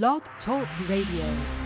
[0.00, 1.61] Blog Talk Radio.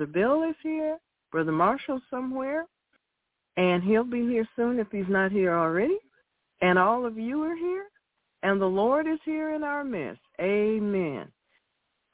[0.00, 0.98] Brother Bill is here.
[1.30, 2.64] Brother Marshall somewhere.
[3.58, 5.98] And he'll be here soon if he's not here already.
[6.62, 7.84] And all of you are here.
[8.42, 10.22] And the Lord is here in our midst.
[10.40, 11.28] Amen.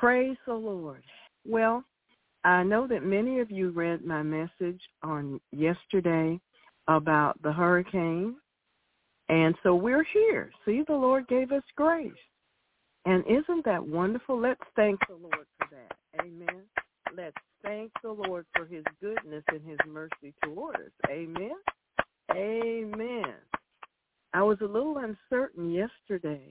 [0.00, 1.04] Praise the Lord.
[1.46, 1.84] Well,
[2.42, 6.40] I know that many of you read my message on yesterday
[6.88, 8.34] about the hurricane.
[9.28, 10.50] And so we're here.
[10.64, 12.10] See, the Lord gave us grace.
[13.04, 14.40] And isn't that wonderful?
[14.40, 15.96] Let's thank the Lord for that.
[16.20, 16.62] Amen.
[17.16, 17.36] Let's
[17.66, 21.10] thank the Lord for his goodness and his mercy toward us.
[21.10, 21.56] Amen.
[22.32, 23.34] Amen.
[24.32, 26.46] I was a little uncertain yesterday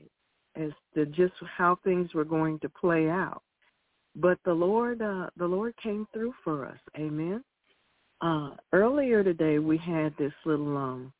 [0.56, 3.42] as to just how things were going to play out.
[4.16, 6.80] But the Lord uh the Lord came through for us.
[6.98, 7.44] Amen.
[8.22, 11.14] Uh earlier today we had this little um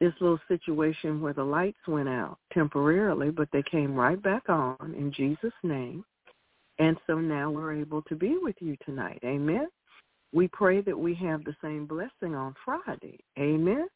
[0.00, 4.94] this little situation where the lights went out temporarily, but they came right back on
[4.96, 6.04] in Jesus' name.
[6.78, 9.20] And so now we're able to be with you tonight.
[9.24, 9.68] Amen.
[10.32, 13.18] We pray that we have the same blessing on Friday.
[13.38, 13.88] Amen.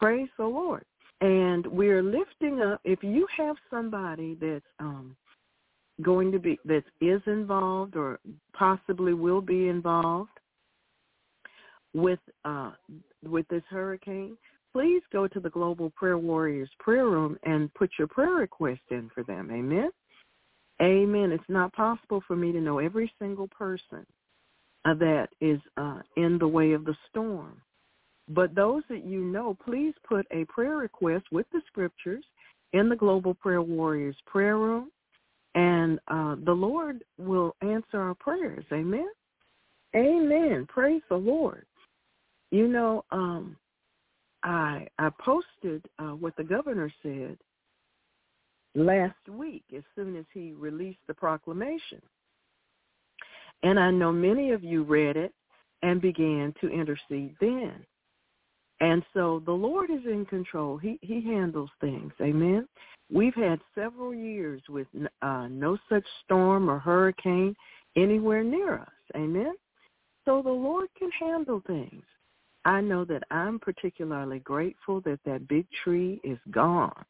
[0.00, 0.84] Praise the Lord.
[1.20, 5.16] And we're lifting up if you have somebody that's um
[6.00, 8.18] going to be that is involved or
[8.54, 10.30] possibly will be involved
[11.94, 12.72] with uh
[13.24, 14.36] with this hurricane,
[14.72, 19.10] please go to the Global Prayer Warriors prayer room and put your prayer request in
[19.14, 19.50] for them.
[19.52, 19.90] Amen.
[20.82, 21.30] Amen.
[21.32, 24.04] It's not possible for me to know every single person
[24.84, 27.60] uh, that is uh, in the way of the storm.
[28.28, 32.24] But those that you know, please put a prayer request with the scriptures
[32.72, 34.90] in the Global Prayer Warriors prayer room,
[35.54, 38.64] and uh, the Lord will answer our prayers.
[38.72, 39.08] Amen.
[39.94, 40.66] Amen.
[40.68, 41.66] Praise the Lord.
[42.50, 43.56] You know, um,
[44.42, 47.36] I I posted uh, what the governor said
[48.74, 52.00] last week as soon as he released the proclamation.
[53.62, 55.32] And I know many of you read it
[55.82, 57.84] and began to intercede then.
[58.80, 60.76] And so the Lord is in control.
[60.76, 62.12] He he handles things.
[62.20, 62.66] Amen.
[63.12, 64.88] We've had several years with
[65.20, 67.54] uh, no such storm or hurricane
[67.94, 68.88] anywhere near us.
[69.14, 69.52] Amen.
[70.24, 72.02] So the Lord can handle things.
[72.64, 77.04] I know that I'm particularly grateful that that big tree is gone.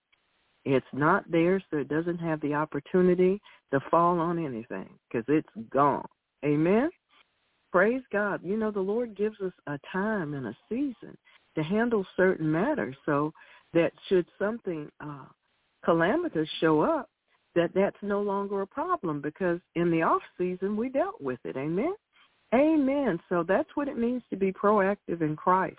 [0.65, 3.41] It's not there, so it doesn't have the opportunity
[3.73, 6.07] to fall on anything because it's gone.
[6.45, 6.91] Amen.
[7.73, 8.41] Praise God.
[8.45, 11.17] You know, the Lord gives us a time and a season
[11.57, 13.33] to handle certain matters so
[13.75, 15.25] that should something uh,
[15.85, 17.09] calamitous show up,
[17.55, 21.57] that that's no longer a problem because in the off season we dealt with it.
[21.57, 21.95] Amen.
[22.55, 23.19] Amen.
[23.29, 25.79] So that's what it means to be proactive in Christ,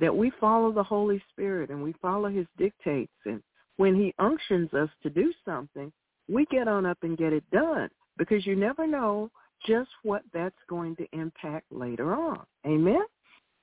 [0.00, 3.12] that we follow the Holy Spirit and we follow his dictates.
[3.26, 3.42] And
[3.78, 5.90] when he unctions us to do something,
[6.28, 7.88] we get on up and get it done
[8.18, 9.30] because you never know
[9.66, 12.44] just what that's going to impact later on.
[12.66, 13.04] Amen.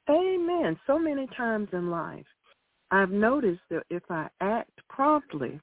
[0.10, 0.80] Amen.
[0.88, 2.26] So many times in life,
[2.92, 5.60] I've noticed that if I act promptly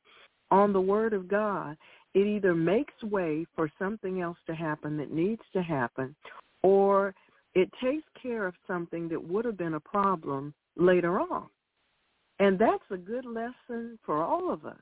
[0.51, 1.77] on the word of God,
[2.15, 6.15] it either makes way for something else to happen that needs to happen,
[6.63, 7.15] or
[7.55, 11.47] it takes care of something that would have been a problem later on.
[12.43, 14.81] And that's a good lesson for all of us,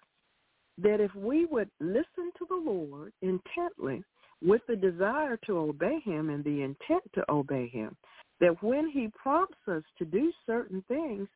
[0.78, 4.02] that if we would listen to the Lord intently
[4.42, 7.94] with the desire to obey him and the intent to obey him,
[8.40, 11.28] that when he prompts us to do certain things,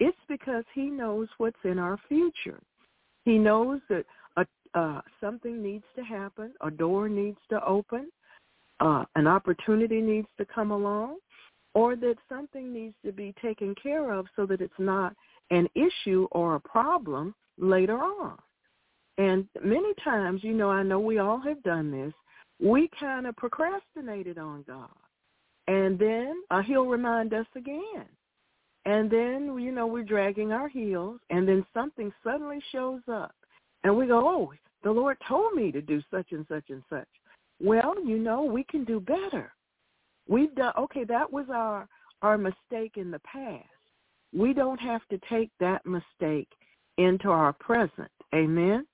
[0.00, 2.58] it's because he knows what's in our future.
[3.24, 4.04] He knows that
[4.36, 8.10] a, uh, something needs to happen, a door needs to open,
[8.80, 11.18] uh, an opportunity needs to come along,
[11.74, 15.14] or that something needs to be taken care of so that it's not
[15.50, 18.38] an issue or a problem later on.
[19.18, 22.12] And many times, you know, I know we all have done this,
[22.60, 24.90] we kind of procrastinated on God.
[25.66, 28.06] And then uh, he'll remind us again.
[28.84, 33.34] And then, you know, we're dragging our heels, and then something suddenly shows up.
[33.84, 34.52] And we go, oh,
[34.82, 37.08] the Lord told me to do such and such and such.
[37.60, 39.52] Well, you know, we can do better.
[40.28, 41.88] We've done, okay, that was our,
[42.22, 43.64] our mistake in the past.
[44.34, 46.48] We don't have to take that mistake
[46.98, 48.10] into our present.
[48.34, 48.86] Amen?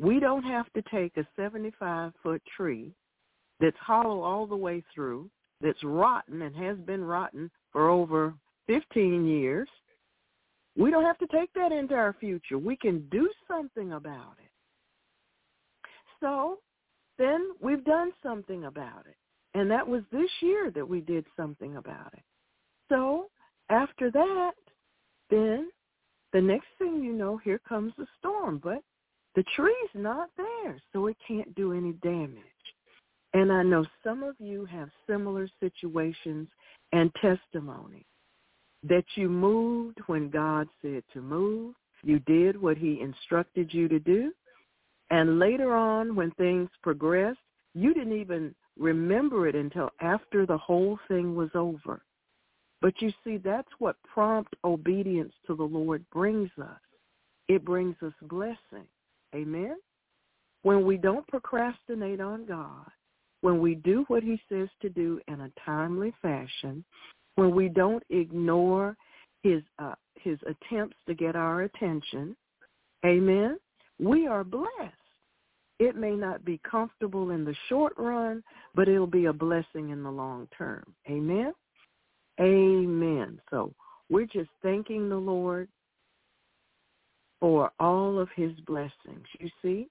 [0.00, 2.92] We don't have to take a 75-foot tree
[3.60, 8.34] that's hollow all the way through, that's rotten and has been rotten for over
[8.66, 9.68] 15 years.
[10.76, 12.58] We don't have to take that into our future.
[12.58, 14.50] We can do something about it.
[16.20, 16.58] So
[17.18, 19.16] then we've done something about it.
[19.56, 22.24] And that was this year that we did something about it.
[22.88, 23.28] So
[23.70, 24.52] after that,
[25.30, 25.70] then
[26.32, 28.60] the next thing you know, here comes the storm.
[28.62, 28.82] But
[29.34, 32.42] the tree's not there, so it can't do any damage.
[33.32, 36.48] And I know some of you have similar situations
[36.92, 38.06] and testimony
[38.84, 41.74] that you moved when God said to move.
[42.02, 44.32] You did what he instructed you to do.
[45.10, 47.38] And later on, when things progressed,
[47.74, 52.02] You didn't even remember it until after the whole thing was over.
[52.84, 56.78] But you see, that's what prompt obedience to the Lord brings us.
[57.48, 58.86] It brings us blessing.
[59.34, 59.76] Amen?
[60.64, 62.84] When we don't procrastinate on God,
[63.40, 66.84] when we do what he says to do in a timely fashion,
[67.36, 68.98] when we don't ignore
[69.42, 72.36] his uh, his attempts to get our attention,
[73.06, 73.58] amen,
[73.98, 74.68] we are blessed.
[75.78, 78.42] It may not be comfortable in the short run,
[78.74, 80.84] but it'll be a blessing in the long term.
[81.08, 81.54] Amen.
[82.40, 83.40] Amen.
[83.50, 83.72] So
[84.10, 85.68] we're just thanking the Lord
[87.40, 89.26] for all of his blessings.
[89.38, 89.88] You see,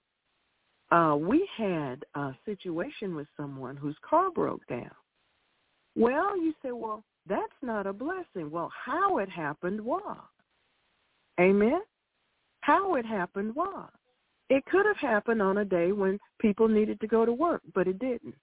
[0.91, 4.91] uh, we had a situation with someone whose car broke down.
[5.95, 8.51] Well, you say, well, that's not a blessing.
[8.51, 10.17] Well, how it happened was.
[11.39, 11.81] Amen?
[12.61, 13.89] How it happened was.
[14.49, 17.87] It could have happened on a day when people needed to go to work, but
[17.87, 18.35] it didn't.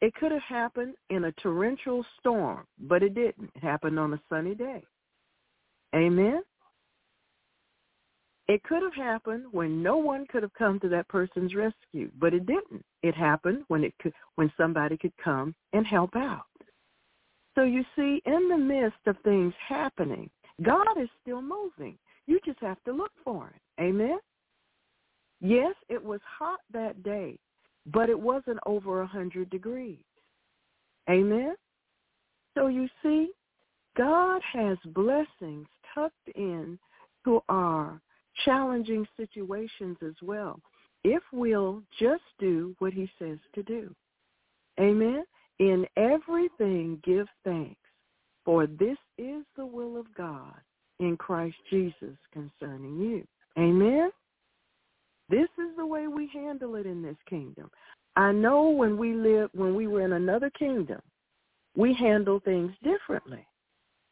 [0.00, 3.50] It could have happened in a torrential storm, but it didn't.
[3.56, 4.84] It happened on a sunny day.
[5.94, 6.42] Amen?
[8.46, 12.32] It could have happened when no one could have come to that person's rescue, but
[12.32, 12.84] it didn't.
[13.02, 16.46] It happened when it could when somebody could come and help out.
[17.54, 20.30] So you see, in the midst of things happening,
[20.62, 21.98] God is still moving.
[22.26, 23.82] You just have to look for it.
[23.82, 24.18] Amen?
[25.40, 27.38] Yes, it was hot that day,
[27.86, 29.98] but it wasn't over a 100 degrees.
[31.08, 31.54] Amen?
[32.56, 33.30] So you see,
[33.96, 36.78] God has blessings tucked in
[37.24, 38.00] to our
[38.44, 40.60] challenging situations as well
[41.04, 43.94] if we'll just do what he says to do.
[44.78, 45.24] Amen?
[45.58, 47.80] In everything give thanks,
[48.44, 50.54] for this is the will of God
[51.00, 53.26] in Christ Jesus concerning you.
[53.58, 54.10] Amen?
[55.28, 57.70] This is the way we handle it in this kingdom.
[58.16, 61.00] I know when we lived, when we were in another kingdom,
[61.76, 63.46] we handle things differently.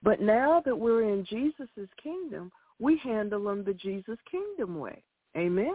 [0.02, 5.02] But now that we're in Jesus' kingdom, we handle them the Jesus kingdom way.
[5.36, 5.74] Amen?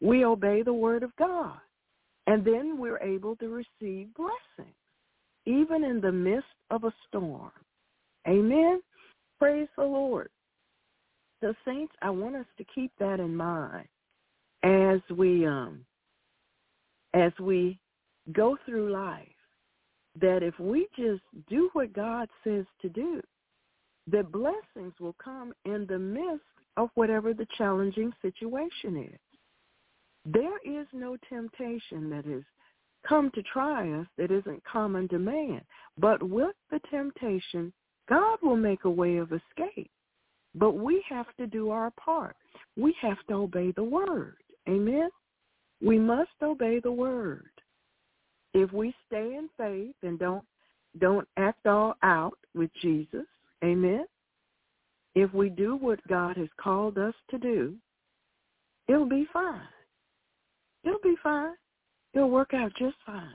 [0.00, 1.58] We obey the word of God.
[2.26, 4.74] And then we're able to receive blessings
[5.46, 7.50] even in the midst of a storm.
[8.28, 8.80] Amen.
[9.38, 10.28] Praise the Lord.
[11.40, 13.86] The saints, I want us to keep that in mind
[14.62, 15.84] as we um
[17.14, 17.78] as we
[18.32, 19.28] go through life
[20.20, 23.22] that if we just do what God says to do,
[24.10, 26.44] that blessings will come in the midst
[26.76, 29.20] of whatever the challenging situation is.
[30.24, 32.44] There is no temptation that is
[33.06, 35.60] come to try us that isn't common to man.
[35.98, 37.72] But with the temptation,
[38.08, 39.90] God will make a way of escape.
[40.54, 42.36] But we have to do our part.
[42.76, 44.36] We have to obey the word.
[44.68, 45.08] Amen?
[45.82, 47.50] We must obey the word.
[48.54, 50.44] If we stay in faith and don't
[50.98, 53.26] don't act all out with Jesus,
[53.62, 54.04] amen?
[55.14, 57.74] If we do what God has called us to do,
[58.88, 59.60] it'll be fine.
[60.84, 61.54] It'll be fine.
[62.14, 63.34] It'll work out just fine.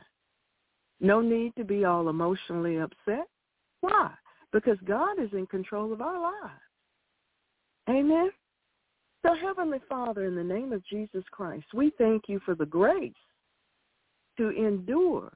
[1.00, 3.28] No need to be all emotionally upset.
[3.82, 4.12] Why?
[4.52, 6.62] Because God is in control of our lives.
[7.90, 8.32] Amen.
[9.26, 13.14] So Heavenly Father, in the name of Jesus Christ, we thank you for the grace
[14.38, 15.32] to endure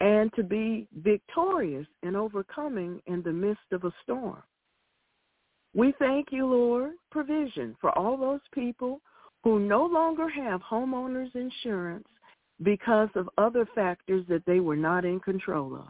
[0.00, 4.42] and to be victorious in overcoming in the midst of a storm.
[5.74, 9.00] We thank you, Lord, provision for all those people
[9.42, 12.06] who no longer have homeowners insurance
[12.62, 15.88] because of other factors that they were not in control of.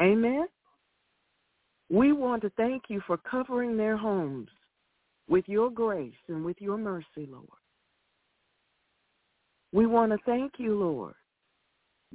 [0.00, 0.46] Amen?
[1.92, 4.48] We want to thank you for covering their homes
[5.28, 7.46] with your grace and with your mercy, Lord.
[9.72, 11.14] We want to thank you, Lord,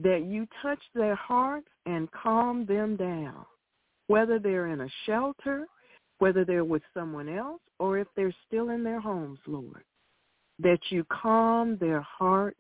[0.01, 3.46] that you touch their hearts and calm them down,
[4.07, 5.67] whether they're in a shelter
[6.19, 9.84] whether they're with someone else or if they're still in their homes, Lord,
[10.60, 12.60] that you calm their hearts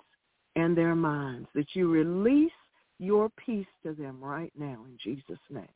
[0.55, 2.51] and their minds, that you release
[2.99, 5.67] your peace to them right now in Jesus' name.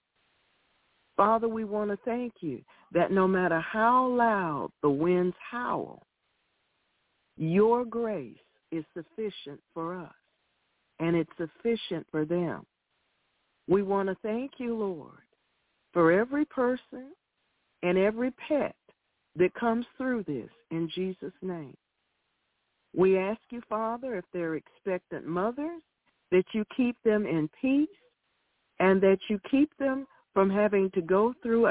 [1.22, 2.64] Father, we want to thank you
[2.94, 6.02] that no matter how loud the winds howl,
[7.38, 8.34] your grace
[8.72, 10.16] is sufficient for us,
[11.00, 12.66] and it's sufficient for them.
[13.68, 15.22] We want to thank you, Lord,
[15.94, 17.12] for every person
[17.84, 18.76] and every pet
[19.36, 21.78] that comes through this in Jesus' name.
[22.96, 25.84] We ask you, Father, if they're expectant mothers,
[26.32, 27.90] that you keep them in peace
[28.80, 31.68] and that you keep them from having to go through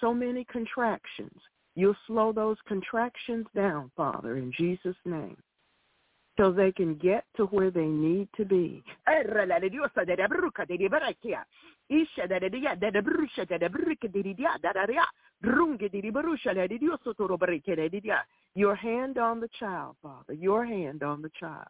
[0.00, 1.40] so many contractions
[1.76, 5.36] You'll slow those contractions down, Father, in Jesus' name,
[6.36, 8.84] so they can get to where they need to be.
[18.54, 20.32] Your hand on the child, Father.
[20.32, 21.66] Your hand on the child.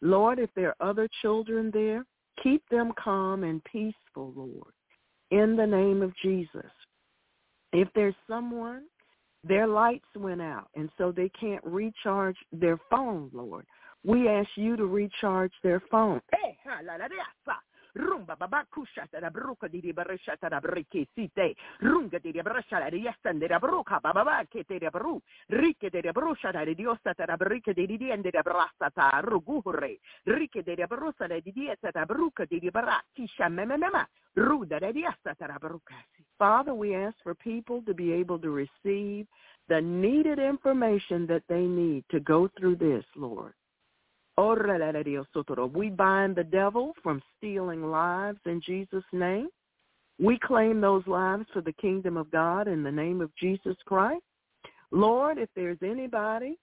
[0.00, 2.04] Lord, if there are other children there,
[2.42, 4.72] keep them calm and peaceful, Lord,
[5.30, 6.70] in the name of Jesus.
[7.72, 8.82] If there's someone,
[9.42, 13.66] their lights went out, and so they can't recharge their phone, Lord,
[14.04, 16.20] we ask you to recharge their phone.
[17.94, 23.32] Rumba baba kusha tara bruka di barisha tara briki site runga di brasha la riesta
[23.32, 25.20] de bruka baba ba che te bru.
[25.48, 30.62] Rike de brusha la diosta tara brike di di ende de brasta ta rugure rike
[30.62, 35.94] de brusa la di dieta tara bruka di barati shamemema ruda de diesta tara bruka
[36.36, 39.26] Father, we ask for people to be able to receive
[39.68, 43.54] the needed information that they need to go through this, Lord.
[44.36, 44.56] Oh,
[45.58, 49.48] oh, we bind the devil from stealing lives in Jesus' name.
[50.20, 54.22] We claim those lives for the kingdom of God in the name of Jesus Christ.
[54.90, 56.58] Lord, if there's anybody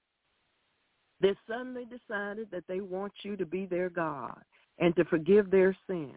[1.22, 4.42] that suddenly decided that they want you to be their God
[4.80, 6.14] and to forgive their sin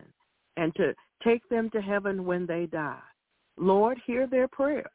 [0.57, 2.99] and to take them to heaven when they die,
[3.57, 4.87] Lord, hear their prayer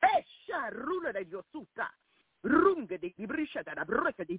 [2.44, 3.14] runga de
[3.76, 4.38] da broca de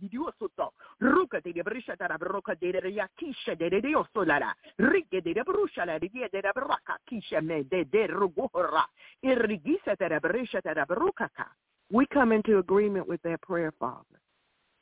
[1.01, 1.53] ruca de
[1.97, 4.55] da broca de de dio solara.
[4.79, 6.09] Rigge de brusha la de
[6.55, 8.87] broca kisha me de de rugora.
[9.23, 10.85] Irrigisa da brisha da
[11.91, 14.05] we come into agreement with that prayer father.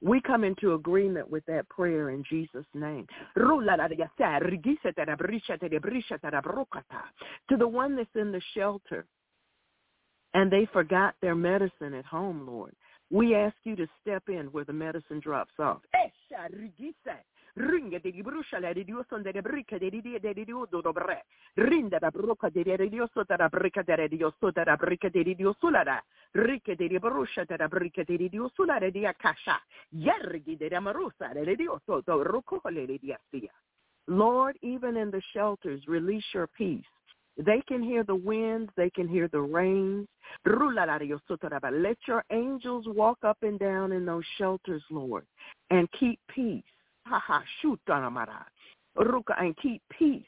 [0.01, 3.07] We come into agreement with that prayer in Jesus' name.
[3.37, 3.61] To
[7.57, 9.07] the one that's in the shelter
[10.35, 12.77] and they forgot their medicine at home, Lord.
[13.11, 15.81] We ask you to step in where the medicine drops off.
[34.07, 36.85] Lord, even in the shelters, release your peace.
[37.39, 38.71] They can hear the winds.
[38.77, 40.09] They can hear the rains.
[40.45, 45.25] Let your angels walk up and down in those shelters, Lord,
[45.71, 46.65] and keep peace.
[47.07, 47.81] Ha ha, shoot
[48.97, 50.27] Ruka and keep peace.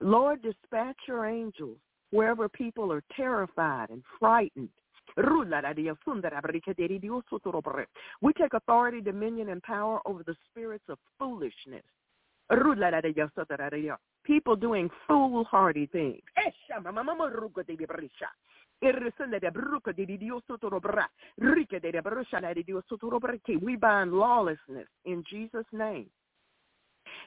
[0.00, 1.78] Lord, dispatch your angels
[2.10, 4.68] wherever people are terrified and frightened
[8.20, 11.82] we take authority, dominion, and power over the spirits of foolishness.
[14.24, 16.22] People doing foolhardy things.
[23.60, 26.06] We bind lawlessness in Jesus' name.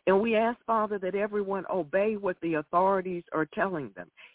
[0.08, 4.10] And we ask, Father, that everyone obey what the authorities are telling them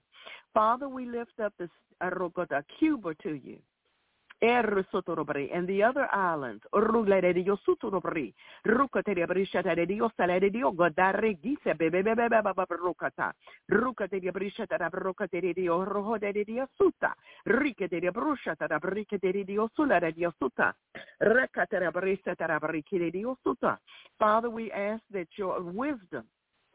[0.53, 1.69] Father, we lift up this
[2.01, 3.60] arrogata Cuba to you
[4.41, 6.63] and the other islands.
[24.19, 26.26] Father, we ask that your wisdom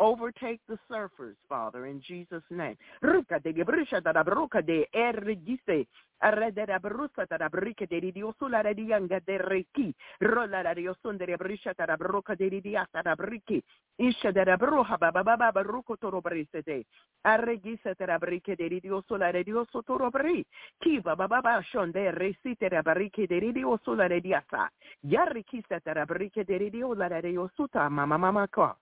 [0.00, 2.76] overtake the surfers, Father, in Jesus' name.
[3.02, 5.86] Ruka de brisha da bruka de ergise,
[6.20, 11.72] arredera brusa da brike de diosula de yanga de reki, rola la diosun de brisha
[11.74, 13.62] da bruka de diasa da briki,
[13.98, 16.84] isha de bruha baba baba baruko toro brise de,
[17.24, 20.44] arregise da brike de diosula de dioso toro bri,
[20.78, 24.70] kiva baba baba shon de resite da brike de diosula de diasa,
[25.02, 28.76] yarrikisa da brike de diola de diosuta mama mama ko.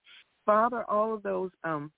[0.49, 1.93] Father, all of those um,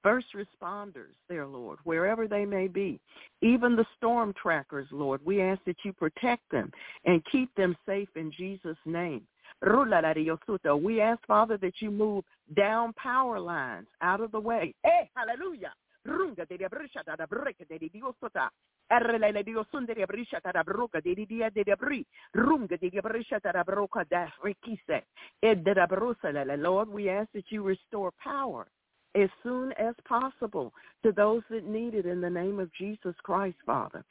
[0.00, 3.00] first responders there, Lord, wherever they may be,
[3.42, 6.70] even the storm trackers, Lord, we ask that you protect them
[7.04, 9.22] and keep them safe in Jesus' name.
[9.60, 12.22] We ask, Father, that you move
[12.56, 14.72] down power lines out of the way.
[14.84, 15.72] Hey, hallelujah.
[16.04, 18.50] Runga de brisha da breka de Dio sota.
[18.90, 22.04] Erle le Dio sunde brisha da broca de dia de bri.
[22.34, 25.04] Runga de brisha da broca da rekise.
[25.40, 28.66] Ed de brosa Lord, we ask that you restore power
[29.14, 33.56] as soon as possible to those that need it in the name of Jesus Christ,
[33.64, 34.04] Father.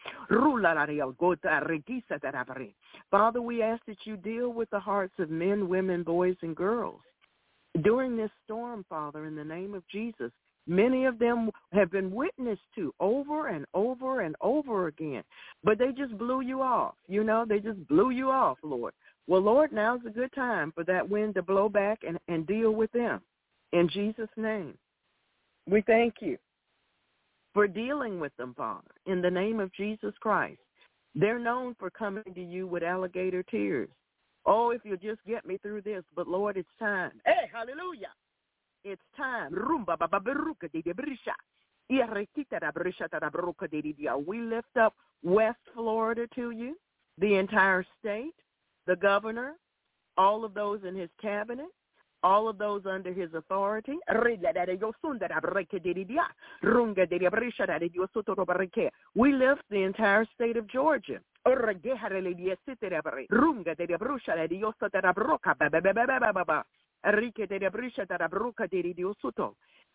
[3.12, 7.02] Father, we ask that you deal with the hearts of men, women, boys, and girls.
[7.82, 10.32] During this storm, Father, in the name of Jesus,
[10.68, 15.24] many of them have been witnessed to over and over and over again,
[15.64, 16.96] but they just blew you off.
[17.08, 18.94] You know, they just blew you off, Lord.
[19.28, 22.72] Well, Lord, now's a good time for that wind to blow back and, and deal
[22.72, 23.22] with them.
[23.72, 24.78] In Jesus' name.
[25.70, 26.38] We thank you
[27.54, 30.60] for dealing with them, Father, in the name of Jesus Christ.
[31.16, 33.90] They're known for coming to you with alligator tears.
[34.46, 37.12] Oh, if you'll just get me through this, but Lord, it's time.
[37.26, 38.10] Hey, hallelujah.
[38.84, 39.54] It's time.
[44.28, 44.94] We lift up
[45.24, 46.78] West Florida to you,
[47.18, 48.34] the entire state,
[48.86, 49.54] the governor,
[50.18, 51.68] all of those in his cabinet,
[52.24, 53.98] all of those under his authority.
[59.16, 61.20] We lift the entire state of Georgia.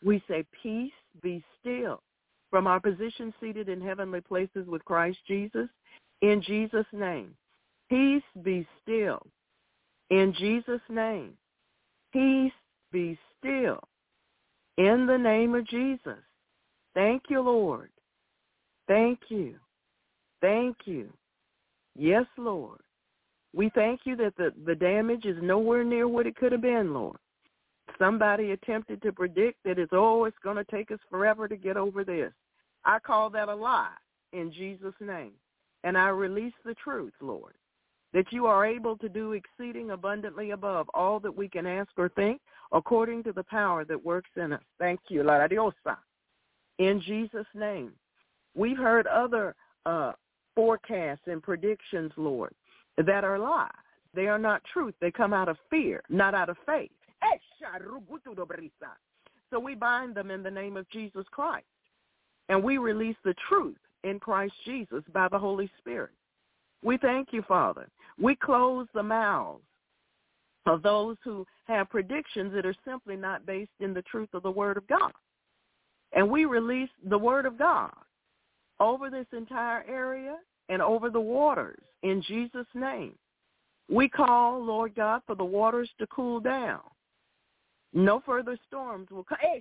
[0.04, 0.92] We say, peace
[1.22, 2.02] be still
[2.50, 5.68] from our position seated in heavenly places with Christ Jesus.
[6.22, 7.34] In Jesus' name.
[7.88, 9.22] Peace be still.
[10.10, 11.32] In Jesus' name.
[12.12, 12.52] Peace
[12.92, 13.80] be still.
[14.76, 16.18] In the name of Jesus.
[16.94, 17.90] Thank you, Lord.
[18.86, 19.56] Thank you.
[20.40, 21.12] Thank you.
[21.96, 22.80] Yes, Lord.
[23.54, 26.92] We thank you that the, the damage is nowhere near what it could have been,
[26.92, 27.16] Lord.
[27.98, 32.04] Somebody attempted to predict that it's, oh, going to take us forever to get over
[32.04, 32.32] this.
[32.84, 33.96] I call that a lie
[34.32, 35.32] in Jesus' name.
[35.84, 37.54] And I release the truth, Lord
[38.12, 42.08] that you are able to do exceeding abundantly above all that we can ask or
[42.10, 42.40] think
[42.72, 44.62] according to the power that works in us.
[44.78, 45.96] Thank you, La Diosa.
[46.78, 47.92] In Jesus' name.
[48.54, 49.54] We've heard other
[49.86, 50.12] uh,
[50.54, 52.52] forecasts and predictions, Lord,
[53.06, 53.70] that are lies.
[54.14, 54.94] They are not truth.
[55.00, 56.90] They come out of fear, not out of faith.
[59.50, 61.66] So we bind them in the name of Jesus Christ.
[62.48, 66.10] And we release the truth in Christ Jesus by the Holy Spirit.
[66.82, 67.88] We thank you, Father.
[68.20, 69.62] We close the mouths
[70.66, 74.50] of those who have predictions that are simply not based in the truth of the
[74.50, 75.12] Word of God.
[76.12, 77.92] And we release the Word of God
[78.80, 80.36] over this entire area
[80.68, 83.14] and over the waters in Jesus' name.
[83.90, 86.80] We call, Lord God, for the waters to cool down.
[87.94, 89.38] No further storms will come.
[89.42, 89.60] Eh,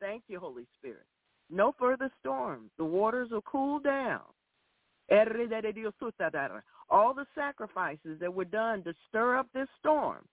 [0.00, 1.06] Thank you, Holy Spirit.
[1.50, 2.70] No further storms.
[2.76, 4.20] The waters will cool down.
[6.90, 10.24] All the sacrifices that were done to stir up this storm,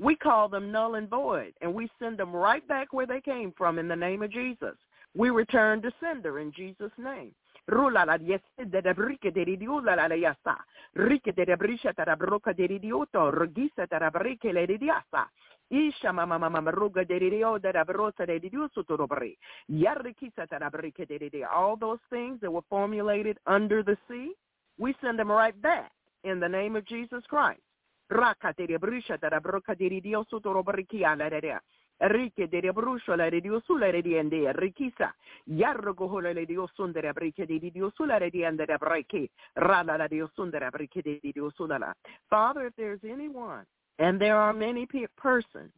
[0.00, 3.52] we call them null and void, and we send them right back where they came
[3.56, 4.76] from in the name of Jesus.
[5.14, 7.32] We return to sender in Jesus' name.
[7.66, 10.64] Rula la de de brique de ridiula la yasa.
[10.92, 13.30] Rike de de brisha tara broca de ridioto.
[13.30, 15.30] Rugisa tara brique le ridiasa.
[15.70, 19.36] Isha mama mama ruga de ridio de la brosa de ridiuso to robri.
[19.68, 21.48] Yarrikisa tara brique de ridio.
[21.50, 24.34] All those things that were formulated under the sea,
[24.78, 25.90] we send them right back
[26.22, 27.62] in the name of Jesus Christ.
[28.10, 31.60] Raka de brisha tara broca de ridio to robri la
[31.98, 35.14] Rike de brushola de Dio sulla rediende rikisa.
[35.44, 39.30] Yarro gohola le Dio sundere brike de Dio sulla rediende brike.
[39.54, 41.94] Rala la Dio sundere brike de Dio sulla.
[42.28, 43.64] Father, if there's anyone,
[43.98, 45.72] and there are many persons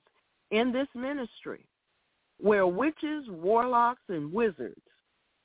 [0.50, 1.66] in this ministry
[2.38, 4.82] where witches, warlocks, and wizards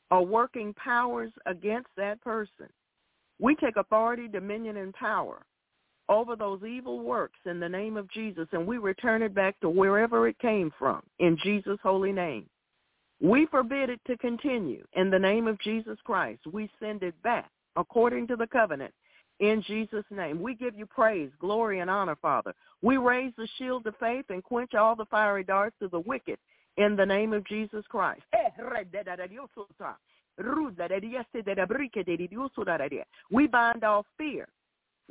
[0.10, 2.68] are working powers against that person,
[3.40, 5.46] we take authority, dominion, and power
[6.12, 9.70] over those evil works in the name of Jesus, and we return it back to
[9.70, 12.48] wherever it came from in Jesus' holy name.
[13.22, 16.42] We forbid it to continue in the name of Jesus Christ.
[16.52, 18.94] We send it back according to the covenant
[19.40, 20.42] in Jesus' name.
[20.42, 22.54] We give you praise, glory, and honor, Father.
[22.82, 26.40] We raise the shield of faith and quench all the fiery darts of the wicked
[26.78, 28.22] in the name of Jesus Christ.
[33.32, 34.48] We bind all fear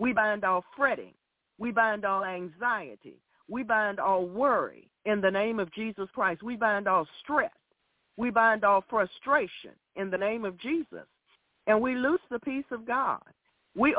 [0.01, 1.13] we bind all fretting.
[1.59, 3.21] We bind all anxiety.
[3.49, 6.43] We bind all worry in the name of Jesus Christ.
[6.43, 7.53] We bind all stress.
[8.17, 11.07] We bind all frustration in the name of Jesus.
[11.67, 13.21] And we loose the peace of God.
[13.77, 13.95] We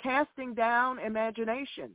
[0.00, 1.90] casting down imagination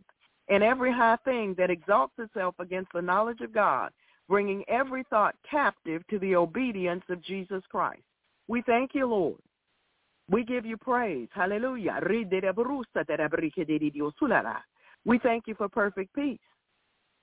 [0.49, 3.91] and every high thing that exalts itself against the knowledge of God,
[4.27, 8.03] bringing every thought captive to the obedience of Jesus Christ.
[8.49, 9.39] We thank you, Lord.
[10.33, 11.27] We give you praise.
[11.31, 11.99] Hallelujah.
[15.05, 16.39] We thank you for perfect peace.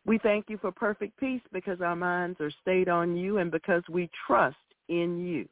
[0.06, 3.82] We thank you for perfect peace because our minds are stayed on you and because
[3.90, 4.56] we trust
[4.88, 5.48] in you.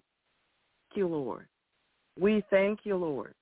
[0.91, 1.49] Thank you, Lord.
[2.17, 3.35] We thank you, Lord.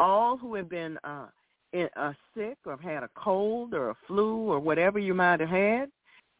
[0.00, 1.26] All who have been uh,
[1.72, 5.38] in, uh, sick or have had a cold or a flu or whatever you might
[5.38, 5.90] have had,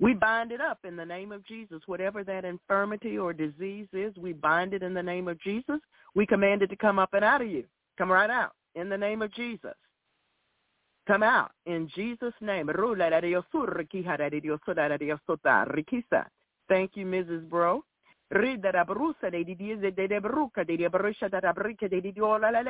[0.01, 1.81] we bind it up in the name of Jesus.
[1.87, 5.79] Whatever that infirmity or disease is, we bind it in the name of Jesus.
[6.15, 7.65] We command it to come up and out of you.
[7.99, 9.75] Come right out in the name of Jesus.
[11.07, 12.69] Come out in Jesus' name.
[16.69, 17.49] Thank you, Mrs.
[17.49, 17.85] Bro.
[18.33, 22.01] Ridere brusa dei di diese de de bruca de de brusha da da brica de
[22.01, 22.63] di ola la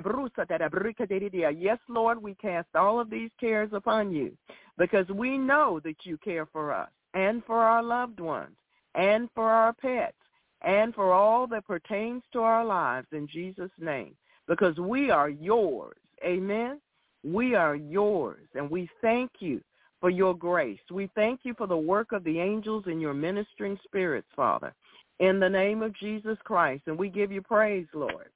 [0.00, 4.12] brusa da da brica de di Yes, Lord, we cast all of these cares upon
[4.12, 4.36] you
[4.78, 8.56] because we know that you care for us and for our loved ones
[8.94, 10.14] and for our pets
[10.62, 14.14] and for all that pertains to our lives in Jesus' name
[14.46, 15.96] because we are yours.
[16.24, 16.80] Amen.
[17.24, 19.60] We are yours and we thank you
[20.00, 20.80] for your grace.
[20.90, 24.74] We thank you for the work of the angels and your ministering spirits, Father,
[25.18, 26.82] in the name of Jesus Christ.
[26.86, 28.30] And we give you praise, Lord.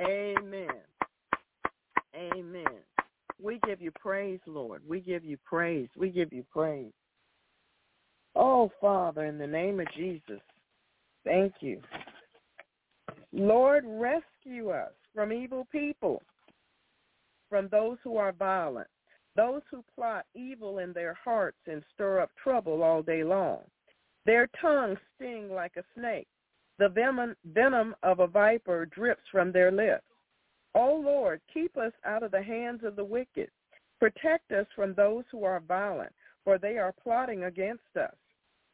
[0.00, 0.68] Amen.
[2.14, 2.64] Amen.
[3.42, 4.82] We give you praise, Lord.
[4.86, 5.88] We give you praise.
[5.96, 6.92] We give you praise.
[8.36, 10.40] Oh, Father, in the name of Jesus,
[11.24, 11.80] thank you.
[13.32, 16.22] Lord, rescue us from evil people,
[17.48, 18.88] from those who are violent,
[19.36, 23.60] those who plot evil in their hearts and stir up trouble all day long.
[24.26, 26.28] Their tongues sting like a snake.
[26.78, 30.04] The venom, of a viper drips from their lips.
[30.74, 33.50] O Lord, keep us out of the hands of the wicked.
[33.98, 36.12] Protect us from those who are violent,
[36.42, 38.14] for they are plotting against us.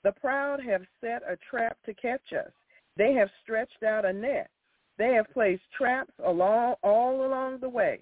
[0.04, 2.52] The proud have set a trap to catch us.
[2.96, 4.50] They have stretched out a net.
[4.98, 8.00] They have placed traps along, all along the way.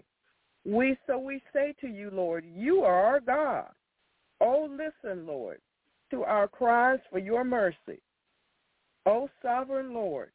[0.64, 3.68] We so we say to you, Lord, you are our God.
[4.40, 5.61] Oh, listen, Lord,
[6.11, 8.00] to our cries for your mercy.
[9.07, 10.31] O sovereign Lord,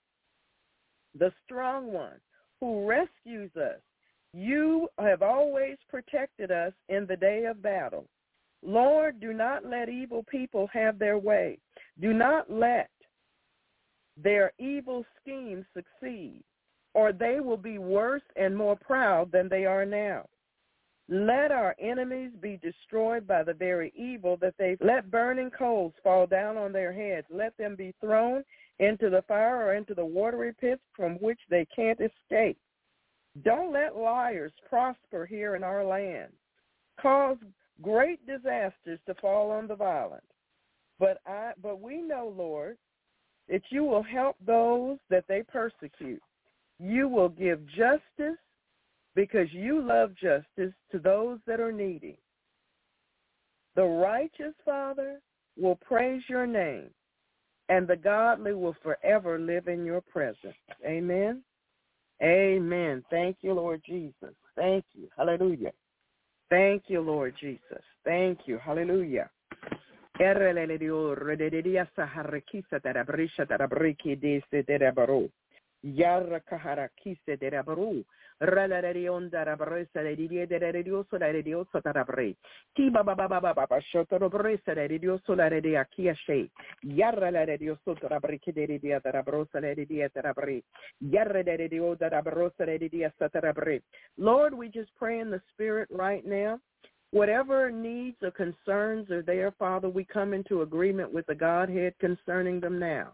[1.17, 2.19] the strong one
[2.59, 3.79] who rescues us,
[4.33, 8.05] you have always protected us in the day of battle.
[8.61, 11.57] Lord, do not let evil people have their way.
[11.99, 12.89] Do not let
[14.21, 16.43] their evil schemes succeed
[16.93, 20.25] or they will be worse and more proud than they are now.
[21.07, 26.27] Let our enemies be destroyed by the very evil that they let burning coals fall
[26.27, 27.25] down on their heads.
[27.31, 28.43] Let them be thrown
[28.77, 32.59] into the fire or into the watery pits from which they can't escape.
[33.43, 36.31] Don't let liars prosper here in our land.
[37.01, 37.37] Cause
[37.81, 40.23] great disasters to fall on the violent.
[40.99, 42.77] But I but we know, Lord,
[43.47, 46.21] that you will help those that they persecute.
[46.79, 48.39] You will give justice
[49.15, 52.17] because you love justice to those that are needy.
[53.75, 55.19] The righteous, Father,
[55.57, 56.89] will praise your name,
[57.67, 60.55] and the godly will forever live in your presence.
[60.85, 61.41] Amen.
[62.21, 63.03] Amen.
[63.09, 64.35] Thank you, Lord Jesus.
[64.55, 65.07] Thank you.
[65.17, 65.71] Hallelujah.
[66.49, 67.83] Thank you, Lord Jesus.
[68.03, 68.57] Thank you.
[68.57, 69.29] Hallelujah.
[75.83, 78.03] Yarra kahara kise de rabaru.
[78.41, 82.37] Ralarari onda rabaresa de die de redioso la redioso tarabre.
[82.73, 86.49] Tiba baba baba baba shotorobresa de redioso la redia kiashe.
[86.83, 90.63] Yarra la redioso tarabrike de redia tarabrosa la redia tarabre.
[90.99, 93.81] Yarra de redio tarabrosa la redia satarabre.
[94.17, 96.59] Lord, we just pray in the spirit right now
[97.11, 102.59] Whatever needs or concerns are there, Father, we come into agreement with the Godhead concerning
[102.59, 103.13] them now.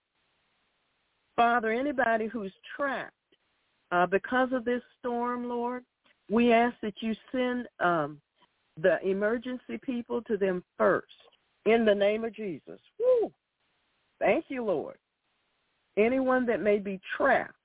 [1.41, 3.15] Father, anybody who's trapped
[3.91, 5.83] uh, because of this storm, Lord,
[6.29, 8.21] we ask that you send um,
[8.79, 11.07] the emergency people to them first
[11.65, 12.79] in the name of Jesus.
[12.99, 13.31] Woo.
[14.19, 14.97] Thank you, Lord.
[15.97, 17.55] Anyone that may be trapped,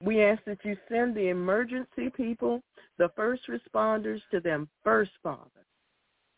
[0.00, 2.62] we ask that you send the emergency people,
[2.96, 5.66] the first responders to them first, Father.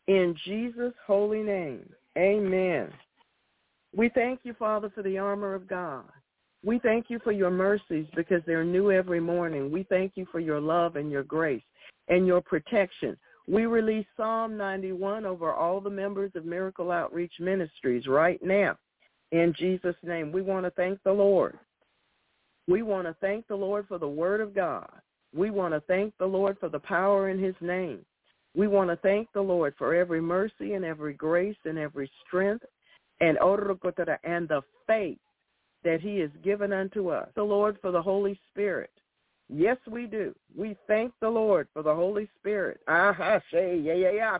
[0.07, 2.89] In Jesus' holy name, amen.
[3.95, 6.05] We thank you, Father, for the armor of God.
[6.65, 9.71] We thank you for your mercies because they're new every morning.
[9.71, 11.63] We thank you for your love and your grace
[12.09, 13.17] and your protection.
[13.47, 18.77] We release Psalm 91 over all the members of Miracle Outreach Ministries right now.
[19.31, 21.57] In Jesus' name, we want to thank the Lord.
[22.67, 24.89] We want to thank the Lord for the word of God.
[25.33, 28.05] We want to thank the Lord for the power in his name.
[28.55, 32.65] We want to thank the Lord for every mercy and every grace and every strength
[33.21, 35.17] and and the faith
[35.83, 37.29] that he has given unto us.
[37.35, 38.91] The Lord for the Holy Spirit.
[39.49, 40.35] Yes, we do.
[40.55, 42.81] We thank the Lord for the Holy Spirit.
[42.87, 44.37] Aha, yeah, yeah, yeah.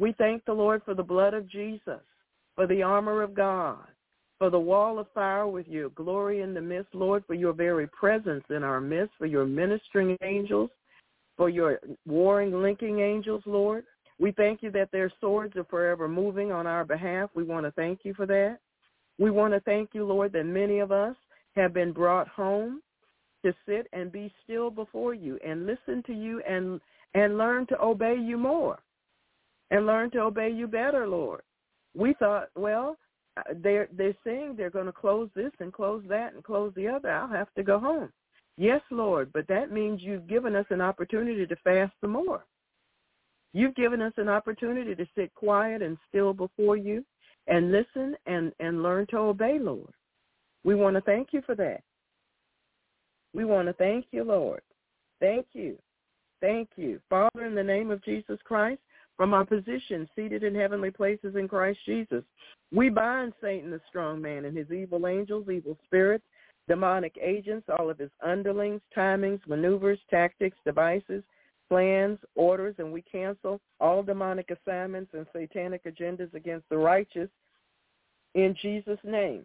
[0.00, 2.00] We thank the Lord for the blood of Jesus,
[2.54, 3.78] for the armor of God,
[4.38, 7.86] for the wall of fire with your glory in the midst, Lord, for your very
[7.88, 10.70] presence in our midst, for your ministering angels,
[11.38, 13.84] for your warring, linking angels, Lord.
[14.18, 17.30] We thank you that their swords are forever moving on our behalf.
[17.34, 18.58] We want to thank you for that.
[19.18, 21.16] We want to thank you, Lord, that many of us
[21.56, 22.82] have been brought home
[23.44, 26.80] to sit and be still before you and listen to you and
[27.14, 28.78] and learn to obey you more
[29.70, 31.40] and learn to obey you better, Lord.
[31.94, 32.96] We thought, well,
[33.62, 37.10] they're they're saying they're going to close this and close that and close the other.
[37.10, 38.10] I'll have to go home.
[38.60, 42.44] Yes, Lord, but that means you've given us an opportunity to fast some more.
[43.52, 47.04] You've given us an opportunity to sit quiet and still before you
[47.46, 49.92] and listen and, and learn to obey, Lord.
[50.64, 51.82] We want to thank you for that.
[53.32, 54.60] We want to thank you, Lord.
[55.20, 55.78] Thank you.
[56.40, 57.00] Thank you.
[57.08, 58.80] Father, in the name of Jesus Christ,
[59.16, 62.24] from our position seated in heavenly places in Christ Jesus,
[62.72, 66.24] we bind Satan, the strong man, and his evil angels, evil spirits,
[66.68, 71.22] demonic agents, all of his underlings, timings, maneuvers, tactics, devices,
[71.68, 77.28] plans, orders, and we cancel all demonic assignments and satanic agendas against the righteous
[78.34, 79.44] in Jesus' name.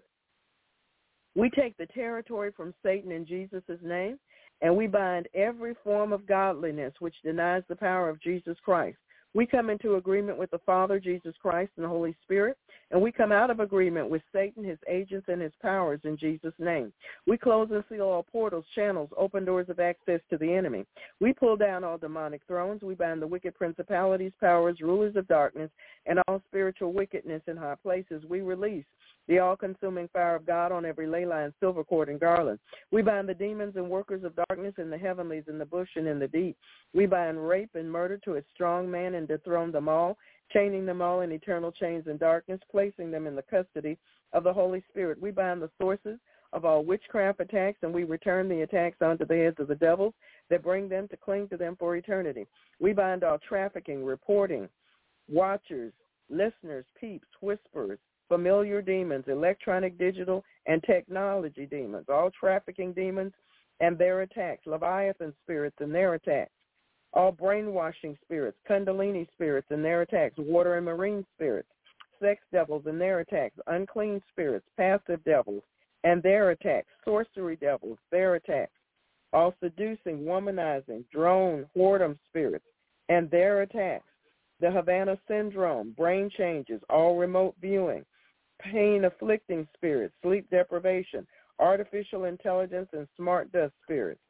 [1.36, 4.20] We take the territory from Satan in Jesus' name,
[4.62, 8.98] and we bind every form of godliness which denies the power of Jesus Christ.
[9.36, 12.56] We come into agreement with the Father, Jesus Christ, and the Holy Spirit,
[12.92, 16.54] and we come out of agreement with Satan, his agents, and his powers in Jesus'
[16.60, 16.94] name.
[17.26, 20.86] We close and seal all portals, channels, open doors of access to the enemy.
[21.20, 22.84] We pull down all demonic thrones.
[22.84, 25.72] We bind the wicked principalities, powers, rulers of darkness,
[26.06, 28.24] and all spiritual wickedness in high places.
[28.30, 28.86] We release
[29.28, 32.60] the all-consuming fire of God on every ley line, silver cord, and garland.
[32.92, 36.08] We bind the demons and workers of darkness in the heavenlies, in the bush, and
[36.08, 36.58] in the deep.
[36.94, 40.18] We bind rape and murder to a strong man and dethrone them all,
[40.52, 43.98] chaining them all in eternal chains and darkness, placing them in the custody
[44.34, 45.22] of the Holy Spirit.
[45.22, 46.20] We bind the sources
[46.52, 50.14] of all witchcraft attacks, and we return the attacks onto the heads of the devils
[50.50, 52.46] that bring them to cling to them for eternity.
[52.80, 54.70] We bind all trafficking, reporting,
[55.28, 55.94] watchers,
[56.30, 63.34] listeners, peeps, whisperers, familiar demons, electronic, digital, and technology demons, all trafficking demons
[63.80, 66.52] and their attacks, Leviathan spirits and their attacks,
[67.14, 71.70] all brainwashing spirits, Kundalini spirits and their attacks, water and marine spirits,
[72.20, 75.64] sex devils and their attacks, unclean spirits, passive devils
[76.04, 78.72] and their attacks, sorcery devils, their attacks,
[79.32, 82.66] all seducing, womanizing, drone, whoredom spirits
[83.10, 84.06] and their attacks,
[84.60, 88.06] the Havana syndrome, brain changes, all remote viewing,
[88.60, 91.28] pain-afflicting spirits, sleep deprivation,
[91.60, 94.22] artificial intelligence, and smart dust spirits.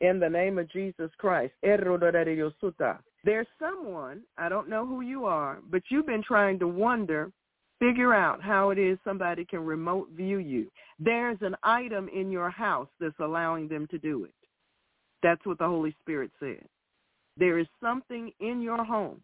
[0.00, 1.54] In the name of Jesus Christ.
[1.62, 7.32] There's someone, I don't know who you are, but you've been trying to wonder,
[7.78, 10.70] figure out how it is somebody can remote view you.
[10.98, 14.34] There's an item in your house that's allowing them to do it.
[15.22, 16.64] That's what the Holy Spirit said.
[17.36, 19.20] There is something in your home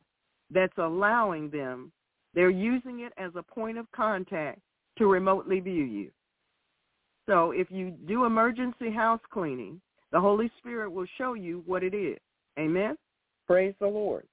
[0.51, 1.93] that's allowing them
[2.35, 4.61] They're using it as a point of contact
[4.99, 6.11] to remotely view you.
[7.29, 9.81] So if you do emergency house cleaning,
[10.13, 12.19] the Holy Spirit will show you what it is.
[12.59, 12.97] Amen?
[13.47, 14.27] Praise the Lord.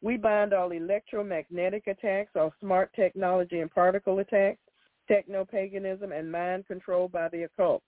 [0.00, 4.60] We bind all electromagnetic attacks, all smart technology and particle attacks,
[5.08, 7.82] techno-paganism, and mind control by the occult.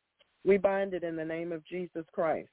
[0.45, 2.49] We bind it in the name of Jesus Christ.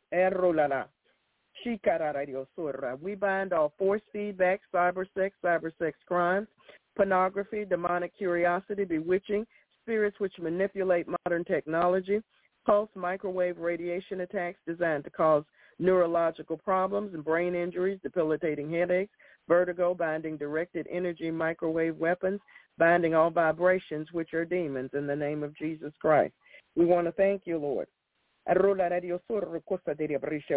[3.02, 6.48] We bind all force feedback, cyber sex, cyber sex crimes,
[6.96, 9.48] pornography, demonic curiosity, bewitching,
[9.88, 12.22] spirits which manipulate modern technology,
[12.66, 15.46] pulse microwave radiation attacks designed to cause
[15.80, 19.14] neurological problems and brain injuries, debilitating headaches,
[19.48, 22.42] vertigo, binding directed energy microwave weapons,
[22.78, 26.34] binding all vibrations which are demons in the name of Jesus Christ.
[26.76, 27.88] We want to thank you, Lord.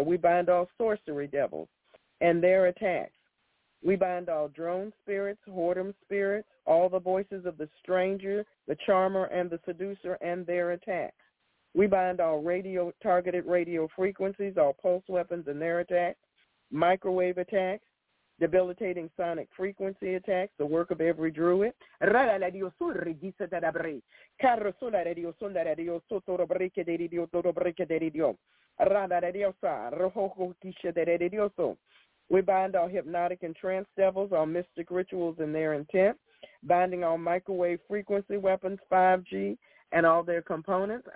[0.05, 1.69] We bind all sorcery devils
[2.19, 3.13] and their attacks.
[3.83, 9.25] We bind all drone spirits, whoredom spirits, all the voices of the stranger, the charmer,
[9.25, 11.15] and the seducer and their attacks.
[11.73, 16.19] We bind all radio targeted radio frequencies, all pulse weapons and their attacks,
[16.69, 17.85] microwave attacks,
[18.39, 21.73] debilitating sonic frequency attacks, the work of every druid.
[32.31, 36.17] We bind all hypnotic and trance devils, all mystic rituals and their intent,
[36.63, 39.57] binding all microwave frequency weapons, 5G,
[39.91, 41.09] and all their components.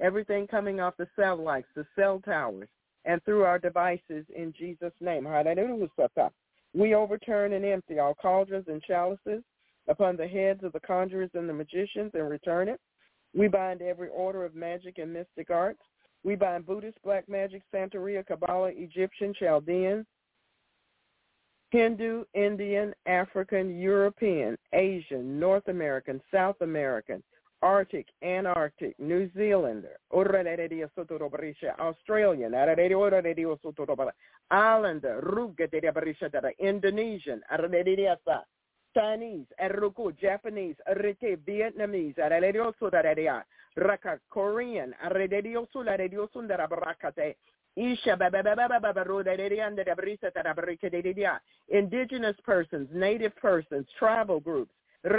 [0.00, 2.70] Everything coming off the satellites, the cell towers,
[3.04, 5.26] and through our devices in Jesus' name.
[5.26, 5.88] Hallelujah.
[6.72, 9.42] We overturn and empty all cauldrons and chalices
[9.88, 12.80] upon the heads of the conjurers and the magicians and return it.
[13.34, 15.80] We bind every order of magic and mystic arts.
[16.24, 20.04] We bind Buddhist, Black Magic, Santeria, Kabbalah, Egyptian, Chaldean,
[21.70, 27.22] Hindu, Indian, African, European, Asian, North American, South American,
[27.62, 29.98] Arctic, Antarctic, New Zealander,
[31.80, 32.54] Australian,
[34.50, 35.22] Islander,
[36.58, 37.42] Indonesian,
[38.94, 39.46] Chinese,
[40.20, 40.76] Japanese,
[41.46, 42.18] Vietnamese,
[44.30, 44.94] Korean,
[47.76, 48.16] Isha
[51.68, 54.72] indigenous persons, native persons, tribal groups.
[55.04, 55.10] We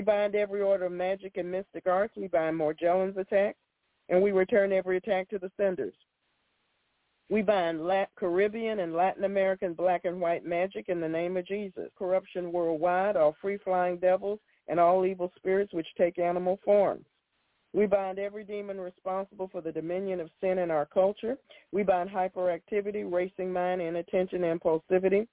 [0.00, 2.14] bind every order of magic and mystic arts.
[2.16, 3.58] We bind Morgellons attacks,
[4.08, 5.94] and we return every attack to the senders.
[7.32, 7.80] We bind
[8.18, 11.88] Caribbean and Latin American black and white magic in the name of Jesus.
[11.98, 17.06] Corruption worldwide, all free-flying devils, and all evil spirits which take animal forms.
[17.72, 21.38] We bind every demon responsible for the dominion of sin in our culture.
[21.72, 25.26] We bind hyperactivity, racing mind, inattention, impulsivity.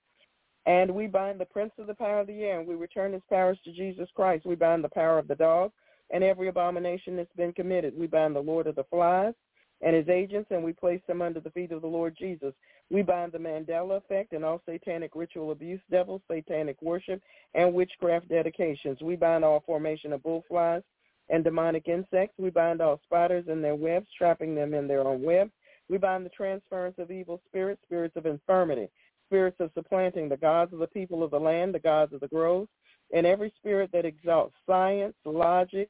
[0.68, 3.24] And we bind the prince of the power of the air, and we return his
[3.30, 4.46] powers to Jesus Christ.
[4.46, 5.74] We bind the power of the dog
[6.12, 7.94] and every abomination that's been committed.
[7.94, 9.34] We bind the Lord of the flies
[9.82, 12.54] and his agents, and we place them under the feet of the Lord Jesus.
[12.90, 17.22] We bind the Mandela effect and all satanic ritual abuse devils, satanic worship,
[17.54, 19.00] and witchcraft dedications.
[19.02, 20.84] We bind all formation of bullflies
[21.30, 22.36] and demonic insects.
[22.38, 25.50] We bind all spiders in their webs, trapping them in their own web.
[25.88, 28.90] We bind the transference of evil spirits, spirits of infirmity,
[29.28, 32.28] spirits of supplanting the gods of the people of the land, the gods of the
[32.28, 32.70] groves,
[33.14, 35.90] and every spirit that exalts science, logic,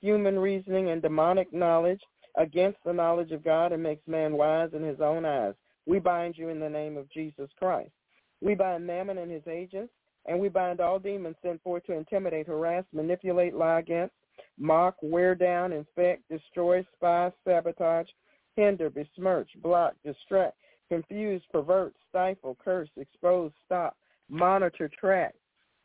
[0.00, 2.00] human reasoning, and demonic knowledge
[2.38, 5.54] against the knowledge of God and makes man wise in his own eyes.
[5.86, 7.90] We bind you in the name of Jesus Christ.
[8.40, 9.92] We bind Mammon and his agents,
[10.26, 14.14] and we bind all demons sent forth to intimidate, harass, manipulate, lie against,
[14.58, 18.06] mock, wear down, infect, destroy, spy, sabotage,
[18.54, 20.56] hinder, besmirch, block, distract,
[20.88, 23.96] confuse, pervert, stifle, curse, expose, stop,
[24.30, 25.34] monitor, track,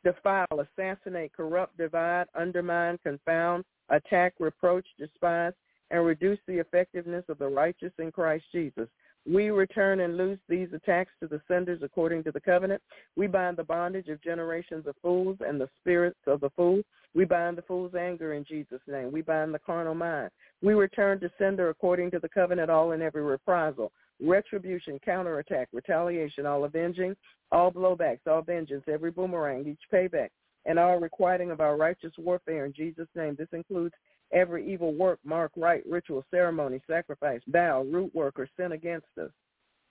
[0.04, 5.54] defile, assassinate, corrupt, divide, undermine, confound, attack, reproach, despise,
[5.94, 8.90] and reduce the effectiveness of the righteous in Christ Jesus.
[9.26, 12.82] We return and loose these attacks to the senders according to the covenant.
[13.16, 16.82] We bind the bondage of generations of fools and the spirits of the fool.
[17.14, 19.12] We bind the fool's anger in Jesus' name.
[19.12, 20.32] We bind the carnal mind.
[20.64, 26.48] We return to sender according to the covenant all in every reprisal, retribution, counterattack, retaliation,
[26.48, 27.16] all avenging,
[27.52, 30.30] all blowbacks, all vengeance, every boomerang, each payback,
[30.66, 33.36] and all requiting of our righteous warfare in Jesus' name.
[33.38, 33.94] This includes
[34.34, 39.32] every evil work, mark, rite, ritual, ceremony, sacrifice, vow, root work, or sin against us.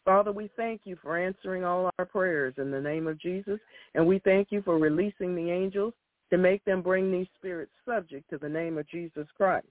[0.05, 3.61] Father, we thank you for answering all our prayers in the name of Jesus,
[3.95, 5.95] and we thank you for releasing the angels
[6.31, 9.67] to make them bring these spirits subject to the name of Jesus Christ.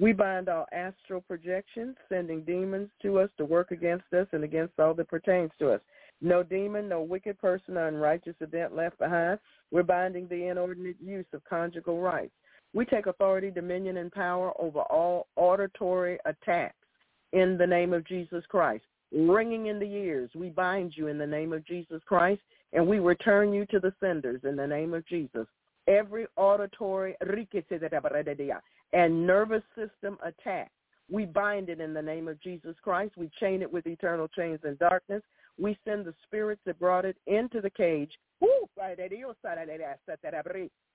[0.00, 4.80] We bind all astral projections, sending demons to us to work against us and against
[4.80, 5.80] all that pertains to us.
[6.22, 9.38] No demon, no wicked person unrighteous event left behind.
[9.70, 12.32] We're binding the inordinate use of conjugal rights.
[12.72, 16.76] We take authority, dominion, and power over all auditory attacks
[17.32, 18.84] in the name of Jesus Christ.
[19.12, 22.40] Ringing in the ears, we bind you in the name of Jesus Christ,
[22.72, 25.46] and we return you to the senders in the name of Jesus.
[25.88, 27.16] Every auditory
[28.92, 30.70] and nervous system attack,
[31.10, 33.16] we bind it in the name of Jesus Christ.
[33.16, 35.22] We chain it with eternal chains and darkness.
[35.60, 38.12] We send the spirits that brought it into the cage,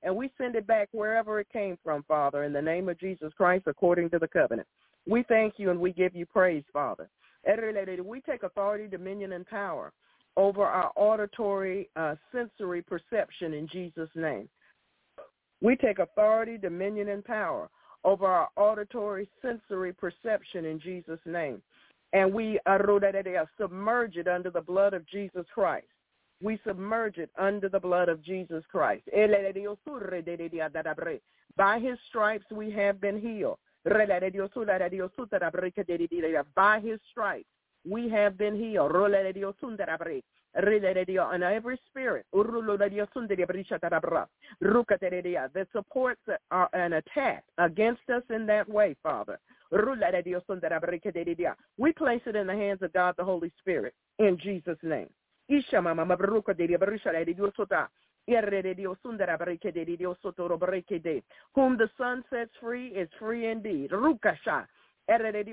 [0.03, 3.31] and we send it back wherever it came from, Father, in the name of Jesus
[3.37, 4.67] Christ, according to the covenant.
[5.07, 7.07] We thank you and we give you praise, Father.
[7.45, 9.93] We take authority, dominion, and power
[10.35, 14.49] over our auditory uh, sensory perception in Jesus' name.
[15.61, 17.69] We take authority, dominion, and power
[18.03, 21.61] over our auditory sensory perception in Jesus' name.
[22.15, 22.57] And we
[23.59, 25.85] submerge it under the blood of Jesus Christ.
[26.41, 29.03] We submerge it under the blood of Jesus Christ.
[31.57, 33.57] By his stripes we have been healed.
[33.83, 34.05] By
[36.79, 37.49] his stripes
[37.83, 38.91] we have been healed.
[38.95, 39.13] And
[41.43, 42.25] every spirit
[45.51, 46.37] that supports uh,
[46.71, 49.37] an attack against us in that way, Father.
[49.71, 49.77] We
[51.93, 55.09] place it in the hands of God the Holy Spirit in Jesus' name.
[61.55, 63.91] Whom the Son sets free is free indeed.
[65.07, 65.43] Every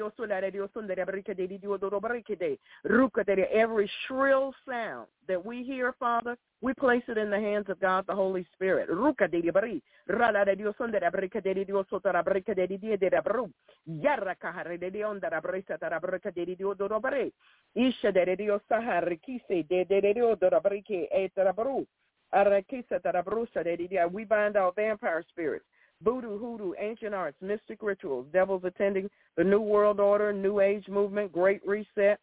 [4.07, 8.15] shrill sound that we hear, Father, we place it in the hands of God, the
[8.15, 8.89] Holy Spirit.
[24.13, 25.65] We bind all vampire spirits,
[26.03, 31.33] voodoo, hoodoo, ancient arts, mystic rituals, devils attending the New World Order, New Age movement,
[31.33, 32.19] Great Reset,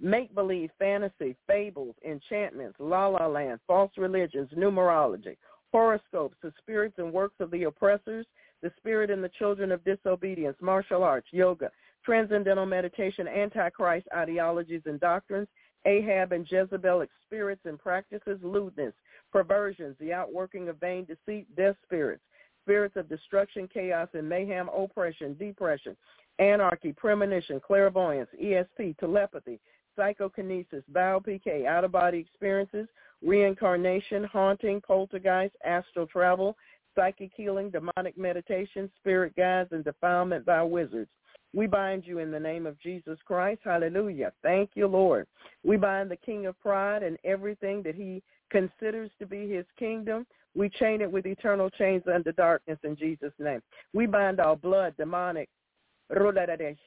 [0.00, 5.36] make-believe, fantasy, fables, enchantments, la-la land, false religions, numerology,
[5.72, 8.26] horoscopes, the spirits and works of the oppressors,
[8.62, 11.70] the spirit and the children of disobedience, martial arts, yoga,
[12.04, 15.48] transcendental meditation, antichrist ideologies and doctrines,
[15.86, 18.92] Ahab and Jezebelic spirits and practices, lewdness,
[19.32, 22.22] perversions, the outworking of vain deceit, death spirits,
[22.62, 25.96] spirits of destruction, chaos, and mayhem, oppression, depression,
[26.38, 29.60] anarchy, premonition, clairvoyance, ESP, telepathy,
[29.96, 32.86] psychokinesis, bio PK, out-of-body experiences,
[33.22, 36.56] reincarnation, haunting, poltergeist, astral travel,
[36.94, 41.10] psychic healing, demonic meditation, spirit guides, and defilement by wizards.
[41.52, 43.60] We bind you in the name of Jesus Christ.
[43.64, 44.32] Hallelujah.
[44.42, 45.26] Thank you, Lord.
[45.64, 50.26] We bind the king of pride and everything that he considers to be his kingdom.
[50.54, 53.62] We chain it with eternal chains under darkness in Jesus' name.
[53.92, 55.48] We bind all blood, demonic,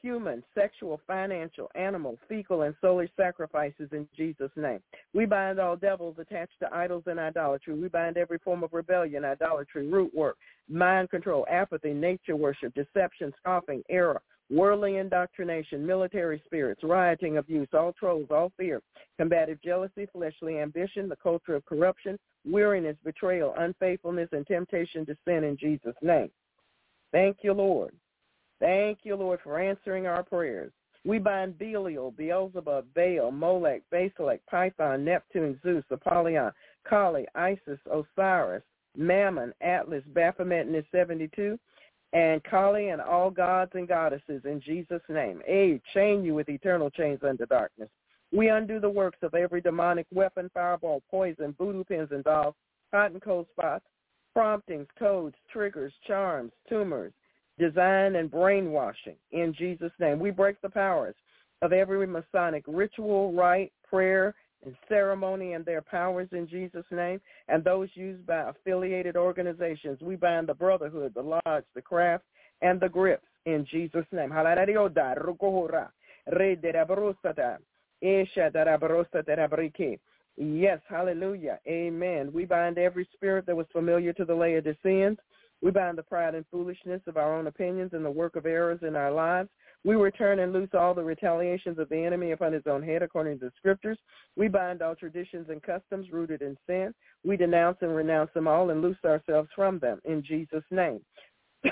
[0.02, 4.80] human, sexual, financial, animal, fecal, and soulish sacrifices in Jesus' name.
[5.14, 7.74] We bind all devils attached to idols and idolatry.
[7.74, 10.36] We bind every form of rebellion, idolatry, root work,
[10.68, 17.92] mind control, apathy, nature worship, deception, scoffing, error, worldly indoctrination, military spirits, rioting, abuse, all
[17.92, 18.80] trolls, all fear,
[19.18, 25.44] combative jealousy, fleshly ambition, the culture of corruption, weariness, betrayal, unfaithfulness, and temptation to sin
[25.44, 26.30] in Jesus' name.
[27.12, 27.94] Thank you, Lord.
[28.60, 30.72] Thank you, Lord, for answering our prayers.
[31.04, 36.50] We bind Belial, Beelzebub, Baal, Molech, Basilek, Python, Neptune, Zeus, Apollyon,
[36.88, 38.62] Kali, Isis, Osiris,
[38.96, 41.58] Mammon, Atlas, Baphomet, and his 72,
[42.14, 45.42] and Kali and all gods and goddesses in Jesus' name.
[45.48, 47.90] A, chain you with eternal chains under darkness.
[48.32, 52.54] We undo the works of every demonic weapon, fireball, poison, voodoo pins and dolls,
[52.92, 53.84] hot and cold spots,
[54.32, 57.12] promptings, codes, triggers, charms, tumors,
[57.58, 60.20] design, and brainwashing in Jesus' name.
[60.20, 61.14] We break the powers
[61.62, 64.34] of every Masonic ritual, rite, prayer,
[64.64, 70.00] and ceremony and their powers in Jesus' name, and those used by affiliated organizations.
[70.00, 72.24] We bind the brotherhood, the lodge, the craft,
[72.62, 74.30] and the grips in Jesus' name.
[80.36, 81.60] Yes, hallelujah.
[81.68, 82.32] Amen.
[82.32, 85.18] We bind every spirit that was familiar to the Laodiceans.
[85.62, 88.80] We bind the pride and foolishness of our own opinions and the work of errors
[88.82, 89.48] in our lives.
[89.84, 93.38] We return and loose all the retaliations of the enemy upon his own head according
[93.40, 93.98] to the scriptures.
[94.34, 96.94] We bind all traditions and customs rooted in sin.
[97.22, 101.00] We denounce and renounce them all and loose ourselves from them in Jesus' name.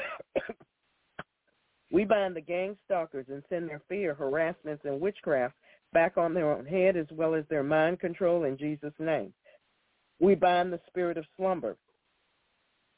[1.90, 5.54] we bind the gang stalkers and send their fear, harassments, and witchcraft
[5.94, 9.32] back on their own head as well as their mind control in Jesus' name.
[10.20, 11.76] We bind the spirit of slumber.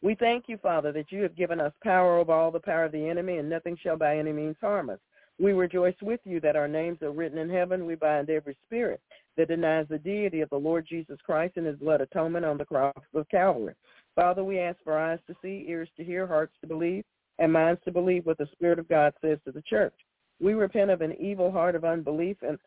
[0.05, 2.93] We thank you, Father, that you have given us power over all the power of
[2.93, 4.99] the enemy, and nothing shall by any means harm us.
[5.41, 7.87] We rejoice with you that our names are written in heaven.
[7.87, 9.01] We bind every spirit
[9.39, 12.67] that denies the deity of the Lord Jesus Christ and his blood atonement on the
[12.67, 13.73] cross of Calvary.
[14.15, 17.05] Father, we ask for eyes to see, ears to hear, hearts to believe,
[17.39, 19.95] and minds to believe what the Spirit of God says to the church.
[20.39, 22.59] We repent of an evil heart of unbelief and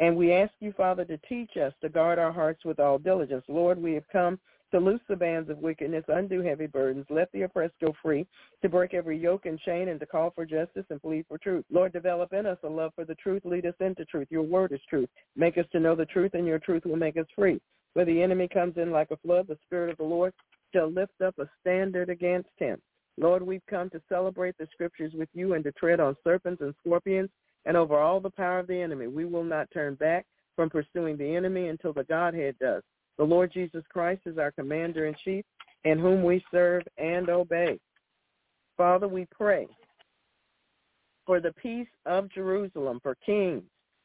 [0.00, 3.44] and we ask you, Father, to teach us to guard our hearts with all diligence.
[3.48, 7.42] Lord, we have come to loose the bands of wickedness, undo heavy burdens, let the
[7.42, 8.26] oppressed go free,
[8.62, 11.64] to break every yoke and chain, and to call for justice and plead for truth.
[11.70, 13.42] Lord, develop in us a love for the truth.
[13.44, 14.28] Lead us into truth.
[14.30, 15.08] Your word is truth.
[15.36, 17.60] Make us to know the truth, and your truth will make us free.
[17.94, 20.32] Where the enemy comes in like a flood, the Spirit of the Lord
[20.72, 22.80] shall lift up a standard against him.
[23.18, 26.74] Lord, we've come to celebrate the scriptures with you and to tread on serpents and
[26.80, 27.28] scorpions
[27.66, 29.08] and over all the power of the enemy.
[29.08, 32.82] We will not turn back from pursuing the enemy until the Godhead does.
[33.20, 35.44] The Lord Jesus Christ is our commander in chief
[35.84, 37.78] in whom we serve and obey.
[38.78, 39.66] Father, we pray
[41.26, 43.62] for the peace of Jerusalem, for kings,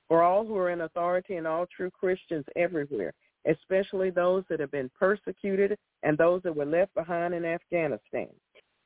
[0.10, 3.14] for all who are in authority and all true Christians everywhere,
[3.50, 8.28] especially those that have been persecuted and those that were left behind in Afghanistan.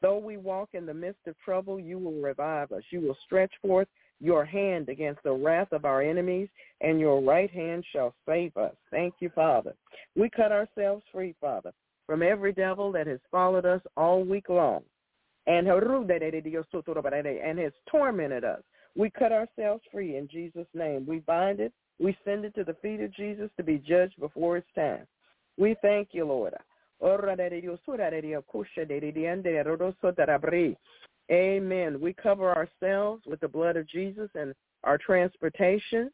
[0.04, 2.84] Though we walk in the midst of trouble, you will revive us.
[2.92, 3.88] You will stretch forth
[4.20, 6.50] your hand against the wrath of our enemies,
[6.82, 8.74] and your right hand shall save us.
[8.92, 9.74] Thank you, Father.
[10.16, 11.72] We cut ourselves free, Father,
[12.06, 14.82] from every devil that has followed us all week long
[15.48, 15.82] and, has
[17.92, 18.62] tormented us.
[18.96, 21.06] We cut ourselves free in Jesus' name.
[21.08, 21.72] We bind it.
[22.00, 25.06] We send it to the feet of Jesus to be judged before its time.
[25.58, 26.54] We thank you, Lord.
[31.32, 32.00] Amen.
[32.02, 34.54] We cover ourselves with the blood of Jesus and
[34.84, 36.10] our transportation,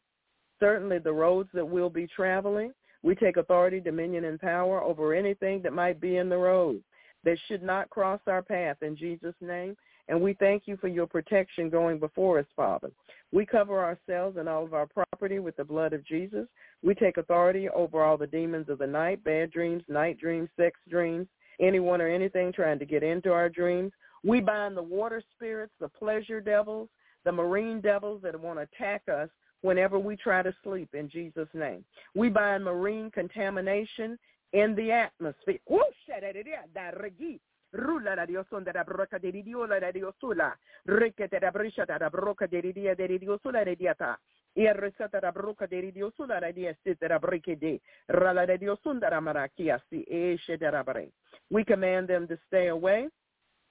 [0.60, 2.72] certainly the roads that we'll be traveling.
[3.02, 6.82] We take authority, dominion, and power over anything that might be in the road
[7.24, 9.76] that should not cross our path in Jesus' name.
[10.08, 12.90] And we thank you for your protection going before us, Father.
[13.32, 16.46] We cover ourselves and all of our property with the blood of Jesus.
[16.82, 20.78] We take authority over all the demons of the night, bad dreams, night dreams, sex
[20.88, 21.26] dreams,
[21.60, 23.92] anyone or anything trying to get into our dreams.
[24.26, 26.88] We bind the water spirits, the pleasure devils,
[27.24, 29.28] the marine devils that want to attack us
[29.62, 31.84] whenever we try to sleep in Jesus' name.
[32.16, 34.18] We bind marine contamination
[34.52, 35.58] in the atmosphere.
[51.50, 53.08] We command them to stay away.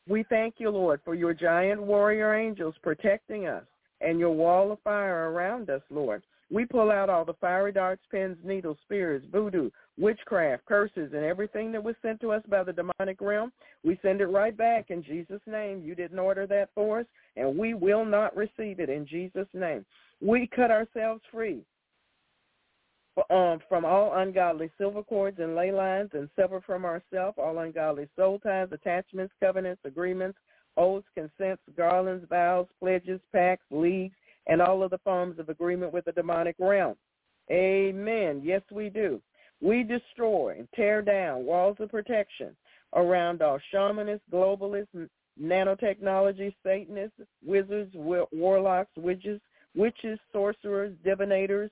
[0.07, 3.63] We thank you, Lord, for your giant warrior angels protecting us
[4.01, 6.21] and your wall of fire around us, Lord.
[6.51, 11.71] We pull out all the fiery darts, pins, needles, spears, voodoo, witchcraft, curses, and everything
[11.71, 13.51] that was sent to us by the demonic realm.
[13.83, 15.81] We send it right back in Jesus' name.
[15.83, 19.85] You didn't order that for us, and we will not receive it in Jesus' name.
[20.21, 21.63] We cut ourselves free
[23.29, 28.07] um, from all ungodly silver cords and ley lines and sever from ourselves all ungodly
[28.15, 30.37] soul ties, attachments, covenants, agreements,
[30.77, 34.15] oaths, consents, garlands, vows, pledges, pacts, leagues,
[34.47, 36.95] and all of the forms of agreement with the demonic realm.
[37.51, 38.41] Amen.
[38.43, 39.21] Yes, we do.
[39.61, 42.55] We destroy and tear down walls of protection
[42.93, 45.09] around all shamanists, globalists,
[45.41, 49.39] nanotechnology, Satanists, wizards, warlocks, witches,
[49.75, 51.69] witches, sorcerers, divinators,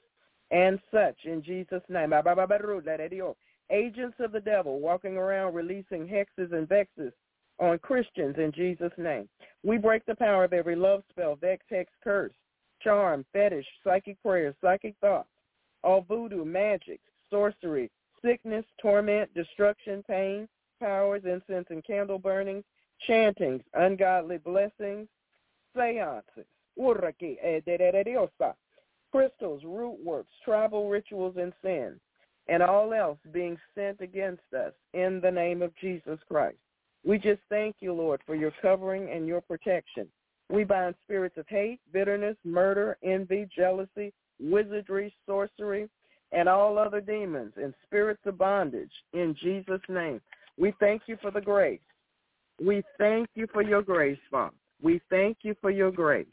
[0.51, 2.13] and such in Jesus' name.
[2.13, 3.35] Oh.
[3.69, 7.13] Agents of the devil walking around releasing hexes and vexes
[7.59, 9.29] on Christians in Jesus' name.
[9.63, 12.33] We break the power of every love spell, vex, hex, curse,
[12.81, 15.29] charm, fetish, psychic prayers, psychic thoughts,
[15.83, 17.89] all voodoo, magic, sorcery,
[18.23, 20.47] sickness, torment, destruction, pain,
[20.79, 22.63] powers, incense and candle burnings,
[23.07, 25.07] chantings, ungodly blessings,
[25.75, 26.45] seances,
[26.77, 27.59] eh,
[28.17, 28.29] oh,
[29.13, 31.99] crystals, root works, tribal rituals, and sin,
[32.47, 36.57] and all else being sent against us in the name of Jesus Christ.
[37.05, 40.07] We just thank you, Lord, for your covering and your protection.
[40.49, 45.87] We bind spirits of hate, bitterness, murder, envy, jealousy, wizardry, sorcery,
[46.31, 50.21] and all other demons and spirits of bondage in Jesus' name.
[50.57, 51.79] We thank you for the grace.
[52.59, 54.55] We thank you for your grace, Father.
[54.81, 56.25] We thank you for your grace.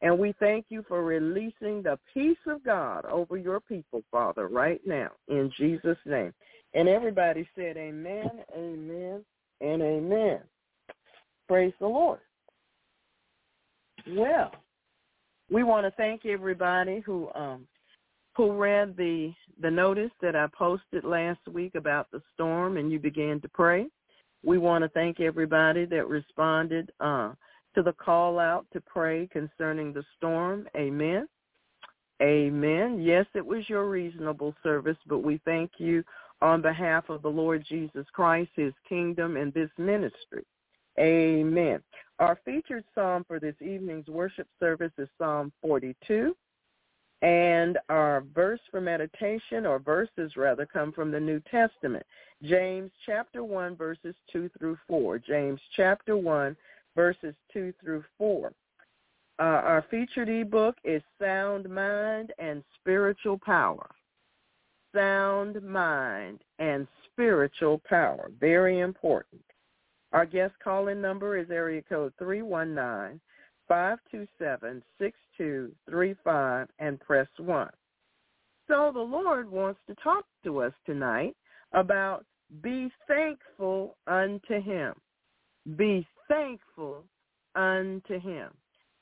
[0.00, 4.80] And we thank you for releasing the peace of God over your people, Father, right
[4.86, 6.32] now, in Jesus' name.
[6.74, 9.24] And everybody said amen, amen,
[9.60, 10.40] and amen.
[11.48, 12.20] Praise the Lord.
[14.06, 14.52] Well,
[15.50, 17.66] we want to thank everybody who um,
[18.36, 23.00] who read the the notice that I posted last week about the storm and you
[23.00, 23.86] began to pray.
[24.44, 27.32] We want to thank everybody that responded uh,
[27.74, 30.68] to the call out to pray concerning the storm.
[30.76, 31.28] Amen.
[32.20, 33.00] Amen.
[33.00, 36.02] Yes, it was your reasonable service, but we thank you
[36.40, 40.44] on behalf of the Lord Jesus Christ, his kingdom, and this ministry.
[40.98, 41.80] Amen.
[42.18, 46.34] Our featured psalm for this evening's worship service is Psalm 42.
[47.20, 52.04] And our verse for meditation, or verses rather, come from the New Testament.
[52.44, 55.18] James chapter 1, verses 2 through 4.
[55.18, 56.56] James chapter 1,
[56.98, 58.52] verses 2 through 4.
[59.38, 63.88] Uh, our featured ebook is Sound Mind and Spiritual Power.
[64.92, 68.32] Sound Mind and Spiritual Power.
[68.40, 69.44] Very important.
[70.12, 73.20] Our guest calling number is area code 319
[73.70, 77.70] 527-6235 and press 1.
[78.66, 81.36] So the Lord wants to talk to us tonight
[81.74, 82.24] about
[82.60, 84.94] be thankful unto him.
[85.76, 87.04] Be thankful
[87.54, 88.50] unto him.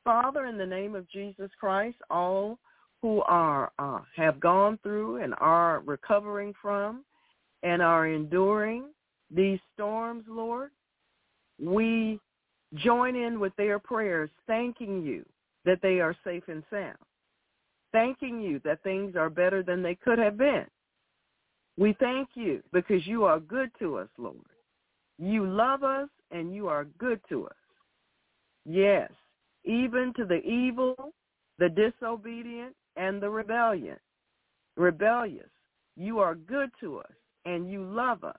[0.05, 2.59] Father, in the name of Jesus Christ, all
[3.03, 7.05] who are uh, have gone through and are recovering from
[7.63, 8.85] and are enduring
[9.31, 10.71] these storms, Lord,
[11.61, 12.21] we
[12.75, 15.25] join in with their prayers, thanking you
[15.65, 16.97] that they are safe and sound,
[17.93, 20.67] thanking you that things are better than they could have been.
[21.77, 24.37] We thank you because you are good to us, Lord.
[25.19, 27.57] You love us and you are good to us.
[28.65, 29.11] Yes,
[29.65, 31.13] even to the evil,
[31.59, 33.97] the disobedient, and the rebellion,
[34.77, 35.51] rebellious.
[35.97, 37.13] You are good to us
[37.45, 38.37] and you love us.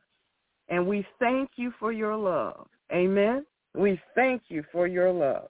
[0.69, 2.67] And we thank you for your love.
[2.91, 3.45] Amen.
[3.73, 5.49] We thank you for your love.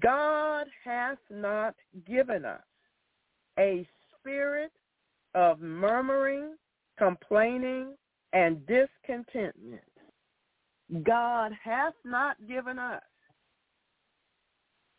[0.00, 1.74] God hath not
[2.06, 2.62] given us
[3.58, 3.86] a
[4.18, 4.70] spirit
[5.34, 6.54] of murmuring,
[6.98, 7.94] complaining,
[8.32, 9.82] and discontentment.
[11.04, 13.02] God hath not given us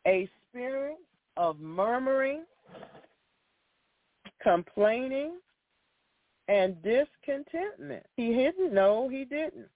[0.08, 0.98] a spirit
[1.38, 2.44] of murmuring,
[4.42, 5.34] complaining,
[6.48, 8.06] and discontentment.
[8.16, 8.74] He didn't.
[8.74, 9.68] No, he didn't.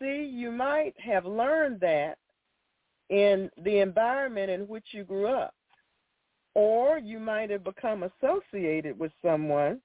[0.00, 2.18] See, you might have learned that
[3.10, 5.54] in the environment in which you grew up.
[6.54, 9.80] Or you might have become associated with someone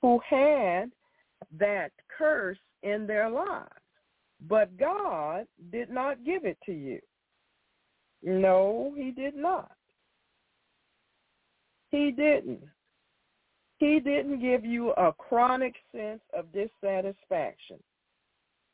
[0.00, 0.90] who had
[1.58, 3.68] that curse in their lives.
[4.48, 7.00] But God did not give it to you.
[8.22, 9.72] No, he did not.
[11.90, 12.62] He didn't.
[13.78, 17.78] He didn't give you a chronic sense of dissatisfaction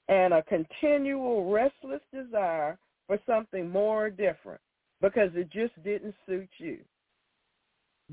[0.08, 4.60] and a continual restless desire for something more different
[5.00, 6.78] because it just didn't suit you.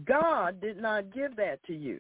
[0.06, 2.00] God did not give that to you.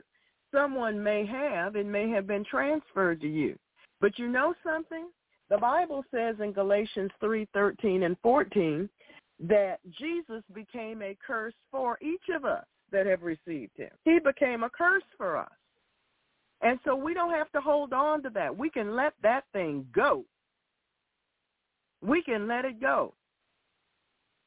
[0.53, 3.57] Someone may have, it may have been transferred to you.
[4.01, 5.07] But you know something?
[5.49, 8.89] The Bible says in Galatians 3:13 and 14
[9.39, 13.91] that Jesus became a curse for each of us that have received him.
[14.03, 15.51] He became a curse for us.
[16.61, 18.55] And so we don't have to hold on to that.
[18.55, 20.25] We can let that thing go.
[22.01, 23.13] We can let it go.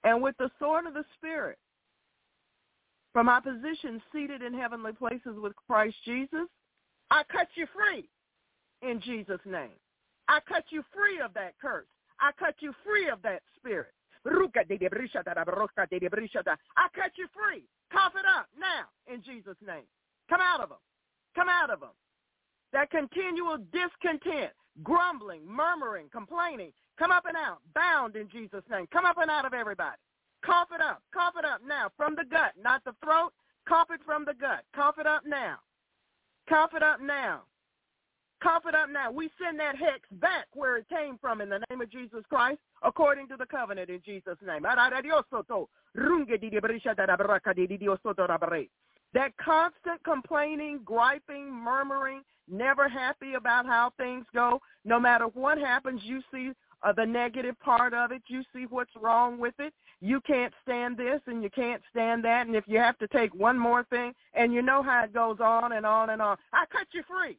[0.05, 1.59] And with the sword of the Spirit,
[3.13, 6.47] from our position seated in heavenly places with Christ Jesus,
[7.11, 8.09] I cut you free
[8.83, 9.71] in Jesus' name.
[10.29, 11.87] I cut you free of that curse.
[12.21, 13.93] I cut you free of that spirit.
[14.25, 14.31] I
[16.95, 17.65] cut you free.
[17.91, 19.87] Cough it up now in Jesus' name.
[20.29, 20.79] Come out of them.
[21.35, 21.95] Come out of them.
[22.73, 24.53] That continual discontent,
[24.83, 28.87] grumbling, murmuring, complaining, come up and out, bound in Jesus' name.
[28.93, 29.97] Come up and out of everybody.
[30.45, 31.03] Cough it up.
[31.15, 33.33] Cough it up now from the gut, not the throat.
[33.67, 34.65] Cough it from the gut.
[34.75, 35.57] Cough it up now.
[36.49, 37.43] Cough it up now.
[38.41, 39.11] Cough it up now.
[39.11, 42.61] We send that hex back where it came from in the name of Jesus Christ,
[42.83, 44.63] according to the covenant in Jesus' name.
[49.15, 56.01] That constant complaining, griping, murmuring, never happy about how things go, no matter what happens,
[56.05, 56.53] you see
[56.85, 58.23] uh, the negative part of it.
[58.29, 59.75] You see what's wrong with it.
[60.01, 62.47] You can't stand this and you can't stand that.
[62.47, 65.39] And if you have to take one more thing, and you know how it goes
[65.41, 67.39] on and on and on, I cut you free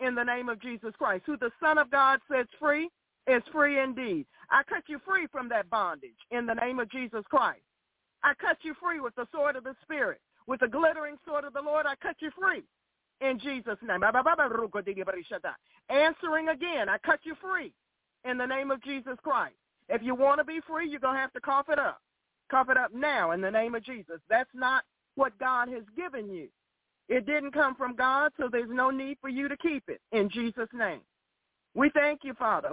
[0.00, 1.24] in the name of Jesus Christ.
[1.26, 2.88] Who the Son of God sets free
[3.26, 4.26] is free indeed.
[4.50, 7.62] I cut you free from that bondage in the name of Jesus Christ.
[8.22, 10.20] I cut you free with the sword of the Spirit.
[10.46, 12.62] With the glittering sword of the Lord, I cut you free
[13.20, 14.02] in Jesus' name.
[15.88, 17.72] Answering again, I cut you free
[18.24, 19.56] in the name of Jesus Christ.
[19.88, 22.00] If you want to be free, you're going to have to cough it up.
[22.50, 24.20] Cough it up now in the name of Jesus.
[24.28, 24.84] That's not
[25.16, 26.48] what God has given you.
[27.08, 30.28] It didn't come from God, so there's no need for you to keep it in
[30.28, 31.00] Jesus' name.
[31.74, 32.70] We thank you, Father.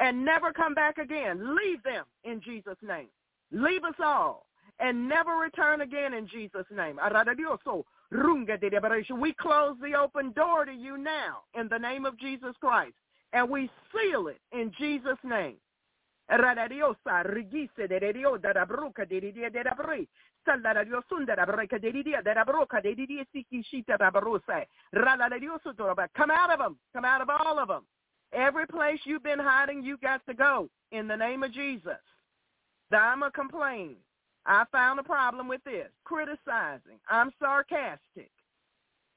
[0.00, 1.56] And never come back again.
[1.56, 3.08] Leave them in Jesus' name.
[3.50, 4.46] Leave us all
[4.78, 7.00] and never return again in Jesus' name.
[7.00, 7.08] We
[9.32, 12.94] close the open door to you now in the name of Jesus Christ,
[13.32, 15.56] and we seal it in Jesus' name.
[16.30, 20.08] Radadiosa rigise de rio da da bruca de dia de da bri.
[20.44, 23.96] Salla da dio sunda da breca de dia de da bruca de dia siki shita
[23.96, 25.58] da barusa rala da dio
[26.14, 27.84] come out of them come out of all of them
[28.32, 32.00] every place you've been hiding you got to go in the name of Jesus.
[32.90, 33.96] I'm a complain.
[34.46, 35.88] I found a problem with this.
[36.04, 36.98] Criticizing.
[37.08, 38.30] I'm sarcastic.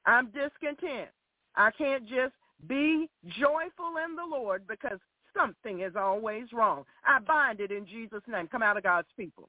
[0.04, 1.08] I'm discontent.
[1.56, 2.34] I can't just
[2.68, 3.08] be
[3.38, 4.98] joyful in the Lord because
[5.36, 6.84] Something is always wrong.
[7.04, 8.48] I bind it in Jesus' name.
[8.48, 9.48] Come out of God's people.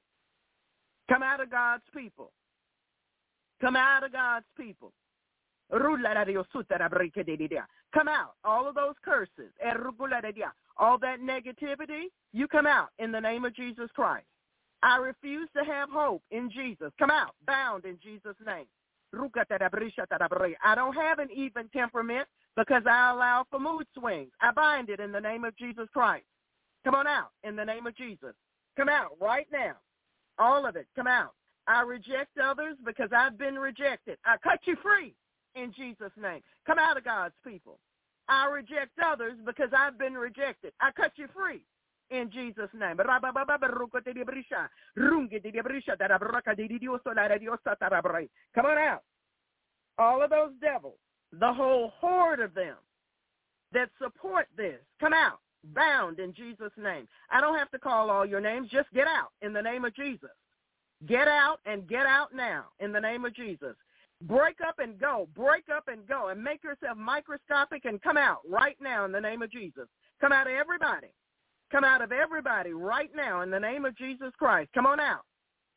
[1.08, 2.32] Come out of God's people.
[3.60, 4.92] Come out of God's people.
[5.70, 5.86] Come
[8.08, 8.34] out.
[8.44, 9.52] All of those curses.
[10.76, 14.26] All that negativity, you come out in the name of Jesus Christ.
[14.82, 16.90] I refuse to have hope in Jesus.
[16.98, 17.34] Come out.
[17.46, 18.66] Bound in Jesus' name.
[19.16, 22.26] I don't have an even temperament
[22.56, 24.30] because I allow for mood swings.
[24.40, 26.24] I bind it in the name of Jesus Christ.
[26.84, 28.34] Come on out in the name of Jesus.
[28.76, 29.74] Come out right now.
[30.38, 30.86] All of it.
[30.96, 31.32] Come out.
[31.66, 34.18] I reject others because I've been rejected.
[34.24, 35.14] I cut you free
[35.54, 36.40] in Jesus' name.
[36.66, 37.78] Come out of God's people.
[38.28, 40.72] I reject others because I've been rejected.
[40.80, 41.64] I cut you free
[42.10, 42.96] in Jesus' name.
[48.54, 49.02] Come on out.
[49.98, 50.98] All of those devils
[51.40, 52.76] the whole horde of them
[53.72, 54.78] that support this.
[55.00, 55.38] Come out,
[55.74, 57.08] bound in Jesus' name.
[57.30, 58.70] I don't have to call all your names.
[58.70, 60.30] Just get out in the name of Jesus.
[61.06, 63.74] Get out and get out now in the name of Jesus.
[64.22, 65.28] Break up and go.
[65.34, 69.20] Break up and go and make yourself microscopic and come out right now in the
[69.20, 69.86] name of Jesus.
[70.20, 71.08] Come out of everybody.
[71.70, 74.70] Come out of everybody right now in the name of Jesus Christ.
[74.72, 75.22] Come on out.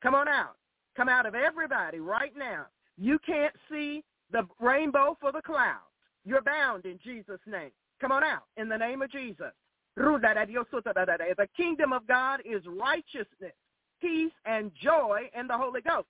[0.01, 0.55] Come on out.
[0.95, 2.68] Come out of everybody right now.
[2.97, 5.82] You can't see the rainbow for the clouds.
[6.26, 7.72] You're bound in Jesus' name.
[8.02, 9.52] Come on out in the name of Jesus.
[9.96, 13.54] The kingdom of God is righteousness,
[14.00, 16.08] peace, and joy in the Holy Ghost.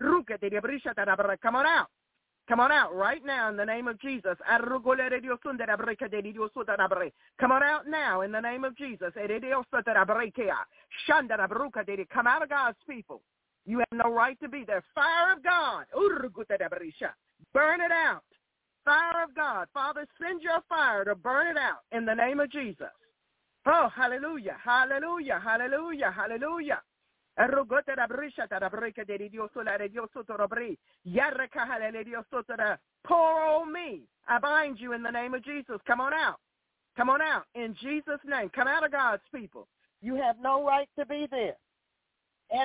[0.00, 1.88] Come on out.
[2.48, 4.36] Come on out right now in the name of Jesus.
[4.48, 4.82] Come
[7.52, 9.12] on out now in the name of Jesus.
[12.12, 13.22] Come out of God's people.
[13.66, 14.82] You have no right to be there.
[14.94, 15.84] Fire of God.
[17.52, 18.22] Burn it out.
[18.84, 19.68] Fire of God.
[19.74, 22.88] Father, send your fire to burn it out in the name of Jesus.
[23.66, 26.80] Oh, hallelujah, hallelujah, hallelujah, hallelujah.
[33.06, 34.02] Pour on me.
[34.28, 35.78] I bind you in the name of Jesus.
[35.86, 36.36] Come on out.
[36.96, 37.44] Come on out.
[37.54, 38.50] In Jesus' name.
[38.54, 39.68] Come out of God's people.
[40.02, 41.56] You have no right to be there.
[42.52, 42.64] Ya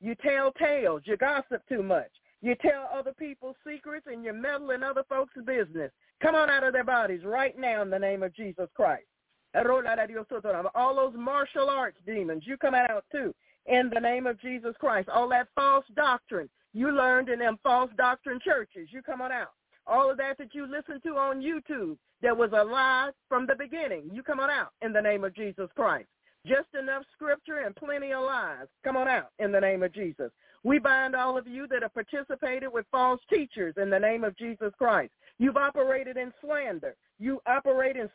[0.00, 1.02] you tell tales.
[1.04, 2.10] You gossip too much.
[2.42, 5.90] You tell other people's secrets and you meddle in other folks' business.
[6.22, 9.06] Come on out of their bodies right now in the name of Jesus Christ.
[9.54, 13.34] All those martial arts demons, you come out too
[13.66, 15.08] in the name of Jesus Christ.
[15.08, 19.52] All that false doctrine you learned in them false doctrine churches, you come on out.
[19.86, 23.54] All of that that you listen to on YouTube that was a lie from the
[23.54, 26.08] beginning, you come on out in the name of Jesus Christ.
[26.46, 28.66] Just enough scripture and plenty of lies.
[28.84, 30.30] Come on out in the name of Jesus.
[30.62, 34.36] We bind all of you that have participated with false teachers in the name of
[34.36, 35.12] Jesus Christ.
[35.38, 36.96] You've operated in slander.
[37.18, 38.08] You operate in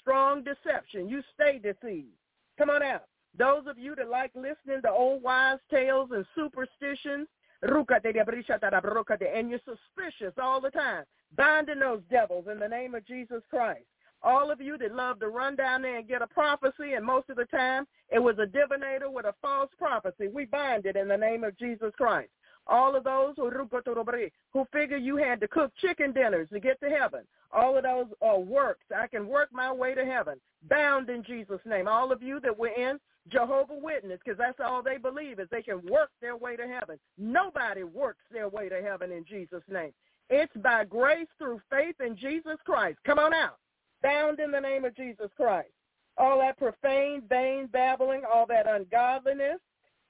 [0.00, 1.08] strong deception.
[1.08, 2.16] You stay deceived.
[2.58, 3.04] Come on out.
[3.36, 7.28] Those of you that like listening to old wise tales and superstitions,
[7.62, 11.04] and you're suspicious all the time,
[11.36, 13.86] binding those devils in the name of Jesus Christ.
[14.24, 17.28] All of you that love to run down there and get a prophecy, and most
[17.28, 20.28] of the time it was a divinator with a false prophecy.
[20.28, 22.30] We bind it in the name of Jesus Christ.
[22.66, 27.20] All of those who figure you had to cook chicken dinners to get to heaven.
[27.52, 28.86] All of those are works.
[28.96, 30.40] I can work my way to heaven.
[30.70, 31.86] Bound in Jesus' name.
[31.86, 32.98] All of you that were in
[33.28, 36.98] Jehovah Witness, because that's all they believe is they can work their way to heaven.
[37.18, 39.92] Nobody works their way to heaven in Jesus' name.
[40.30, 42.98] It's by grace through faith in Jesus Christ.
[43.04, 43.58] Come on out.
[44.04, 45.70] Bound in the name of Jesus Christ.
[46.16, 49.58] All that profane, vain babbling, all that ungodliness,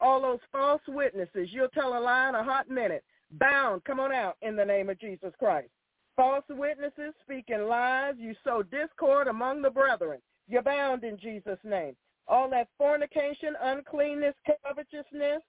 [0.00, 1.48] all those false witnesses.
[1.50, 3.04] You'll tell a lie in a hot minute.
[3.30, 5.70] Bound, come on out in the name of Jesus Christ.
[6.16, 8.14] False witnesses speaking lies.
[8.18, 10.20] You sow discord among the brethren.
[10.48, 11.96] You're bound in Jesus' name.
[12.28, 14.34] All that fornication, uncleanness,
[14.64, 15.40] covetousness,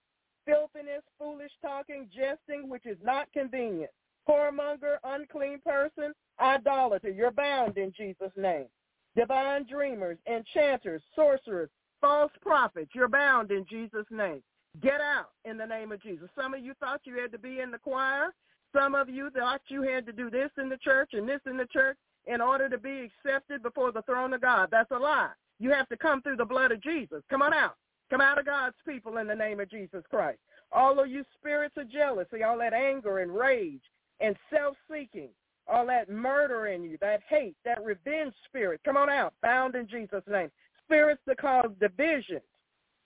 [0.46, 3.92] filthiness, foolish talking, jesting, which is not convenient.
[4.28, 7.10] Whoremonger, unclean person, idolater.
[7.10, 8.68] You're bound in Jesus' name.
[9.16, 11.70] Divine dreamers, enchanters, sorcerers,
[12.02, 12.92] false prophets.
[12.94, 14.42] You're bound in Jesus' name.
[14.82, 16.28] Get out in the name of Jesus.
[16.36, 18.34] Some of you thought you had to be in the choir.
[18.76, 21.56] Some of you thought you had to do this in the church and this in
[21.56, 21.98] the church
[22.28, 24.70] in order to be accepted before the throne of God.
[24.72, 25.32] That's a lie.
[25.60, 27.22] You have to come through the blood of Jesus.
[27.30, 27.76] Come on out.
[28.10, 30.40] Come out of God's people in the name of Jesus Christ.
[30.72, 33.82] All of you spirits of jealousy, all that anger and rage
[34.20, 35.30] and self-seeking,
[35.68, 39.88] all that murder in you, that hate, that revenge spirit, come on out, bound in
[39.88, 40.52] Jesus' name.
[40.86, 42.42] Spirits that cause divisions,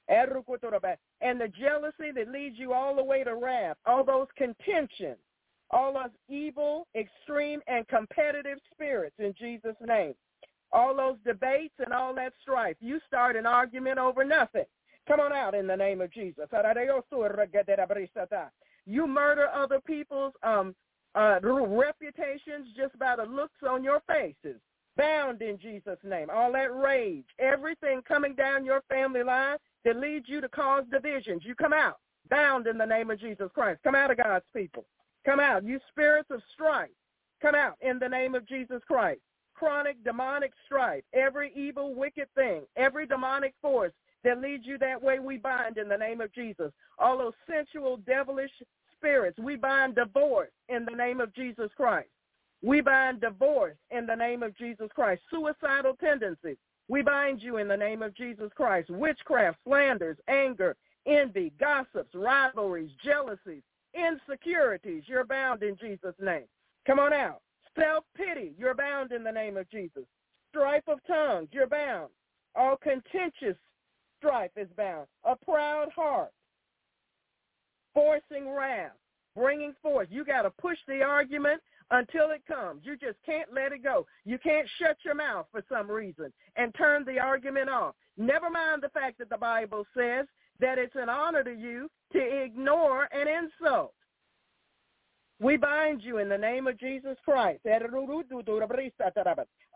[0.10, 5.18] and the jealousy that leads you all the way to wrath, all those contentions,
[5.72, 10.14] all those evil, extreme, and competitive spirits in Jesus' name.
[10.72, 12.76] All those debates and all that strife.
[12.80, 14.66] You start an argument over nothing.
[15.08, 16.46] Come on out in the name of Jesus.
[18.86, 20.76] You murder other people's um,
[21.16, 24.60] uh, reputations just by the looks on your faces.
[24.98, 26.28] Bound in Jesus' name.
[26.30, 31.44] All that rage, everything coming down your family line that leads you to cause divisions.
[31.46, 31.98] You come out.
[32.30, 33.80] Bound in the name of Jesus Christ.
[33.84, 34.86] Come out of God's people.
[35.26, 35.64] Come out.
[35.64, 36.90] You spirits of strife.
[37.42, 39.22] Come out in the name of Jesus Christ.
[39.54, 43.92] Chronic demonic strife, every evil, wicked thing, every demonic force
[44.24, 46.72] that leads you that way, we bind in the name of Jesus.
[46.98, 48.52] All those sensual, devilish
[49.00, 49.40] spirits.
[49.40, 52.10] We bind divorce in the name of Jesus Christ.
[52.62, 55.22] We bind divorce in the name of Jesus Christ.
[55.32, 56.58] Suicidal tendencies.
[56.90, 58.90] We bind you in the name of Jesus Christ.
[58.90, 60.76] Witchcraft, slanders, anger,
[61.06, 65.04] envy, gossips, rivalries, jealousies, insecurities.
[65.06, 66.46] You're bound in Jesus' name.
[66.86, 67.42] Come on out.
[67.80, 68.54] Self-pity.
[68.58, 70.04] You're bound in the name of Jesus.
[70.50, 71.48] Strife of tongues.
[71.52, 72.10] You're bound.
[72.56, 73.56] All contentious
[74.18, 75.08] strife is bound.
[75.24, 76.32] A proud heart
[77.94, 78.92] forcing wrath,
[79.36, 80.08] bringing forth.
[80.12, 81.62] You got to push the argument
[81.92, 82.82] until it comes.
[82.84, 84.06] You just can't let it go.
[84.26, 87.96] You can't shut your mouth for some reason and turn the argument off.
[88.18, 90.26] Never mind the fact that the Bible says
[90.60, 93.94] that it's an honor to you to ignore an insult.
[95.42, 97.62] We bind you in the name of Jesus Christ.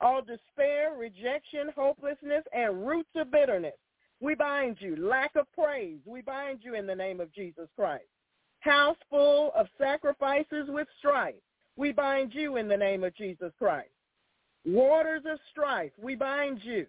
[0.01, 3.73] All despair, rejection, hopelessness, and roots of bitterness.
[4.21, 4.95] We bind you.
[4.95, 5.99] Lack of praise.
[6.05, 8.05] We bind you in the name of Jesus Christ.
[8.59, 11.35] House full of sacrifices with strife.
[11.75, 13.89] We bind you in the name of Jesus Christ.
[14.65, 15.91] Waters of strife.
[16.01, 16.85] We bind you.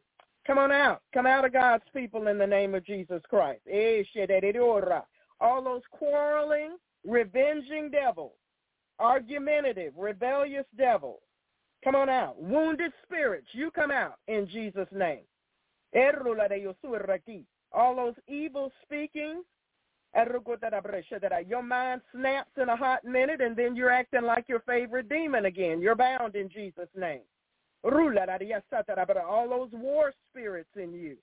[0.47, 1.03] Come on out.
[1.13, 3.63] Come out of God's people in the name of Jesus Christ.
[3.71, 4.03] Eh,
[5.41, 8.37] All those quarreling, revenging devils,
[8.99, 11.21] argumentative, rebellious devils.
[11.83, 12.41] Come on out.
[12.41, 15.25] Wounded spirits, you come out in Jesus' name.
[17.73, 19.43] All those evil speaking,
[21.49, 25.47] your mind snaps in a hot minute and then you're acting like your favorite demon
[25.47, 25.81] again.
[25.81, 27.23] You're bound in Jesus' name.
[27.85, 31.17] All those war spirits in you.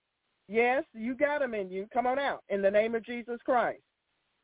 [0.47, 1.87] Yes, you got them in you.
[1.93, 3.81] Come on out in the name of Jesus Christ.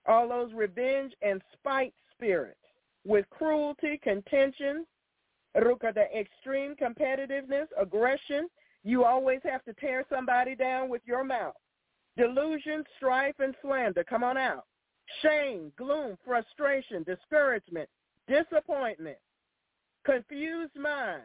[0.07, 2.57] All those revenge and spite spirits
[3.05, 4.85] with cruelty, contention,
[5.53, 8.47] the extreme competitiveness, aggression,
[8.87, 11.55] you always have to tear somebody down with your mouth.
[12.15, 14.05] Delusion, strife, and slander.
[14.05, 14.63] Come on out.
[15.21, 17.89] Shame, gloom, frustration, discouragement,
[18.29, 19.17] disappointment,
[20.05, 21.21] confused mind,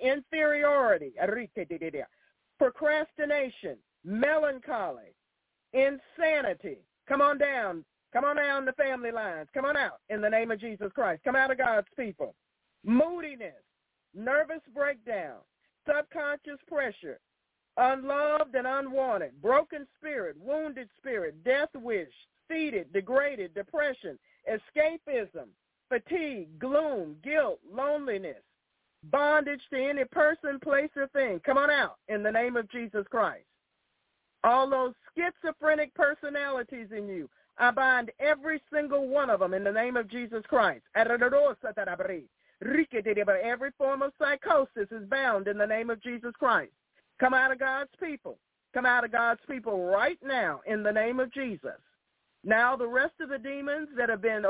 [0.00, 1.12] inferiority,
[2.56, 5.16] procrastination, melancholy,
[5.72, 6.78] insanity.
[7.08, 7.84] Come on down.
[8.12, 9.48] Come on down the family lines.
[9.52, 11.24] Come on out in the name of Jesus Christ.
[11.24, 12.36] Come out of God's people.
[12.84, 13.64] Moodiness,
[14.14, 15.38] nervous breakdown,
[15.86, 17.18] subconscious pressure,
[17.76, 22.12] unloved and unwanted, broken spirit, wounded spirit, death wish,
[22.50, 24.18] seated, degraded, depression,
[24.50, 25.46] escapism,
[25.88, 28.42] fatigue, gloom, guilt, loneliness,
[29.10, 31.40] bondage to any person, place, or thing.
[31.44, 33.44] Come on out in the name of Jesus Christ.
[34.44, 37.28] All those schizophrenic personalities in you,
[37.58, 40.82] I bind every single one of them in the name of Jesus Christ.
[42.62, 46.72] Every form of psychosis is bound in the name of Jesus Christ.
[47.20, 48.38] Come out of God's people.
[48.74, 51.78] Come out of God's people right now in the name of Jesus.
[52.44, 54.44] Now the rest of the demons that have been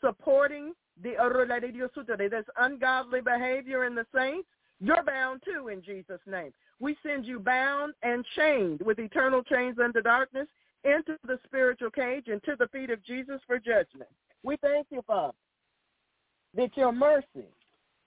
[0.00, 0.72] supporting
[1.02, 4.48] the this ungodly behavior in the saints,
[4.80, 6.52] you're bound too in Jesus' name.
[6.80, 10.46] We send you bound and chained with eternal chains under darkness
[10.84, 14.10] into the spiritual cage and to the feet of Jesus for judgment.
[14.42, 15.34] We thank you, Father,
[16.56, 17.48] that your mercy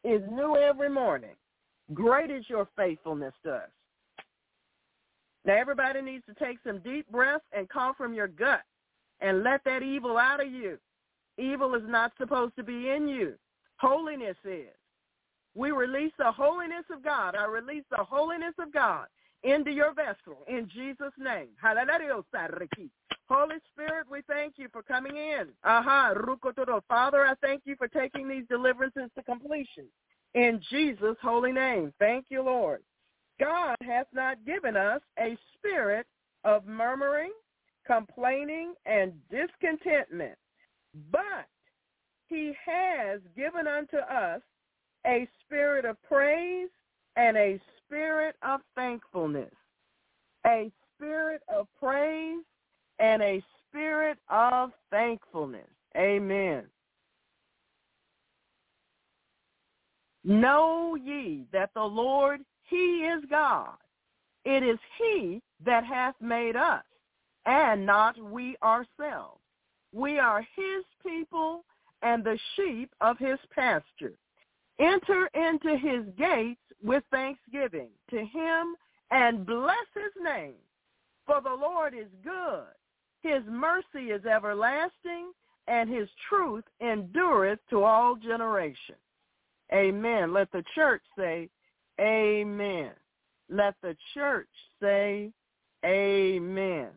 [0.04, 1.36] is new every morning.
[1.94, 3.70] Great is your faithfulness to us.
[5.46, 8.62] Now everybody needs to take some deep breaths and call from your gut
[9.22, 10.78] and let that evil out of you.
[11.38, 13.36] Evil is not supposed to be in you.
[13.78, 14.68] Holiness is.
[15.56, 17.36] We release the holiness of God.
[17.36, 19.08] I release the holiness of God
[19.44, 21.48] into your vessel in Jesus' name.
[23.30, 25.48] Holy Spirit, we thank you for coming in.
[25.64, 26.14] Aha,
[26.88, 29.86] Father, I thank you for taking these deliverances to completion.
[30.34, 31.94] In Jesus' holy name.
[32.00, 32.82] Thank you, Lord.
[33.40, 36.08] God hath not given us a spirit
[36.44, 37.34] of murmuring,
[37.86, 40.38] complaining, and discontentment,
[41.12, 41.48] but
[42.28, 44.42] he has given unto us
[45.06, 46.70] a spirit of praise
[47.16, 49.54] and a spirit of thankfulness.
[50.46, 52.44] A spirit of praise
[53.00, 55.68] and a spirit of thankfulness.
[55.96, 56.64] Amen.
[60.24, 63.78] Know ye that the Lord, he is God.
[64.44, 66.84] It is he that hath made us,
[67.46, 69.42] and not we ourselves.
[69.94, 71.64] We are his people
[72.02, 74.18] and the sheep of his pasture.
[74.80, 78.76] Enter into his gates with thanksgiving to him
[79.12, 80.54] and bless his name.
[81.26, 82.68] For the Lord is good.
[83.22, 85.32] His mercy is everlasting,
[85.68, 88.98] and his truth endureth to all generations.
[89.74, 90.34] Amen.
[90.34, 91.50] Let the church say,
[92.00, 92.92] Amen.
[93.50, 94.48] Let the church
[94.82, 95.32] say,
[95.86, 96.90] Amen.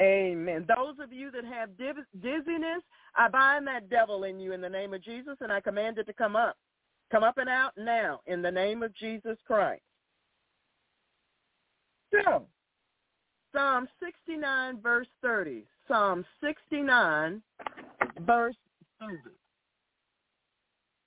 [0.00, 0.66] Amen.
[0.68, 2.82] Those of you that have dizziness,
[3.16, 6.04] I bind that devil in you in the name of Jesus, and I command it
[6.04, 6.56] to come up.
[7.10, 9.82] Come up and out now in the name of Jesus Christ.
[12.12, 12.46] So,
[13.54, 15.64] Psalm 69, verse 30.
[15.86, 17.42] Psalm 69,
[18.20, 18.56] verse
[19.00, 19.16] 30.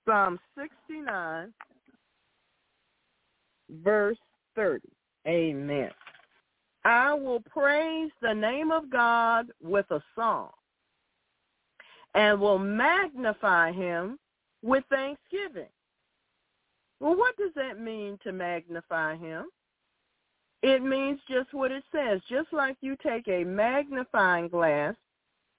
[0.07, 1.53] Psalm 69,
[3.83, 4.17] verse
[4.55, 4.87] 30.
[5.27, 5.91] Amen.
[6.83, 10.49] I will praise the name of God with a song
[12.15, 14.17] and will magnify him
[14.63, 15.69] with thanksgiving.
[16.99, 19.45] Well, what does that mean to magnify him?
[20.63, 22.21] It means just what it says.
[22.29, 24.95] Just like you take a magnifying glass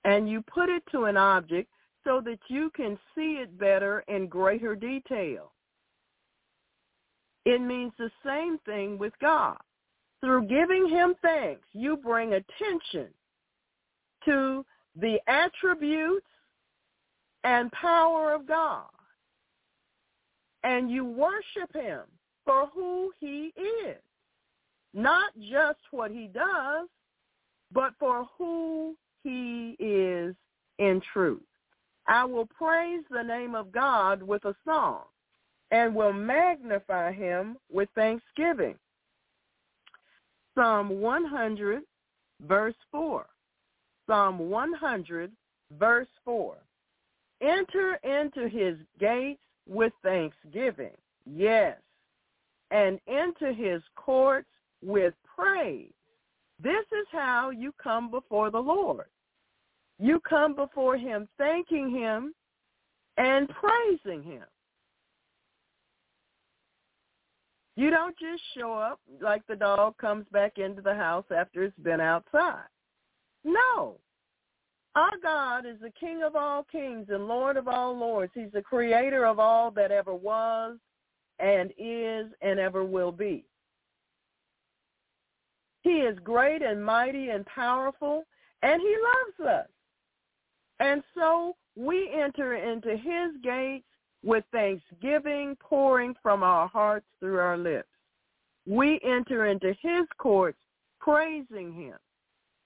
[0.05, 1.69] and you put it to an object
[2.05, 5.53] so that you can see it better in greater detail.
[7.45, 9.59] It means the same thing with God.
[10.21, 13.09] Through giving him thanks, you bring attention
[14.25, 16.27] to the attributes
[17.43, 18.87] and power of God.
[20.63, 22.03] And you worship him
[22.45, 23.53] for who he
[23.85, 23.97] is.
[24.95, 26.89] Not just what he does,
[27.73, 30.35] but for who he is
[30.79, 31.41] in truth.
[32.07, 35.03] I will praise the name of God with a song
[35.71, 38.75] and will magnify him with thanksgiving.
[40.55, 41.83] Psalm 100,
[42.43, 43.25] verse 4.
[44.07, 45.33] Psalm 100,
[45.79, 46.57] verse 4.
[47.41, 51.79] Enter into his gates with thanksgiving, yes,
[52.71, 54.49] and into his courts
[54.83, 55.93] with praise.
[56.63, 59.07] This is how you come before the Lord.
[59.99, 62.35] You come before him thanking him
[63.17, 64.45] and praising him.
[67.77, 71.79] You don't just show up like the dog comes back into the house after it's
[71.79, 72.67] been outside.
[73.45, 73.97] No.
[74.95, 78.33] Our God is the King of all kings and Lord of all lords.
[78.35, 80.77] He's the creator of all that ever was
[81.39, 83.45] and is and ever will be.
[85.83, 88.25] He is great and mighty and powerful,
[88.63, 89.69] and he loves us.
[90.81, 93.87] And so we enter into his gates
[94.25, 97.89] with thanksgiving pouring from our hearts through our lips.
[98.67, 100.59] We enter into his courts
[101.01, 101.99] praising him.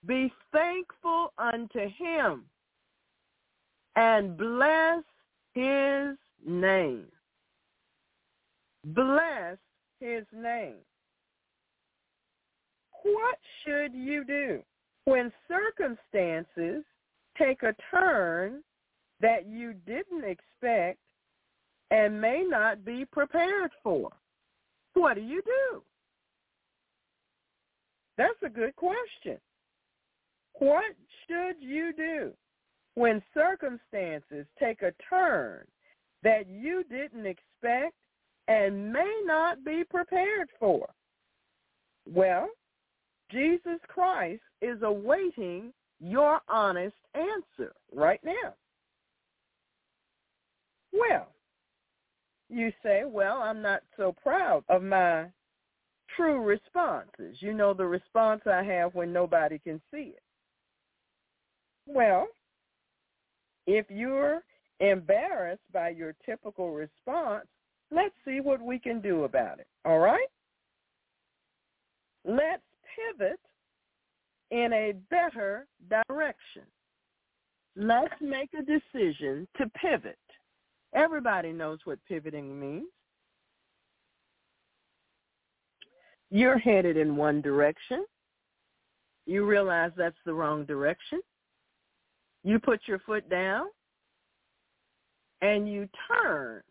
[0.04, 2.44] Be thankful unto him
[3.96, 5.02] and bless
[5.54, 6.16] his
[6.46, 7.06] name.
[8.84, 9.56] bless
[9.98, 10.76] his name.
[13.06, 14.62] What should you do
[15.04, 16.82] when circumstances
[17.38, 18.64] take a turn
[19.20, 20.98] that you didn't expect
[21.92, 24.10] and may not be prepared for?
[24.94, 25.82] What do you do?
[28.18, 29.38] That's a good question.
[30.54, 30.96] What
[31.28, 32.32] should you do
[32.94, 35.64] when circumstances take a turn
[36.24, 37.94] that you didn't expect
[38.48, 40.88] and may not be prepared for?
[42.08, 42.48] Well,
[43.30, 48.54] Jesus Christ is awaiting your honest answer right now.
[50.92, 51.28] Well,
[52.48, 55.26] you say, well, I'm not so proud of my
[56.16, 57.36] true responses.
[57.40, 60.22] You know the response I have when nobody can see it.
[61.86, 62.28] Well,
[63.66, 64.42] if you're
[64.80, 67.46] embarrassed by your typical response,
[67.90, 69.66] let's see what we can do about it.
[69.84, 70.28] All right?
[72.24, 72.62] Let's
[72.96, 73.40] pivot
[74.50, 76.62] in a better direction.
[77.76, 80.18] Let's make a decision to pivot.
[80.94, 82.86] Everybody knows what pivoting means.
[86.30, 88.04] You're headed in one direction.
[89.26, 91.20] You realize that's the wrong direction.
[92.44, 93.66] You put your foot down
[95.42, 96.62] and you turn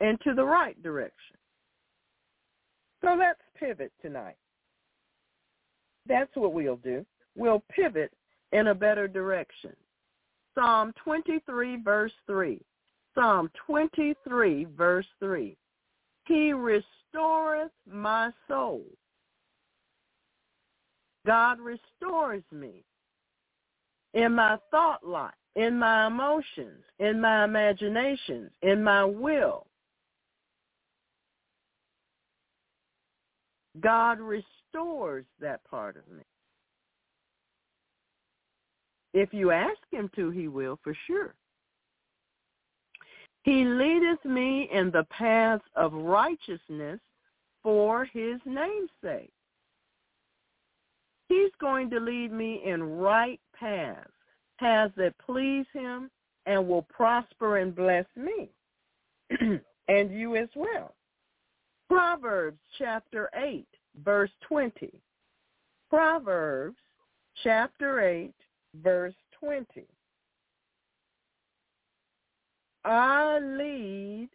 [0.00, 1.36] into the right direction.
[3.02, 4.36] So let's pivot tonight.
[6.06, 7.04] That's what we'll do.
[7.36, 8.12] We'll pivot
[8.52, 9.74] in a better direction.
[10.54, 12.60] Psalm 23, verse 3.
[13.14, 15.56] Psalm 23, verse 3.
[16.26, 18.82] He restoreth my soul.
[21.26, 22.84] God restores me
[24.14, 29.66] in my thought life, in my emotions, in my imaginations, in my will.
[33.80, 34.59] God restores
[35.40, 36.22] that part of me.
[39.12, 41.34] If you ask him to, he will for sure.
[43.42, 47.00] He leadeth me in the paths of righteousness
[47.62, 49.32] for his name's sake.
[51.28, 54.10] He's going to lead me in right paths,
[54.58, 56.10] paths that please him
[56.46, 58.50] and will prosper and bless me,
[59.88, 60.94] and you as well.
[61.88, 63.66] Proverbs chapter 8,
[64.04, 64.90] verse 20.
[65.88, 66.78] Proverbs
[67.42, 68.32] chapter 8,
[68.82, 69.86] verse 20.
[72.84, 74.28] I lead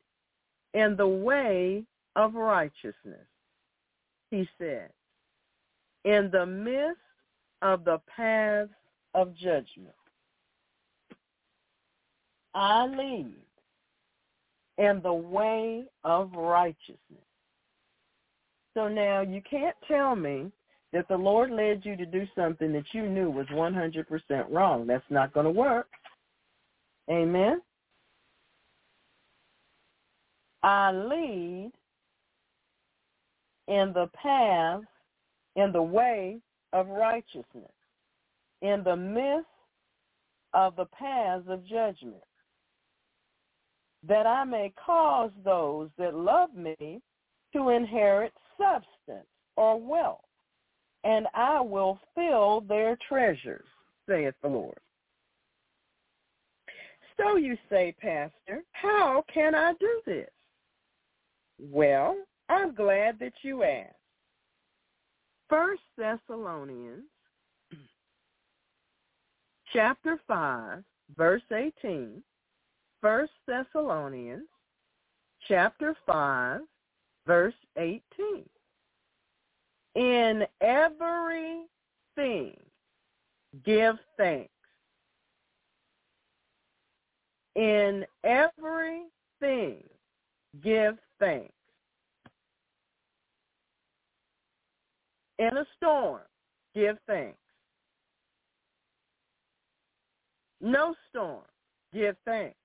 [0.73, 1.83] in the way
[2.15, 3.27] of righteousness,
[4.29, 4.89] he said,
[6.03, 6.99] in the midst
[7.61, 8.69] of the paths
[9.13, 9.95] of judgment.
[12.53, 13.33] I lead
[14.77, 16.99] in the way of righteousness.
[18.75, 20.51] So now you can't tell me
[20.93, 24.05] that the Lord led you to do something that you knew was 100%
[24.51, 24.85] wrong.
[24.85, 25.87] That's not going to work.
[27.09, 27.61] Amen.
[30.61, 31.71] I lead
[33.67, 34.81] in the path,
[35.55, 36.39] in the way
[36.73, 37.71] of righteousness,
[38.61, 39.47] in the midst
[40.53, 42.23] of the paths of judgment,
[44.07, 47.01] that I may cause those that love me
[47.53, 50.21] to inherit substance or wealth,
[51.03, 53.67] and I will fill their treasures,
[54.07, 54.77] saith the Lord.
[57.17, 60.29] So you say, Pastor, how can I do this?
[61.59, 62.17] Well,
[62.49, 63.95] I'm glad that you asked.
[65.49, 67.03] First Thessalonians
[69.73, 70.83] chapter 5,
[71.15, 72.21] verse 18.
[73.01, 74.47] First Thessalonians
[75.47, 76.61] chapter 5,
[77.25, 78.03] verse 18.
[79.95, 82.55] In everything
[83.63, 84.49] give thanks.
[87.55, 89.83] In everything
[90.63, 91.51] give thanks.
[95.37, 96.21] In a storm,
[96.73, 97.37] give thanks.
[100.61, 101.43] No storm,
[101.93, 102.55] give thanks.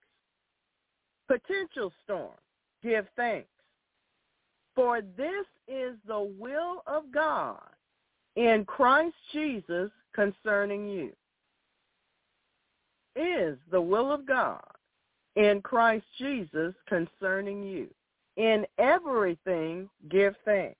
[1.28, 2.34] Potential storm,
[2.82, 3.48] give thanks.
[4.74, 7.60] For this is the will of God
[8.36, 11.12] in Christ Jesus concerning you.
[13.16, 14.62] Is the will of God
[15.36, 17.88] in Christ Jesus concerning you.
[18.36, 20.76] In everything, give thanks.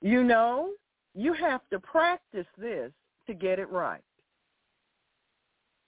[0.00, 0.70] You know,
[1.14, 2.92] you have to practice this
[3.26, 4.02] to get it right.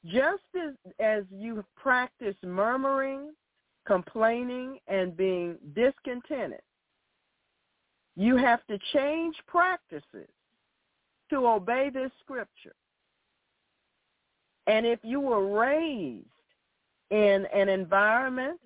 [0.04, 3.30] Just as, as you practice murmuring
[3.86, 6.60] complaining, and being discontented.
[8.16, 10.28] You have to change practices
[11.30, 12.74] to obey this scripture.
[14.66, 16.26] And if you were raised
[17.10, 18.60] in an environment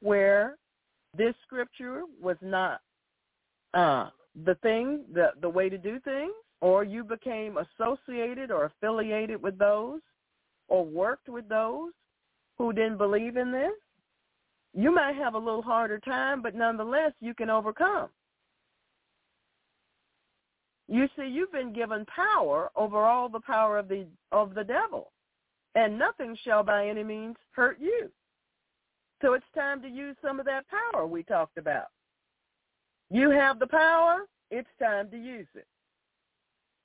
[0.00, 0.56] where
[1.16, 2.80] this scripture was not
[3.74, 4.10] uh,
[4.44, 9.58] the thing, the, the way to do things, or you became associated or affiliated with
[9.58, 10.00] those
[10.68, 11.92] or worked with those
[12.58, 13.72] who didn't believe in this,
[14.74, 18.08] you might have a little harder time, but nonetheless you can overcome.
[20.88, 25.12] You see, you've been given power over all the power of the of the devil,
[25.76, 28.10] and nothing shall by any means hurt you.
[29.22, 31.86] So it's time to use some of that power we talked about.
[33.10, 35.66] You have the power, it's time to use it.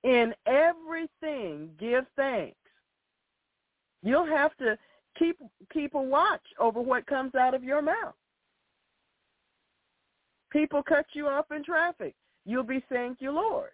[0.04, 2.58] In everything, give thanks.
[4.04, 4.78] You'll have to
[5.18, 5.38] keep
[5.74, 8.16] keep a watch over what comes out of your mouth.
[10.52, 12.16] People cut you off in traffic.
[12.46, 13.72] You'll be thank you, Lord.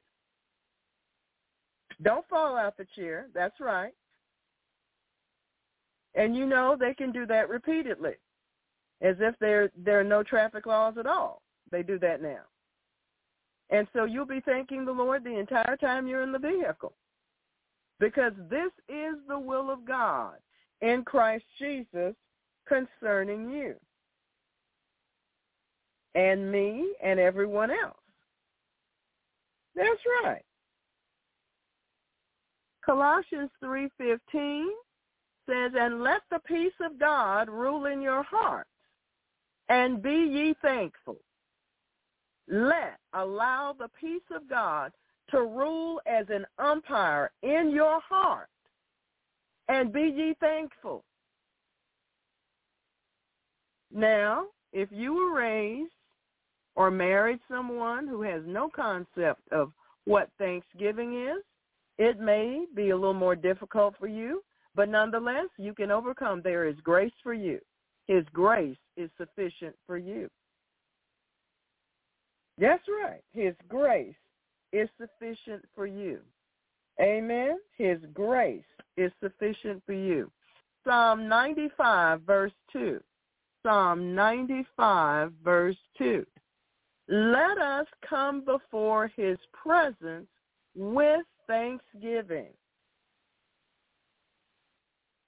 [2.02, 3.28] Don't fall out the chair.
[3.34, 3.94] That's right.
[6.16, 8.16] And you know they can do that repeatedly,
[9.02, 11.42] as if there there are no traffic laws at all.
[11.72, 12.42] They do that now.
[13.70, 16.94] And so you'll be thanking the Lord the entire time you're in the vehicle.
[18.00, 20.36] Because this is the will of God
[20.82, 22.16] in Christ Jesus
[22.68, 23.76] concerning you
[26.16, 27.98] and me and everyone else.
[29.76, 30.44] That's right.
[32.86, 34.70] Colossians 3:15
[35.46, 38.70] says, "And let the peace of God rule in your hearts,
[39.70, 41.22] and be ye thankful."
[42.48, 44.94] Let allow the peace of God
[45.30, 48.50] to rule as an umpire in your heart,
[49.68, 51.04] and be ye thankful.
[53.94, 55.92] Now, if you were raised
[56.76, 59.72] or married someone who has no concept of
[60.06, 61.44] what Thanksgiving is,
[61.98, 64.42] it may be a little more difficult for you,
[64.76, 66.42] but nonetheless, you can overcome.
[66.42, 67.60] There is grace for you.
[68.08, 70.30] His grace is sufficient for you.
[72.58, 73.22] That's right.
[73.34, 74.16] His grace
[74.72, 76.20] is sufficient for you.
[77.02, 77.58] Amen.
[77.78, 78.64] His grace
[79.02, 80.32] is sufficient for you.
[80.86, 83.00] Psalm 95, verse 2.
[83.64, 86.26] Psalm 95, verse 2.
[87.08, 90.28] Let us come before his presence
[90.76, 92.54] with thanksgiving.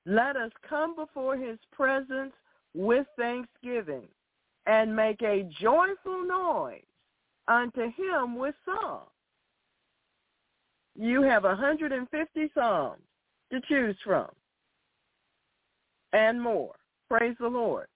[0.05, 2.33] Let us come before his presence
[2.73, 4.07] with thanksgiving
[4.65, 6.81] and make a joyful noise
[7.47, 9.03] unto him with song.
[10.95, 13.01] You have 150 psalms
[13.53, 14.27] to choose from
[16.11, 16.73] and more.
[17.09, 17.87] Praise the Lord.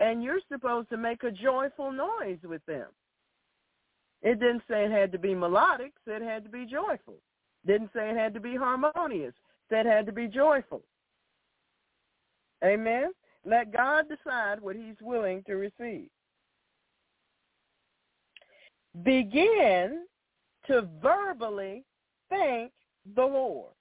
[0.00, 2.88] And you're supposed to make a joyful noise with them.
[4.22, 7.14] It didn't say it had to be melodic, said it had to be joyful.
[7.64, 9.34] Didn't say it had to be harmonious,
[9.68, 10.82] said it had to be joyful.
[12.64, 13.12] Amen.
[13.44, 16.08] Let God decide what he's willing to receive.
[19.04, 20.06] Begin
[20.66, 21.84] to verbally
[22.28, 22.72] thank
[23.14, 23.75] the Lord.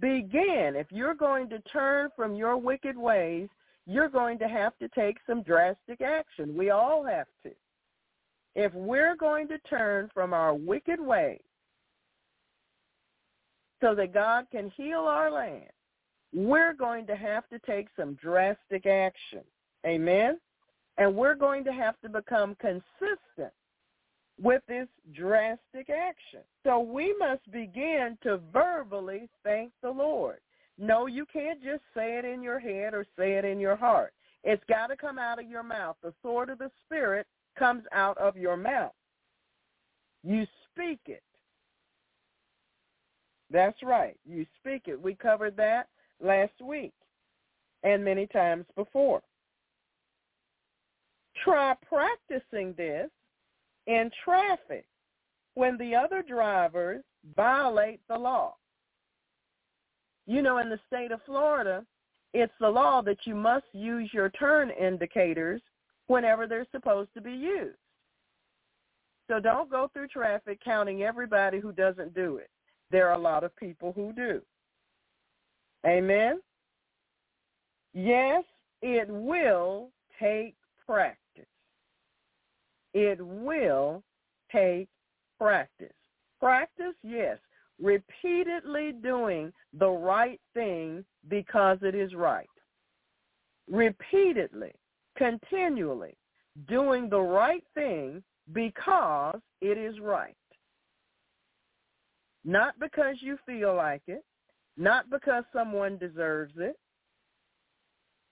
[0.00, 0.74] Begin.
[0.76, 3.48] If you're going to turn from your wicked ways,
[3.86, 6.56] you're going to have to take some drastic action.
[6.56, 7.52] We all have to.
[8.54, 11.40] If we're going to turn from our wicked ways
[13.80, 15.70] so that God can heal our land,
[16.34, 19.42] we're going to have to take some drastic action.
[19.86, 20.38] Amen?
[20.98, 23.52] And we're going to have to become consistent
[24.40, 26.40] with this drastic action.
[26.64, 30.38] So we must begin to verbally thank the Lord.
[30.78, 34.12] No, you can't just say it in your head or say it in your heart.
[34.44, 35.96] It's got to come out of your mouth.
[36.02, 37.26] The sword of the Spirit
[37.58, 38.92] comes out of your mouth.
[40.22, 41.22] You speak it.
[43.50, 44.16] That's right.
[44.26, 45.00] You speak it.
[45.00, 45.88] We covered that
[46.20, 46.92] last week
[47.82, 49.22] and many times before.
[51.44, 53.08] Try practicing this
[53.86, 54.86] in traffic
[55.54, 57.02] when the other drivers
[57.34, 58.54] violate the law.
[60.26, 61.84] You know, in the state of Florida,
[62.34, 65.62] it's the law that you must use your turn indicators
[66.08, 67.78] whenever they're supposed to be used.
[69.28, 72.50] So don't go through traffic counting everybody who doesn't do it.
[72.90, 74.40] There are a lot of people who do.
[75.86, 76.40] Amen?
[77.94, 78.44] Yes,
[78.82, 79.90] it will
[80.20, 80.54] take
[80.86, 81.18] practice.
[82.98, 84.02] It will
[84.50, 84.88] take
[85.38, 85.92] practice.
[86.40, 87.36] Practice, yes.
[87.78, 92.48] Repeatedly doing the right thing because it is right.
[93.70, 94.72] repeatedly,
[95.16, 96.16] continually,
[96.68, 100.36] doing the right thing because it is right.
[102.44, 104.24] Not because you feel like it,
[104.76, 106.76] not because someone deserves it,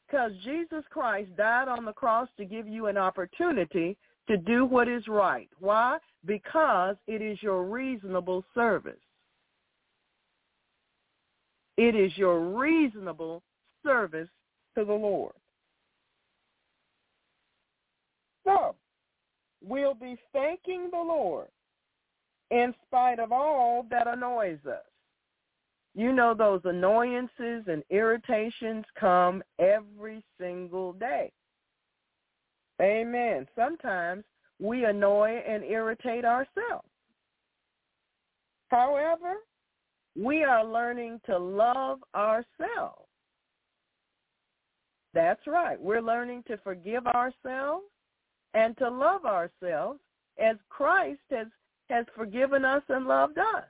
[0.07, 3.97] because Jesus Christ died on the cross to give you an opportunity
[4.29, 5.49] to do what is right.
[5.59, 5.99] Why?
[6.25, 8.95] Because it is your reasonable service.
[11.77, 13.43] It is your reasonable
[13.85, 14.29] service
[14.77, 15.35] to the Lord.
[18.47, 18.77] So,
[19.63, 21.49] we'll be thanking the Lord
[22.51, 24.85] in spite of all that annoys us.
[25.95, 31.31] You know those annoyances and irritations come every single day.
[32.85, 33.47] Amen.
[33.57, 34.25] Sometimes
[34.61, 36.87] we annoy and irritate ourselves.
[38.69, 39.37] However,
[40.17, 43.09] we are learning to love ourselves.
[45.15, 45.81] That's right.
[45.81, 47.87] We're learning to forgive ourselves
[48.53, 50.01] and to love ourselves
[50.39, 51.47] as Christ has,
[51.89, 53.65] has forgiven us and loved us.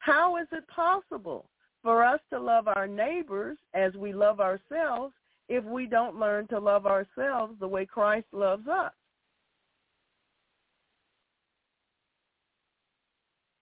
[0.00, 1.48] How is it possible
[1.82, 5.14] for us to love our neighbors as we love ourselves
[5.50, 8.92] if we don't learn to love ourselves the way Christ loves us?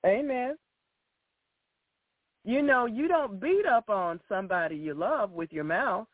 [0.06, 0.54] Amen.
[2.44, 6.06] You know, you don't beat up on somebody you love with your mouth.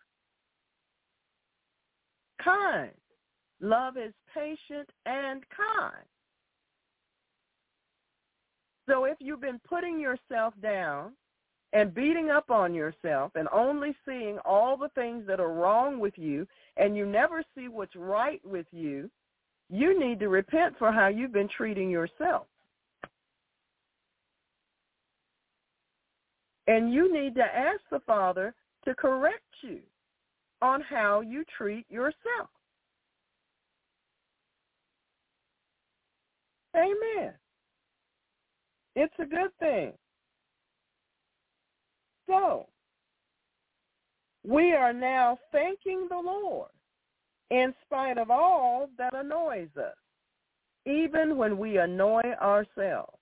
[2.43, 2.93] Kind.
[3.61, 6.05] Love is patient and kind.
[8.89, 11.13] So if you've been putting yourself down
[11.75, 16.15] and beating up on yourself and only seeing all the things that are wrong with
[16.17, 16.47] you
[16.77, 19.11] and you never see what's right with you,
[19.69, 22.47] you need to repent for how you've been treating yourself.
[26.69, 29.81] And you need to ask the Father to correct you
[30.63, 32.49] on how you treat yourself.
[36.77, 37.33] Amen.
[38.97, 39.93] It's a good thing.
[42.27, 42.67] So,
[44.47, 46.71] we are now thanking the Lord
[47.51, 49.97] in spite of all that annoys us,
[50.87, 53.19] even when we annoy ourselves.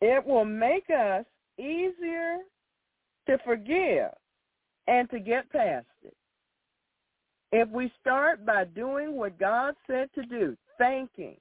[0.00, 1.24] It will make us
[1.58, 2.38] easier
[3.26, 4.10] to forgive
[4.86, 6.14] and to get past it.
[7.52, 11.36] If we start by doing what God said to do, thanking,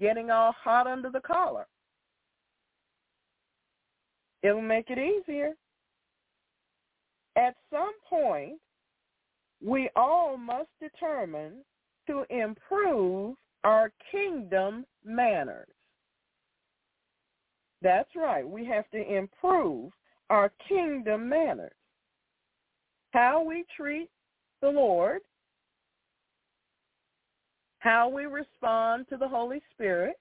[0.00, 1.66] getting all hot under the collar.
[4.44, 5.54] It will make it easier.
[7.34, 8.60] At some point,
[9.60, 11.64] we all must determine
[12.06, 13.34] to improve
[13.64, 15.66] our kingdom manners.
[17.82, 18.48] That's right.
[18.48, 19.90] We have to improve
[20.30, 21.72] our kingdom manners.
[23.10, 24.08] How we treat
[24.60, 25.20] the Lord
[27.84, 30.16] how we respond to the Holy Spirit,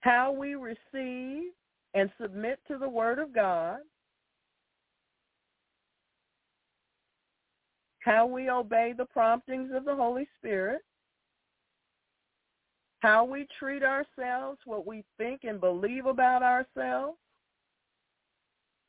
[0.00, 1.52] how we receive
[1.94, 3.78] and submit to the Word of God,
[8.00, 10.82] how we obey the promptings of the Holy Spirit,
[13.00, 17.18] how we treat ourselves, what we think and believe about ourselves.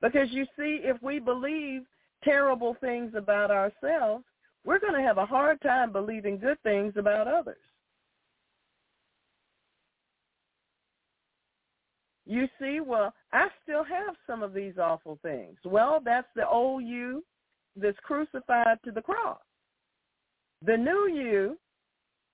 [0.02, 1.82] Because you see, if we believe
[2.24, 4.24] terrible things about ourselves,
[4.66, 7.58] we're going to have a hard time believing good things about others.
[12.30, 15.58] You see, well, I still have some of these awful things.
[15.66, 17.26] Well, that's the old you
[17.76, 19.40] that's crucified to the cross.
[20.64, 21.58] The new you,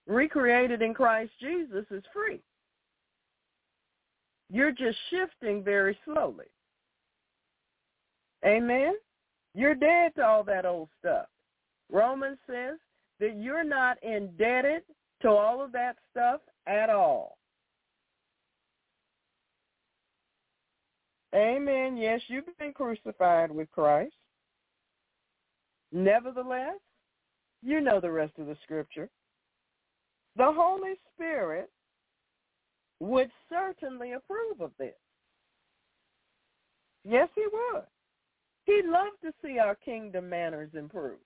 [0.05, 2.41] recreated in Christ Jesus, is free.
[4.49, 6.47] You're just shifting very slowly.
[8.45, 8.95] Amen?
[9.53, 11.27] You're dead to all that old stuff.
[11.89, 12.75] Romans says
[13.21, 14.81] that you're not indebted
[15.21, 17.34] to all of that stuff at all.
[21.35, 21.97] Amen.
[21.97, 24.13] Yes, you've been crucified with Christ.
[25.91, 26.79] Nevertheless,
[27.61, 29.09] you know the rest of the scripture.
[30.37, 31.69] The Holy Spirit
[32.99, 34.93] would certainly approve of this.
[37.03, 37.83] Yes, he would.
[38.65, 41.19] He'd love to see our kingdom manners improve.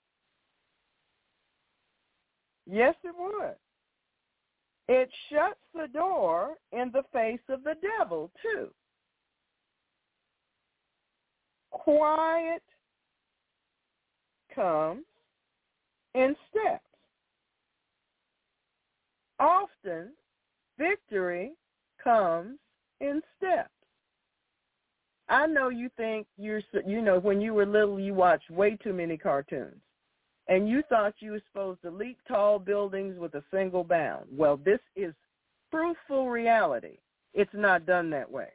[2.65, 3.55] Yes, it would.
[4.87, 8.69] It shuts the door in the face of the devil, too.
[11.71, 12.63] Quiet
[14.53, 15.05] comes
[16.15, 16.83] in steps.
[19.39, 20.11] Often,
[20.77, 21.53] victory
[22.03, 22.57] comes
[22.99, 23.69] in steps.
[25.29, 28.93] I know you think you're, you know, when you were little, you watched way too
[28.93, 29.79] many cartoons,
[30.47, 34.25] and you thought you were supposed to leap tall buildings with a single bound.
[34.35, 35.13] Well, this is
[35.71, 36.97] truthful reality.
[37.35, 38.49] It's not done that way.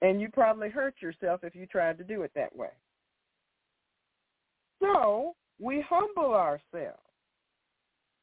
[0.00, 2.70] And you probably hurt yourself if you tried to do it that way.
[4.80, 7.00] So we humble ourselves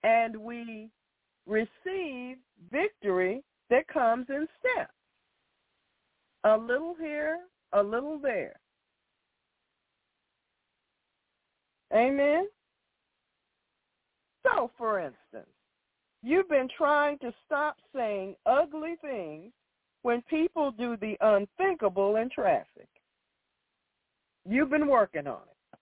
[0.04, 0.90] and we
[1.46, 2.38] receive
[2.72, 4.92] victory that comes in steps.
[6.46, 7.40] A little here,
[7.74, 8.56] a little there.
[11.94, 12.48] Amen?
[14.44, 15.52] So, for instance,
[16.22, 19.52] you've been trying to stop saying ugly things
[20.06, 22.88] when people do the unthinkable in traffic.
[24.48, 25.42] You've been working on
[25.74, 25.80] it.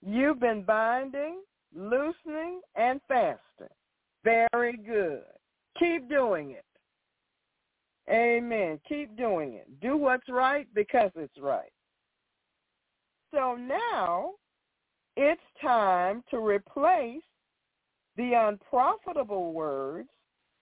[0.00, 1.42] You've been binding,
[1.76, 3.76] loosening, and fasting.
[4.24, 5.24] Very good.
[5.78, 6.64] Keep doing it.
[8.10, 8.80] Amen.
[8.88, 9.68] Keep doing it.
[9.82, 11.70] Do what's right because it's right.
[13.30, 14.30] So now
[15.18, 17.20] it's time to replace
[18.16, 20.08] the unprofitable words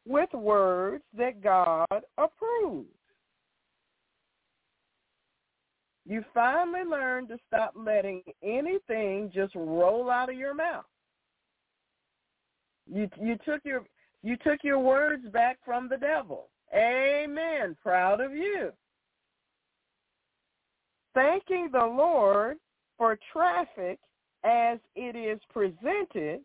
[0.07, 1.87] with words that God
[2.19, 2.89] approves.
[6.07, 10.85] You finally learn to stop letting anything just roll out of your mouth.
[12.93, 13.85] You you took your
[14.23, 16.49] you took your words back from the devil.
[16.75, 17.77] Amen.
[17.83, 18.73] Proud of you.
[21.15, 22.57] Thanking the Lord
[22.97, 23.99] for traffic
[24.45, 26.41] as it is presented,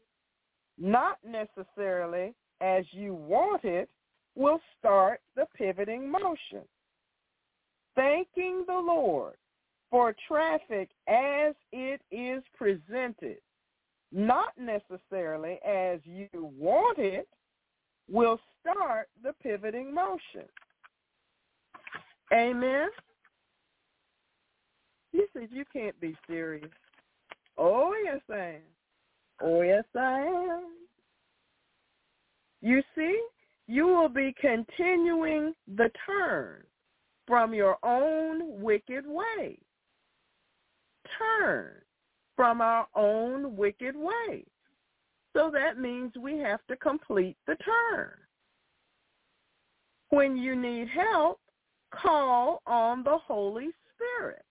[0.78, 3.90] not necessarily as you want it
[4.36, 6.64] will start the pivoting motion.
[7.96, 9.36] Thanking the Lord
[9.90, 13.38] for traffic as it is presented,
[14.12, 17.28] not necessarily as you want it,
[18.10, 20.48] will start the pivoting motion.
[22.34, 22.90] Amen?
[25.12, 26.70] He said, you can't be serious.
[27.58, 28.62] Oh, yes, I am.
[29.42, 30.85] Oh, yes, I am.
[32.66, 33.22] You see,
[33.68, 36.64] you will be continuing the turn
[37.28, 39.60] from your own wicked way.
[41.20, 41.74] Turn
[42.36, 44.48] from our own wicked ways.
[45.34, 48.14] So that means we have to complete the turn.
[50.10, 51.40] When you need help,
[51.94, 54.44] call on the Holy Spirit.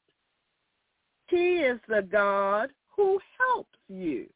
[1.26, 4.28] He is the God who helps you.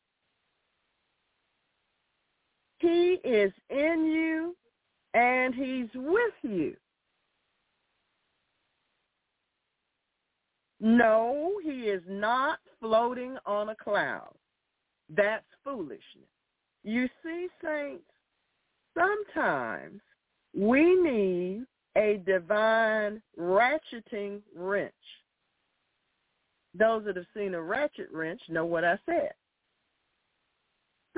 [2.79, 4.57] He is in you
[5.15, 6.77] and he's with you.
[10.81, 14.33] No, he is not floating on a cloud.
[15.09, 16.29] That's foolishness.
[16.85, 18.05] You see, saints,
[18.97, 20.01] sometimes
[20.55, 21.65] we need
[21.97, 24.93] a divine ratcheting wrench.
[26.79, 29.33] Those that have seen a ratchet wrench know what I said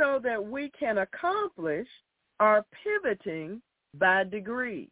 [0.01, 1.87] so that we can accomplish
[2.39, 3.61] our pivoting
[3.99, 4.89] by degrees.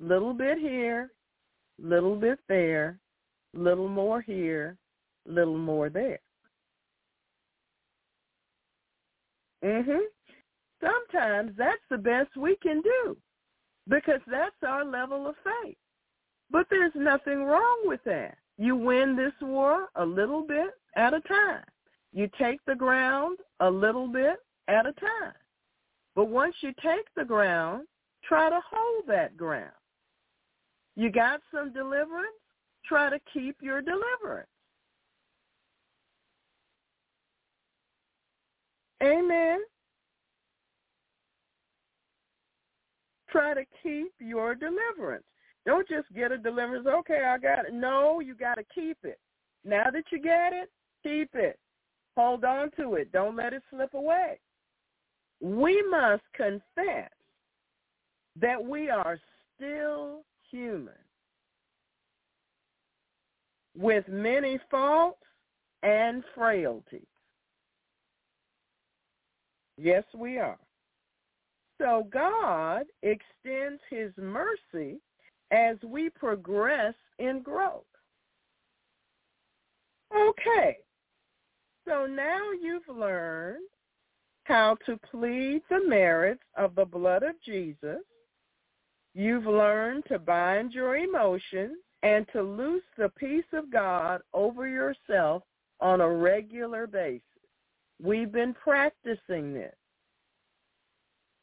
[0.00, 1.10] Little bit here,
[1.78, 2.98] little bit there,
[3.52, 4.78] little more here,
[5.26, 6.20] little more there.
[9.62, 10.06] Mhm.
[10.80, 13.16] Sometimes that's the best we can do
[13.86, 15.78] because that's our level of faith.
[16.50, 18.38] But there's nothing wrong with that.
[18.56, 21.64] You win this war a little bit at a time.
[22.12, 24.36] You take the ground a little bit
[24.68, 25.34] at a time.
[26.14, 27.86] But once you take the ground,
[28.24, 29.72] try to hold that ground.
[30.94, 32.28] You got some deliverance?
[32.84, 34.48] Try to keep your deliverance.
[39.02, 39.60] Amen.
[43.30, 45.24] Try to keep your deliverance.
[45.64, 46.86] Don't just get a deliverance.
[46.86, 47.72] Okay, I got it.
[47.72, 49.18] No, you got to keep it.
[49.64, 50.70] Now that you get it,
[51.02, 51.58] keep it.
[52.16, 53.10] Hold on to it.
[53.12, 54.38] Don't let it slip away.
[55.40, 57.10] We must confess
[58.40, 59.18] that we are
[59.56, 60.94] still human
[63.76, 65.22] with many faults
[65.82, 67.06] and frailties.
[69.78, 70.58] Yes, we are.
[71.80, 75.00] So God extends his mercy
[75.50, 77.82] as we progress in growth.
[80.14, 80.76] Okay,
[81.86, 83.66] so now you've learned
[84.44, 88.00] how to plead the merits of the blood of Jesus.
[89.14, 95.42] You've learned to bind your emotions and to loose the peace of God over yourself
[95.80, 97.22] on a regular basis.
[98.00, 99.74] We've been practicing this.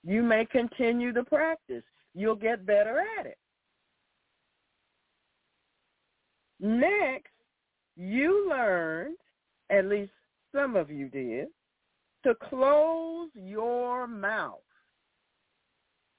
[0.03, 1.84] You may continue the practice.
[2.16, 3.38] you'll get better at it.
[6.60, 7.32] Next,
[7.95, 9.16] you learned,
[9.70, 10.11] at least
[10.54, 11.48] some of you did,
[12.24, 14.60] to close your mouth.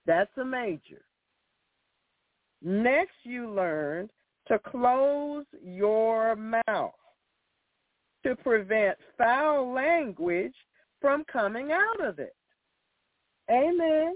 [0.06, 1.02] That's a major.
[2.62, 4.10] Next, you learned
[4.48, 6.92] to close your mouth
[8.24, 10.54] to prevent foul language
[11.00, 12.34] from coming out of it.
[13.50, 14.14] Amen.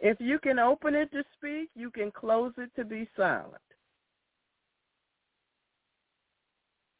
[0.00, 3.56] If you can open it to speak, you can close it to be silent.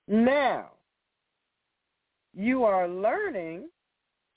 [0.07, 0.73] Now,
[2.35, 3.69] you are learning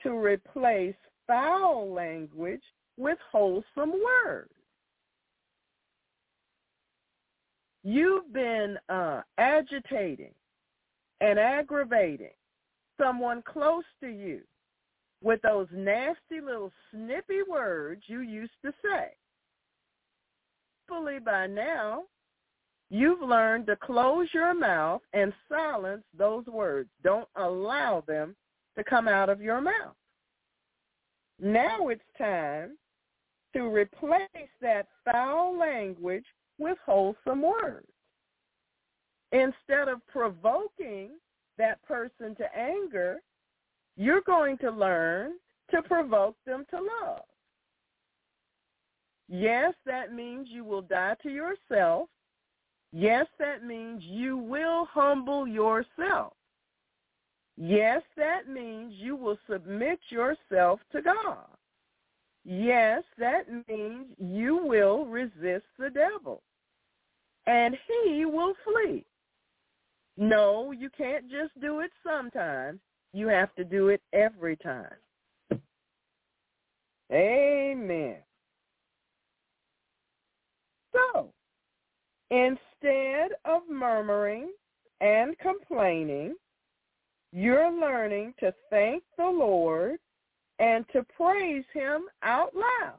[0.02, 0.94] to replace
[1.26, 2.62] foul language
[2.96, 4.50] with wholesome words.
[7.84, 10.34] You've been uh, agitating
[11.20, 12.32] and aggravating
[13.00, 14.40] someone close to you
[15.22, 19.08] with those nasty little snippy words you used to say.
[20.88, 22.04] Hopefully by now,
[22.90, 26.88] you've learned to close your mouth and silence those words.
[27.02, 28.34] Don't allow them
[28.76, 29.94] to come out of your mouth.
[31.40, 32.76] Now it's time
[33.54, 36.24] to replace that foul language
[36.58, 37.86] with wholesome words.
[39.32, 41.10] Instead of provoking
[41.58, 43.20] that person to anger,
[43.96, 45.32] you're going to learn
[45.70, 47.20] to provoke them to love.
[49.28, 52.08] Yes, that means you will die to yourself.
[52.92, 56.32] Yes, that means you will humble yourself.
[57.56, 61.46] Yes, that means you will submit yourself to God.
[62.44, 66.42] Yes, that means you will resist the devil.
[67.46, 69.04] And he will flee.
[70.16, 72.80] No, you can't just do it sometimes.
[73.12, 74.94] You have to do it every time.
[77.12, 78.16] Amen.
[80.92, 81.32] So,
[82.30, 84.50] instead of murmuring
[85.00, 86.34] and complaining,
[87.32, 89.98] you're learning to thank the Lord
[90.58, 92.98] and to praise him out loud.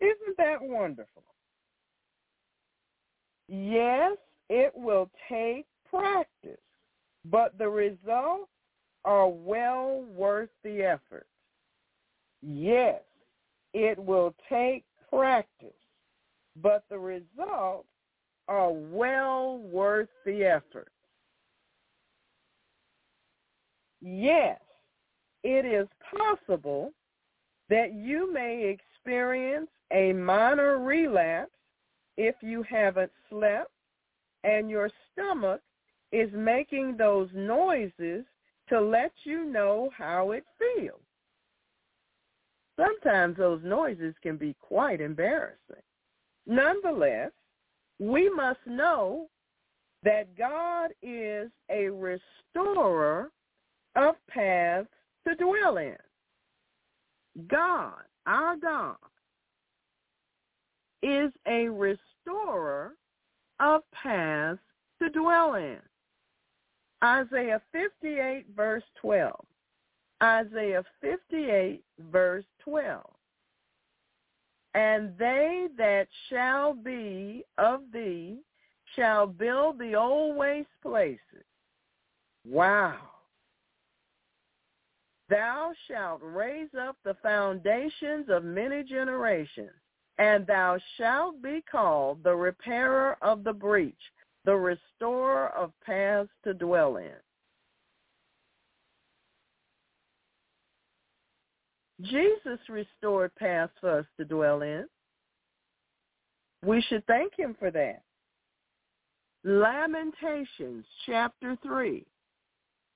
[0.00, 1.22] Isn't that wonderful?
[3.48, 4.16] Yes,
[4.48, 6.60] it will take practice,
[7.24, 8.50] but the results
[9.04, 11.26] are well worth the effort.
[12.42, 13.02] Yes,
[13.74, 15.70] it will take practice,
[16.56, 17.88] but the results
[18.48, 20.92] are well worth the effort.
[24.00, 24.60] Yes,
[25.44, 26.92] it is possible
[27.68, 31.52] that you may experience a minor relapse
[32.16, 33.70] if you haven't slept
[34.44, 35.60] and your stomach
[36.10, 38.24] is making those noises
[38.68, 41.00] to let you know how it feels.
[42.76, 45.82] Sometimes those noises can be quite embarrassing.
[46.46, 47.30] Nonetheless,
[47.98, 49.28] we must know
[50.02, 53.30] that God is a restorer
[53.94, 54.88] of paths
[55.26, 55.96] to dwell in.
[57.48, 58.96] God, our God,
[61.02, 62.94] is a restorer
[63.60, 64.60] of paths
[65.00, 65.78] to dwell in.
[67.04, 69.32] Isaiah 58 verse 12.
[70.22, 73.02] Isaiah 58 verse 12.
[74.74, 78.38] And they that shall be of thee
[78.96, 81.44] shall build the old waste places.
[82.46, 82.96] Wow.
[85.28, 89.70] Thou shalt raise up the foundations of many generations
[90.18, 93.94] and thou shalt be called the repairer of the breach,
[94.44, 97.14] the restorer of paths to dwell in.
[102.02, 104.86] Jesus restored paths for us to dwell in.
[106.64, 108.02] We should thank him for that.
[109.44, 112.04] Lamentations chapter 3.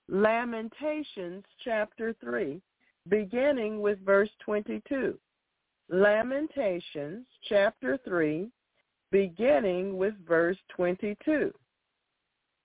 [0.09, 2.61] Lamentations chapter 3,
[3.09, 5.19] beginning with verse 22.
[5.89, 8.49] Lamentations chapter 3,
[9.11, 11.53] beginning with verse 22.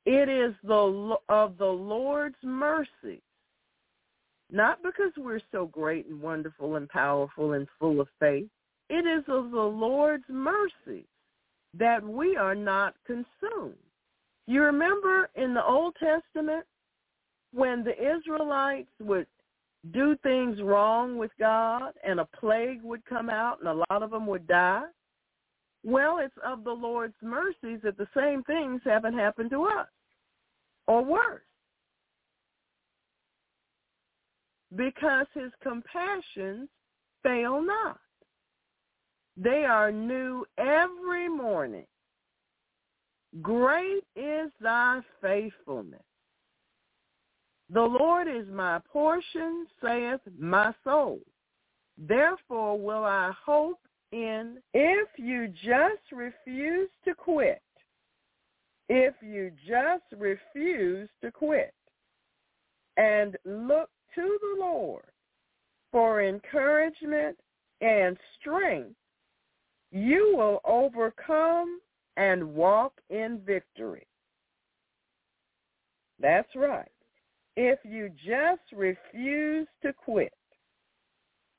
[0.06, 3.22] It is the of the Lord's mercy,
[4.52, 8.48] not because we're so great and wonderful and powerful and full of faith.
[8.90, 11.06] It is of the Lord's mercy
[11.78, 13.78] that we are not consumed.
[14.48, 16.66] You remember in the Old Testament
[17.54, 19.28] when the Israelites would
[19.94, 24.12] do things wrong with God and a plague would come out and a lot of
[24.12, 24.84] them would die?
[25.84, 29.88] Well, it's of the Lord's mercies that the same things haven't happened to us
[30.88, 31.42] or worse.
[34.76, 36.70] Because his compassions
[37.24, 38.00] fail not.
[39.38, 41.86] They are new every morning.
[43.42, 46.04] Great is thy faithfulness.
[47.74, 51.20] The Lord is my portion, saith my soul.
[51.98, 53.80] Therefore will I hope
[54.12, 57.62] in if you just refuse to quit.
[58.90, 61.74] If you just refuse to quit
[62.98, 65.04] and look to the Lord
[65.92, 67.38] for encouragement
[67.82, 68.96] and strength,
[69.92, 71.80] you will overcome
[72.18, 74.08] and walk in victory.
[76.20, 76.92] That's right.
[77.58, 80.34] If you just refuse to quit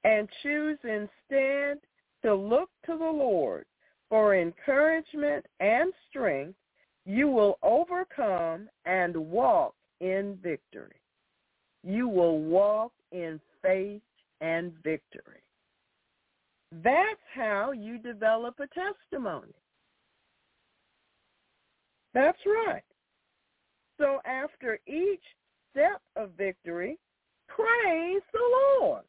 [0.04, 1.78] and choose instead
[2.22, 3.66] to look to the Lord
[4.08, 6.56] for encouragement and strength,
[7.04, 11.01] you will overcome and walk in victory.
[11.84, 14.02] You will walk in faith
[14.40, 15.42] and victory.
[16.82, 19.52] That's how you develop a testimony.
[22.14, 22.82] That's right.
[23.98, 25.22] So after each
[25.70, 26.98] step of victory,
[27.48, 29.02] praise the Lord.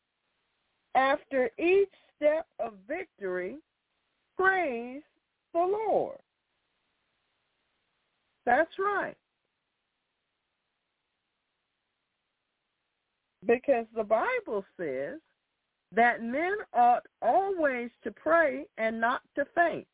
[0.96, 3.58] After each step of victory,
[4.38, 5.02] praise
[5.54, 6.20] the Lord.
[8.46, 9.16] That's right.
[13.46, 15.20] Because the Bible says
[15.92, 19.88] that men ought always to pray and not to faint.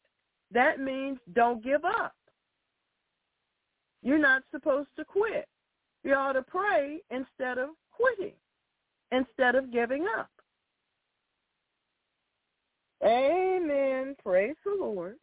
[0.51, 2.13] That means don't give up.
[4.01, 5.47] You're not supposed to quit.
[6.03, 8.35] You ought to pray instead of quitting,
[9.11, 10.29] instead of giving up.
[13.03, 14.15] Amen.
[14.23, 15.15] Praise the Lord.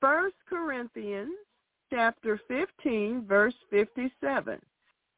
[0.00, 1.32] First Corinthians
[1.90, 4.60] chapter 15, verse 57.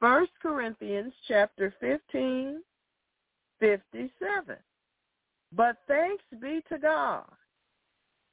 [0.01, 2.63] First Corinthians chapter 15,
[3.59, 4.57] 57.
[5.53, 7.25] But thanks be to God,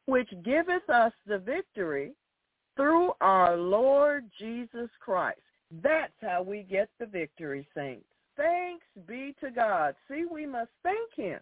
[0.05, 2.11] which giveth us the victory
[2.75, 5.39] through our Lord Jesus Christ.
[5.81, 8.05] That's how we get the victory, saints.
[8.37, 9.95] Thanks be to God.
[10.07, 11.39] See, we must thank him,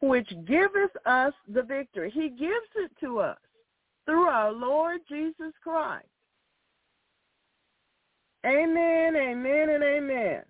[0.00, 2.10] which giveth us the victory.
[2.10, 3.38] He gives it to us
[4.06, 6.06] through our Lord Jesus Christ.
[8.48, 10.42] Amen, amen, and amen.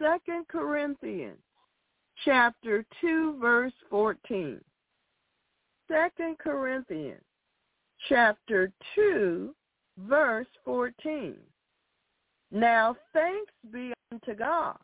[0.00, 1.38] Second Corinthians
[2.24, 4.60] chapter 2, verse 14.
[5.90, 7.24] Second Corinthians
[8.08, 9.52] chapter 2,
[9.98, 11.36] verse 14.
[12.52, 14.78] Now thanks be unto God.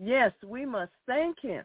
[0.00, 1.64] Yes, we must thank him,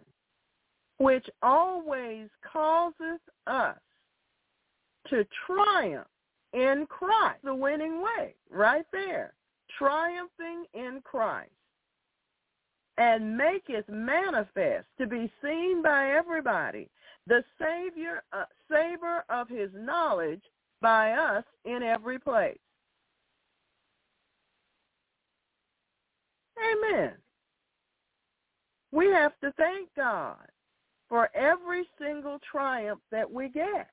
[0.99, 3.77] which always causes us
[5.09, 6.07] to triumph
[6.53, 9.33] in Christ, the winning way, right there.
[9.77, 11.49] Triumphing in Christ.
[12.97, 16.89] And make it manifest to be seen by everybody,
[17.25, 20.43] the Savior, uh, savor of his knowledge
[20.79, 22.57] by us in every place.
[26.59, 27.13] Amen.
[28.91, 30.45] We have to thank God
[31.09, 33.89] for every single triumph that we get.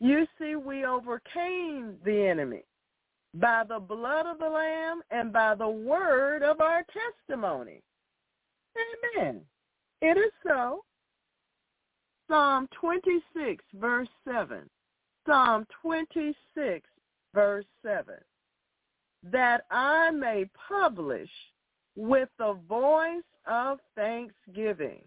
[0.00, 2.64] You see, we overcame the enemy
[3.34, 6.84] by the blood of the Lamb and by the word of our
[7.28, 7.82] testimony.
[9.16, 9.40] Amen.
[10.00, 10.84] It is so.
[12.28, 14.68] Psalm 26, verse 7.
[15.26, 16.88] Psalm 26,
[17.34, 18.14] verse 7.
[19.30, 21.30] That I may publish
[21.96, 25.02] with the voice of thanksgiving.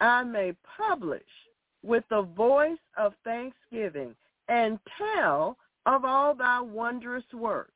[0.00, 1.22] I may publish
[1.82, 4.14] with the voice of thanksgiving
[4.48, 5.56] and tell
[5.86, 7.72] of all thy wondrous works.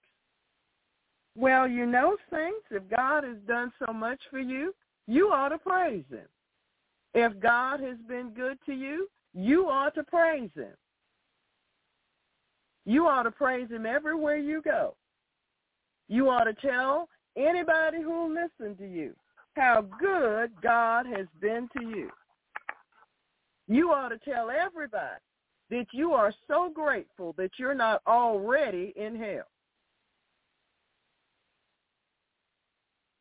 [1.36, 4.74] Well, you know, saints, if God has done so much for you,
[5.06, 6.26] you ought to praise him.
[7.14, 10.74] If God has been good to you, you ought to praise him.
[12.84, 14.94] You ought to praise him everywhere you go.
[16.08, 19.14] You ought to tell anybody who will listen to you
[19.54, 22.10] how good God has been to you.
[23.68, 25.20] You ought to tell everybody
[25.70, 29.44] that you are so grateful that you're not already in hell.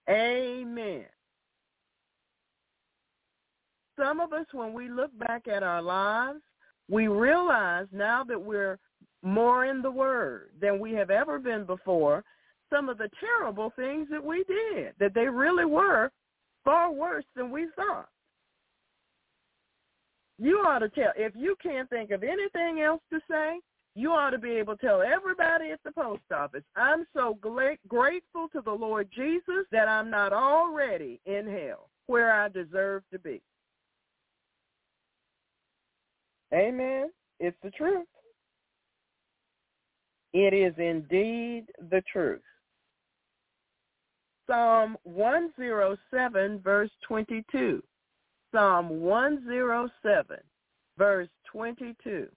[0.09, 1.05] Amen.
[3.97, 6.39] Some of us, when we look back at our lives,
[6.89, 8.79] we realize now that we're
[9.21, 12.23] more in the Word than we have ever been before,
[12.69, 16.11] some of the terrible things that we did, that they really were
[16.63, 18.09] far worse than we thought.
[20.37, 23.59] You ought to tell, if you can't think of anything else to say,
[23.93, 27.77] You ought to be able to tell everybody at the post office, I'm so gla-
[27.87, 33.19] grateful to the Lord Jesus that I'm not already in hell where I deserve to
[33.19, 33.41] be.
[36.53, 37.09] Amen.
[37.39, 38.07] It's the truth.
[40.33, 42.41] It is indeed the truth.
[44.51, 47.81] Psalm 107, verse 22.
[48.53, 50.37] Psalm 107,
[50.97, 52.27] verse 22.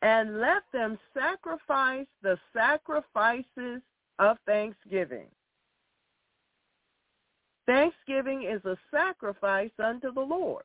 [0.00, 3.82] And let them sacrifice the sacrifices
[4.18, 5.26] of thanksgiving.
[7.66, 10.64] Thanksgiving is a sacrifice unto the Lord.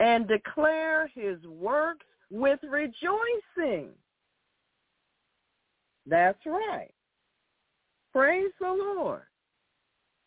[0.00, 3.88] And declare his works with rejoicing.
[6.04, 6.93] That's right.
[8.14, 9.22] Praise the Lord.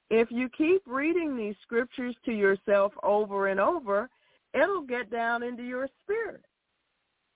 [0.09, 4.09] If you keep reading these scriptures to yourself over and over,
[4.53, 6.43] it'll get down into your spirit.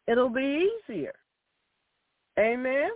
[0.07, 1.13] It'll be easier.
[2.37, 2.89] Amen?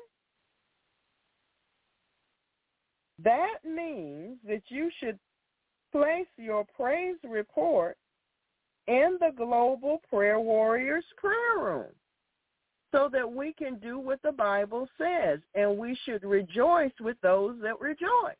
[3.24, 5.18] That means that you should
[5.94, 7.96] place your praise report
[8.88, 11.92] in the Global Prayer Warriors prayer room
[12.96, 17.56] so that we can do what the Bible says, and we should rejoice with those
[17.62, 18.38] that rejoice.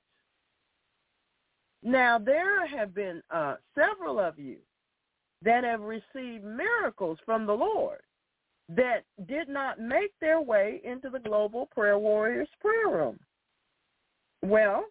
[1.84, 4.56] Now, there have been uh, several of you
[5.42, 8.00] that have received miracles from the Lord
[8.70, 13.20] that did not make their way into the Global Prayer Warriors prayer room.
[14.42, 14.86] Well,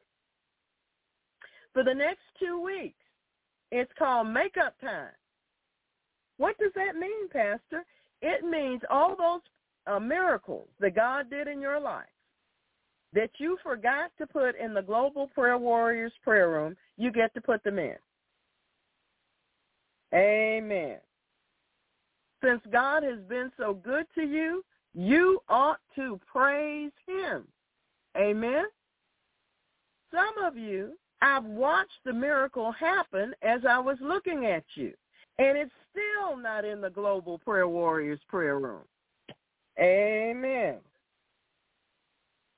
[1.73, 3.01] for the next two weeks,
[3.73, 5.09] it's called makeup time.
[6.37, 7.83] What does that mean, Pastor?
[8.21, 9.41] It means all those
[9.87, 12.07] uh, miracles that God did in your life
[13.15, 17.41] that you forgot to put in the Global Prayer Warriors prayer room, you get to
[17.41, 17.97] put them in.
[20.13, 20.99] Amen.
[22.43, 27.47] Since God has been so good to you, you ought to praise him.
[28.17, 28.65] Amen.
[30.13, 30.93] Some of you,
[31.23, 34.93] I've watched the miracle happen as I was looking at you.
[35.39, 38.85] And it's still not in the Global Prayer Warriors prayer room.
[39.79, 40.77] Amen.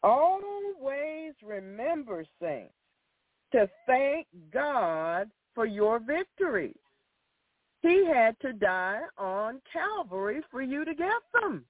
[0.03, 2.75] Always remember, saints,
[3.53, 6.77] to thank God for your victories.
[7.83, 11.65] He had to die on Calvary for you to get them.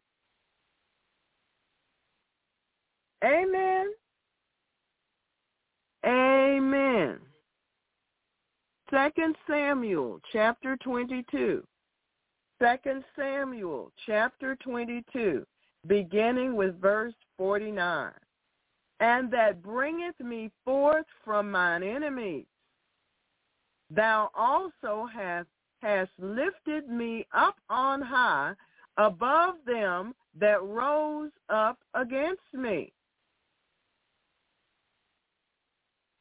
[3.24, 3.92] Amen.
[6.04, 7.18] Amen.
[8.90, 11.64] Second Samuel chapter 22.
[12.60, 15.46] Second Samuel chapter 22,
[15.86, 18.12] beginning with verse 49.
[19.00, 22.46] And that bringeth me forth from mine enemies.
[23.90, 25.48] Thou also hast,
[25.82, 28.54] hast lifted me up on high
[28.96, 32.90] above them that rose up against me.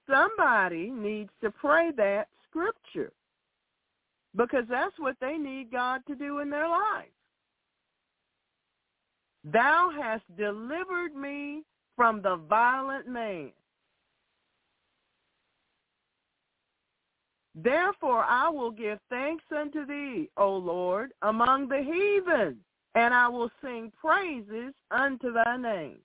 [0.10, 3.14] Somebody needs to pray that scripture
[4.36, 7.10] because that's what they need God to do in their lives.
[9.44, 11.64] Thou hast delivered me
[11.96, 13.52] from the violent man.
[17.54, 22.58] Therefore I will give thanks unto thee, O Lord, among the heathen,
[22.96, 26.00] and I will sing praises unto thy name.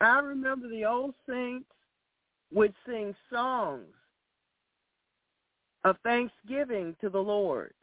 [0.00, 1.68] I remember the old saints
[2.52, 3.94] would sing songs
[5.84, 7.74] of thanksgiving to the Lord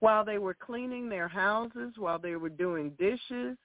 [0.00, 3.56] while they were cleaning their houses, while they were doing dishes,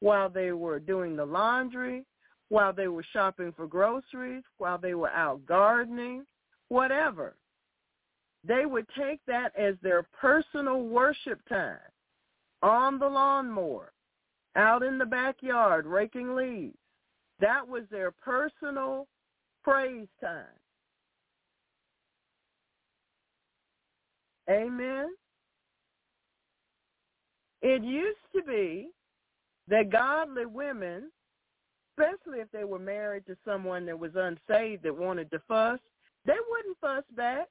[0.00, 2.04] while they were doing the laundry,
[2.48, 6.24] while they were shopping for groceries, while they were out gardening,
[6.68, 7.36] whatever.
[8.46, 11.78] They would take that as their personal worship time
[12.62, 13.92] on the lawnmower,
[14.56, 16.76] out in the backyard raking leaves.
[17.40, 19.06] That was their personal
[19.62, 20.44] praise time.
[24.48, 25.08] Amen.
[27.62, 28.90] It used to be
[29.68, 31.10] that godly women,
[31.92, 35.80] especially if they were married to someone that was unsaved that wanted to fuss,
[36.26, 37.48] they wouldn't fuss back.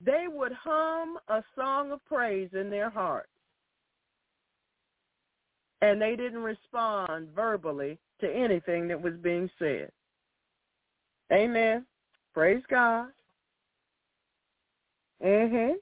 [0.00, 3.28] They would hum a song of praise in their hearts.
[5.82, 9.90] And they didn't respond verbally to anything that was being said.
[11.32, 11.86] Amen.
[12.34, 13.12] Praise God.
[15.22, 15.80] Mhm.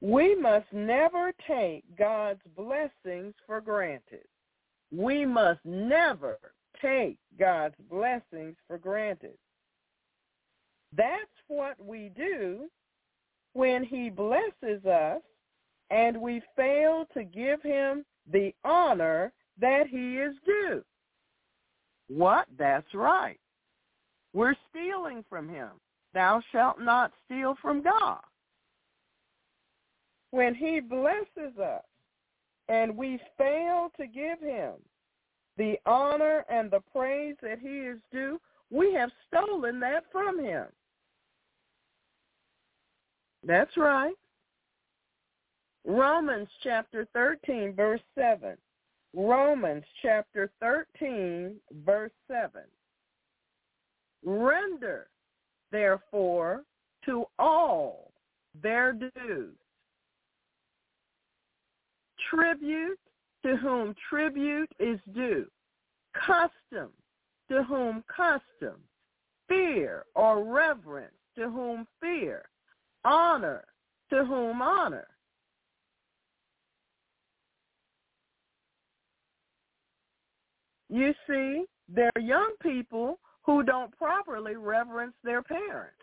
[0.00, 4.26] We must never take God's blessings for granted.
[4.92, 6.38] We must never
[6.80, 9.38] take God's blessings for granted.
[10.92, 12.70] That's what we do
[13.54, 15.22] when he blesses us
[15.90, 20.82] and we fail to give him the honor that he is due.
[22.08, 22.46] What?
[22.58, 23.38] That's right.
[24.32, 25.70] We're stealing from him.
[26.12, 28.20] Thou shalt not steal from God.
[30.30, 31.84] When he blesses us
[32.68, 34.72] and we fail to give him
[35.56, 38.40] the honor and the praise that he is due,
[38.70, 40.66] we have stolen that from him.
[43.44, 44.14] That's right.
[45.86, 48.56] Romans chapter 13, verse 7.
[49.14, 51.54] Romans chapter 13,
[51.84, 52.62] verse 7.
[54.24, 55.06] Render,
[55.70, 56.64] therefore,
[57.04, 58.10] to all
[58.62, 59.54] their dues.
[62.30, 62.98] Tribute
[63.44, 65.46] to whom tribute is due.
[66.14, 66.90] Custom
[67.48, 68.80] to whom custom.
[69.48, 72.48] Fear or reverence to whom fear.
[73.04, 73.64] Honor
[74.10, 75.06] to whom honor.
[80.88, 85.96] You see, there are young people who don't properly reverence their parents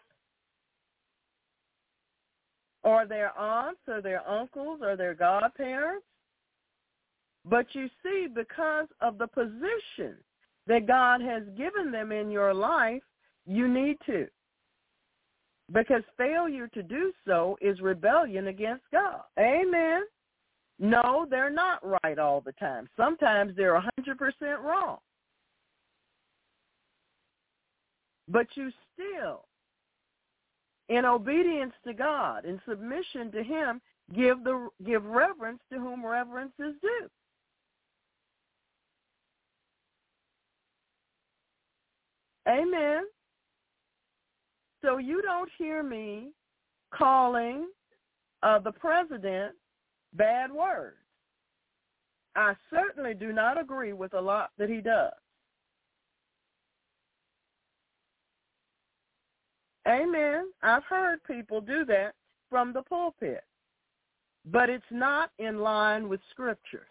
[2.84, 6.06] or their aunts or their uncles or their godparents.
[7.46, 10.16] But you see, because of the position
[10.68, 13.02] that God has given them in your life,
[13.46, 14.28] you need to.
[15.72, 19.22] Because failure to do so is rebellion against God.
[19.40, 20.04] Amen.
[20.80, 22.90] No, they're not right all the time.
[22.98, 24.98] Sometimes they're 100% wrong.
[28.28, 29.46] But you still,
[30.90, 33.82] in obedience to God, in submission to him,
[34.16, 37.10] give the give reverence to whom reverence is due.
[42.48, 43.04] Amen.
[44.82, 46.32] So you don't hear me
[46.94, 47.68] calling
[48.42, 49.54] uh, the president
[50.14, 50.98] bad words.
[52.36, 55.14] I certainly do not agree with a lot that he does.
[59.88, 60.46] Amen.
[60.62, 62.14] I've heard people do that
[62.50, 63.44] from the pulpit.
[64.46, 66.88] But it's not in line with Scripture.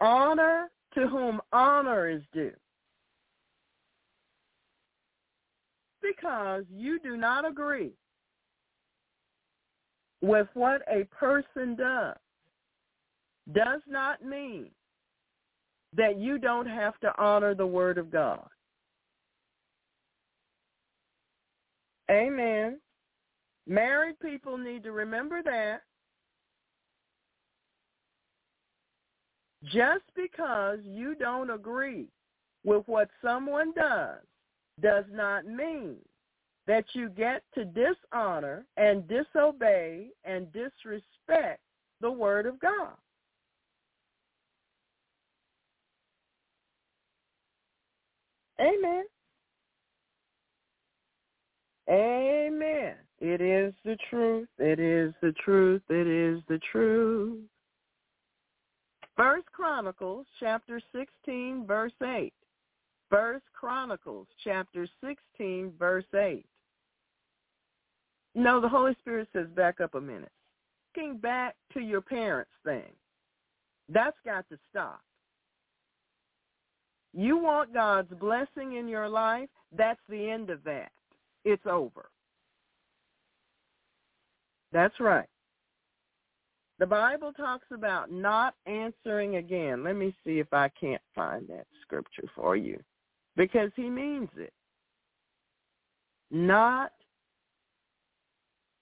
[0.00, 2.52] Honor to whom honor is due.
[6.02, 7.92] Because you do not agree
[10.22, 12.16] with what a person does
[13.54, 14.70] does not mean
[15.96, 18.46] that you don't have to honor the word of God.
[22.10, 22.80] Amen.
[23.66, 25.82] Married people need to remember that
[29.64, 32.06] just because you don't agree
[32.64, 34.18] with what someone does
[34.80, 35.96] does not mean
[36.70, 41.60] that you get to dishonor and disobey and disrespect
[42.00, 42.92] the word of God.
[48.60, 49.02] Amen.
[51.90, 52.94] Amen.
[53.18, 54.46] It is the truth.
[54.60, 55.82] It is the truth.
[55.90, 57.40] It is the truth.
[59.16, 62.32] First Chronicles chapter 16 verse 8.
[63.08, 66.46] First Chronicles chapter 16 verse 8.
[68.34, 70.30] No, the Holy Spirit says back up a minute.
[70.96, 72.92] Looking back to your parents thing.
[73.88, 75.00] That's got to stop.
[77.12, 80.92] You want God's blessing in your life, that's the end of that.
[81.44, 82.08] It's over.
[84.72, 85.28] That's right.
[86.78, 89.84] The Bible talks about not answering again.
[89.84, 92.80] Let me see if I can't find that scripture for you.
[93.36, 94.52] Because he means it.
[96.30, 96.92] Not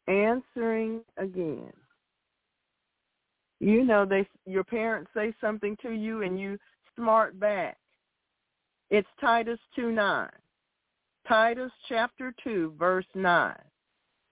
[0.08, 1.72] answering again.
[3.60, 6.58] You know, they your parents say something to you and you
[6.96, 7.76] smart back.
[8.90, 10.28] It's Titus 2 9.
[11.26, 13.54] Titus chapter 2, verse 9.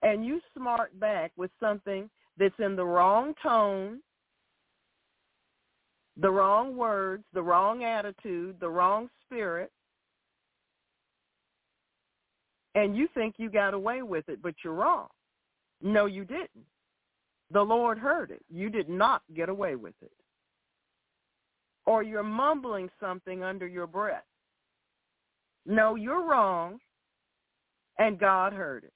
[0.02, 2.08] And you smart back with something
[2.38, 4.00] that's in the wrong tone,
[6.16, 9.70] the wrong words, the wrong attitude, the wrong spirit,
[12.74, 15.08] and you think you got away with it, but you're wrong.
[15.82, 16.66] No, you didn't.
[17.50, 18.42] The Lord heard it.
[18.50, 20.12] You did not get away with it.
[21.86, 24.24] Or you're mumbling something under your breath.
[25.64, 26.78] No, you're wrong,
[27.98, 28.92] and God heard it.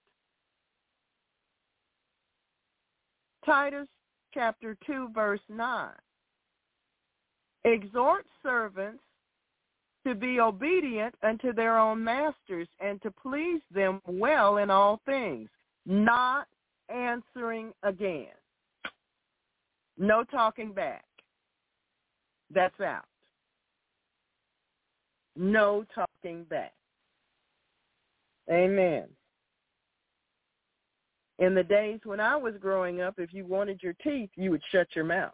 [3.45, 3.89] Titus
[4.35, 5.91] chapter 2, verse 9.
[7.65, 9.03] Exhort servants
[10.07, 15.49] to be obedient unto their own masters and to please them well in all things,
[15.87, 16.47] not
[16.91, 18.27] answering again.
[19.99, 21.05] No talking back.
[22.53, 23.05] That's out.
[25.37, 26.73] No talking back.
[28.51, 29.07] Amen.
[31.39, 34.63] In the days when I was growing up, if you wanted your teeth, you would
[34.71, 35.33] shut your mouth.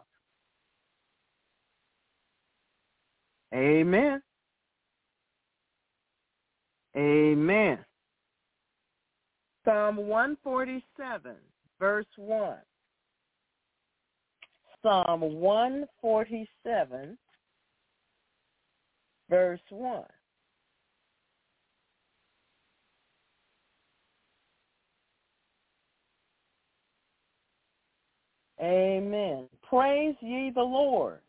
[3.53, 4.21] Amen.
[6.95, 7.79] Amen.
[9.67, 11.35] Psalm 147,
[11.77, 12.55] verse 1.
[14.81, 17.17] Psalm 147,
[19.29, 20.03] verse 1.
[28.61, 29.49] Amen.
[29.69, 31.19] Praise ye the Lord,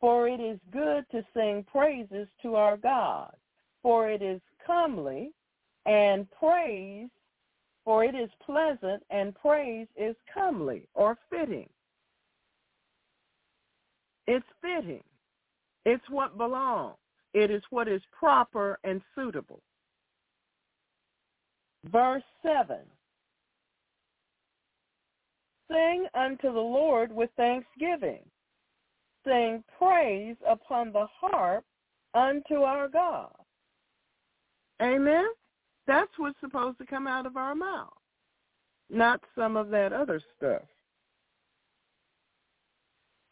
[0.00, 3.34] for it is good to sing praises to our God,
[3.82, 5.32] for it is comely,
[5.86, 7.08] and praise,
[7.84, 11.68] for it is pleasant, and praise is comely or fitting.
[14.26, 15.02] It's fitting.
[15.84, 16.96] It's what belongs.
[17.34, 19.60] It is what is proper and suitable.
[21.90, 22.78] Verse 7
[25.70, 28.22] Sing unto the Lord with thanksgiving.
[29.26, 31.64] Sing praise upon the harp
[32.14, 33.32] unto our God.
[34.80, 35.26] Amen?
[35.86, 37.92] That's what's supposed to come out of our mouth,
[38.90, 40.62] not some of that other stuff.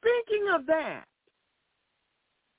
[0.03, 1.05] Speaking of that,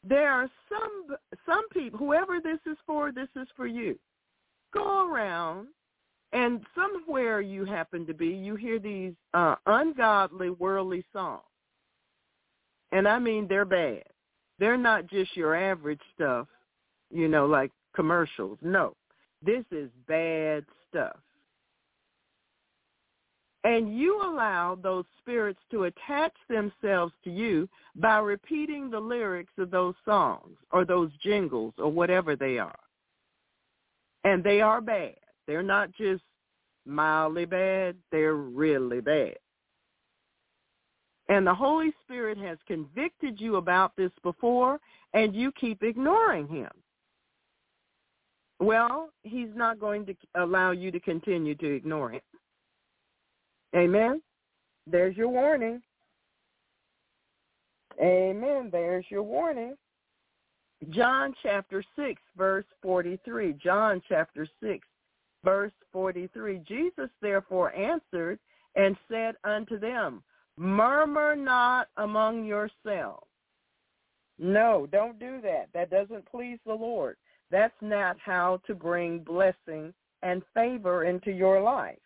[0.04, 3.98] there are some some people, whoever this is for, this is for you.
[4.74, 5.68] Go around
[6.34, 11.44] and somewhere you happen to be, you hear these uh, ungodly, worldly songs.
[12.92, 14.04] And I mean, they're bad.
[14.60, 16.48] They're not just your average stuff,
[17.12, 18.58] you know, like commercials.
[18.62, 18.96] No,
[19.46, 21.18] this is bad stuff.
[23.66, 29.72] And you allow those spirits to attach themselves to you by repeating the lyrics of
[29.72, 32.76] those songs or those jingles or whatever they are.
[34.26, 35.16] And they are bad.
[35.48, 36.24] They're not just
[36.86, 39.38] mildly bad, they're really bad.
[41.30, 44.80] And the Holy Spirit has convicted you about this before,
[45.14, 46.70] and you keep ignoring him.
[48.64, 52.22] Well, he's not going to allow you to continue to ignore him.
[53.76, 54.22] Amen.
[54.88, 55.82] There's your warning.
[58.02, 58.70] Amen.
[58.72, 59.76] There's your warning.
[60.92, 63.54] John chapter 6, verse 43.
[63.62, 64.88] John chapter 6,
[65.44, 66.62] verse 43.
[66.66, 68.40] Jesus therefore answered
[68.76, 70.24] and said unto them,
[70.56, 73.28] Murmur not among yourselves.
[74.40, 75.68] No, don't do that.
[75.74, 77.18] That doesn't please the Lord.
[77.54, 79.94] That's not how to bring blessing
[80.24, 82.00] and favor into your life.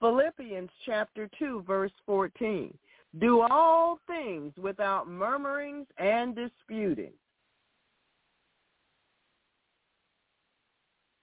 [0.00, 2.76] Philippians chapter 2, verse 14.
[3.18, 7.14] Do all things without murmurings and disputing.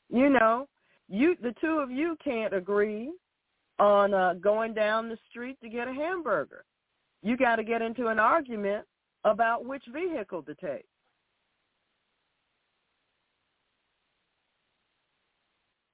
[0.09, 0.67] You know,
[1.07, 3.11] you the two of you can't agree
[3.77, 6.65] on uh, going down the street to get a hamburger.
[7.21, 8.87] You got to get into an argument
[9.25, 10.85] about which vehicle to take.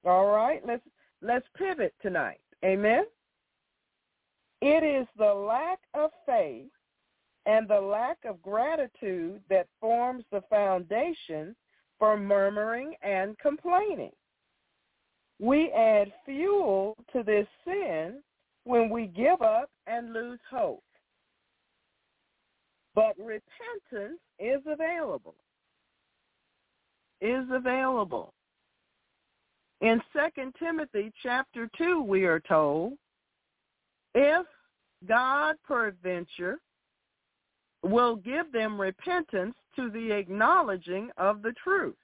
[0.04, 0.86] All right, let's
[1.22, 2.40] let's pivot tonight.
[2.64, 3.04] Amen.
[4.62, 6.70] It is the lack of faith
[7.46, 11.56] and the lack of gratitude that forms the foundation
[11.98, 14.12] for murmuring and complaining.
[15.38, 18.22] We add fuel to this sin
[18.64, 20.84] when we give up and lose hope.
[22.94, 25.36] But repentance is available.
[27.22, 28.34] Is available.
[29.80, 32.94] In 2 Timothy chapter 2, we are told,
[34.14, 34.46] if
[35.08, 36.58] God peradventure
[37.82, 41.96] will give them repentance to the acknowledging of the truth,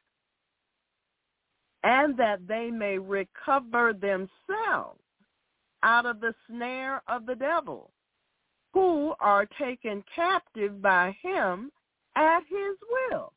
[1.83, 5.01] and that they may recover themselves
[5.83, 7.91] out of the snare of the devil,
[8.73, 11.71] who are taken captive by him
[12.17, 12.77] at his
[13.11, 13.33] will.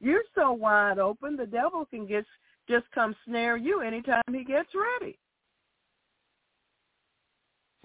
[0.00, 2.24] You're so wide open, the devil can get,
[2.68, 5.18] just come snare you anytime he gets ready.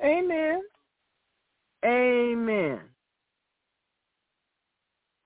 [0.04, 0.62] Amen.
[1.86, 2.80] Amen.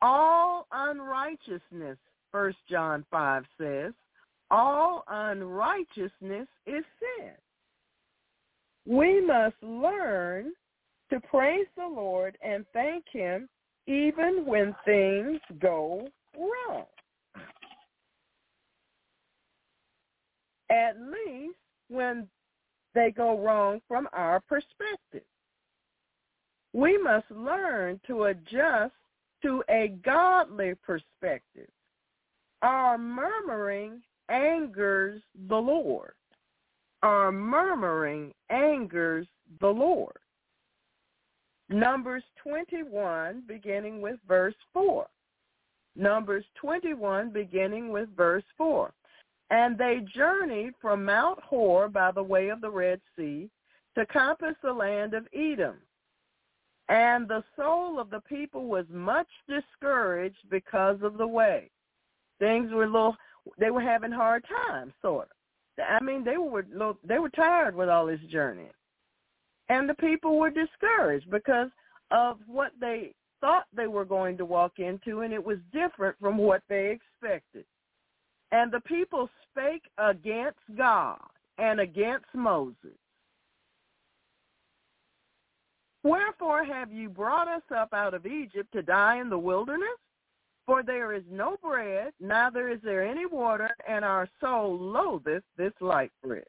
[0.02, 1.98] All unrighteousness
[2.32, 3.94] First John 5 says,
[4.52, 7.32] all unrighteousness is sin.
[8.86, 10.52] We must learn
[11.11, 13.49] to praise the Lord and thank him
[13.88, 16.07] even when things go
[16.40, 16.86] wrong.
[20.72, 21.57] At least
[21.90, 22.28] when
[22.94, 25.28] they go wrong from our perspective.
[26.74, 28.94] We must learn to adjust
[29.41, 31.70] to a godly perspective.
[32.61, 36.14] Our murmuring angers the Lord.
[37.02, 39.28] Our murmuring angers
[39.61, 40.18] the Lord.
[41.70, 45.07] Numbers 21, beginning with verse 4.
[45.99, 48.91] Numbers 21, beginning with verse 4.
[49.51, 53.49] And they journeyed from Mount Hor by the way of the Red Sea
[53.95, 55.76] to compass the land of Edom.
[56.88, 61.69] And the soul of the people was much discouraged because of the way.
[62.39, 63.15] Things were little,
[63.59, 65.84] they were having hard times, sort of.
[65.88, 66.65] I mean, they were
[67.07, 68.71] they were tired with all this journeying,
[69.69, 71.69] and the people were discouraged because
[72.11, 76.38] of what they thought they were going to walk into, and it was different from
[76.38, 77.66] what they expected.
[78.52, 81.20] And the people spake against God
[81.57, 82.98] and against Moses.
[86.03, 89.88] Wherefore have you brought us up out of Egypt to die in the wilderness?
[90.66, 95.74] For there is no bread, neither is there any water, and our soul loatheth this
[95.82, 96.45] light bread.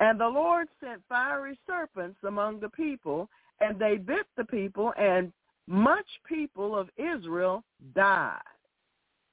[0.00, 3.28] And the Lord sent fiery serpents among the people,
[3.60, 5.32] and they bit the people, and
[5.66, 7.64] much people of Israel
[7.94, 8.40] died.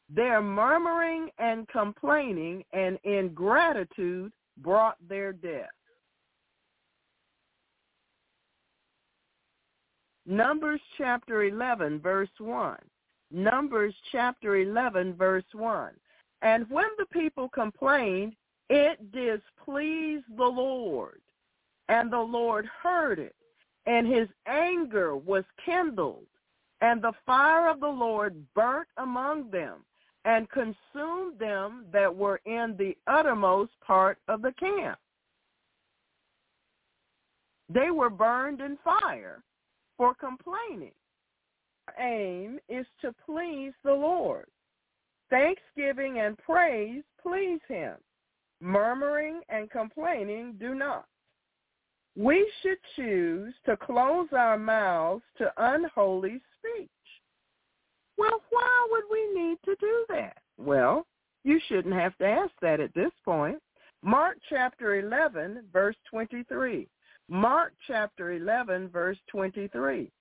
[0.10, 5.70] Their murmuring and complaining and ingratitude brought their death.
[10.26, 12.78] Numbers chapter 11, verse 1.
[13.32, 15.92] Numbers chapter 11, verse 1.
[16.44, 18.36] And when the people complained,
[18.70, 21.22] it displeased the Lord,
[21.90, 23.36] and the Lord heard it,
[23.86, 26.26] and his anger was kindled,
[26.82, 29.86] and the fire of the Lord burnt among them,
[30.26, 34.98] and consumed them that were in the uttermost part of the camp.
[37.70, 39.44] They were burned in fire
[39.98, 40.94] for complaining.
[41.88, 44.46] Our aim is to please the Lord.
[45.30, 47.96] Thanksgiving and praise please him.
[48.62, 51.06] Murmuring and complaining do not.
[52.15, 56.90] We should choose to close our mouths to unholy speech.
[58.18, 60.38] Well, why would we need to do that?
[60.57, 61.07] Well,
[61.44, 63.57] you shouldn't have to ask that at this point.
[64.03, 66.88] Mark chapter 11, verse 23.
[67.30, 70.11] Mark chapter 11, verse 23.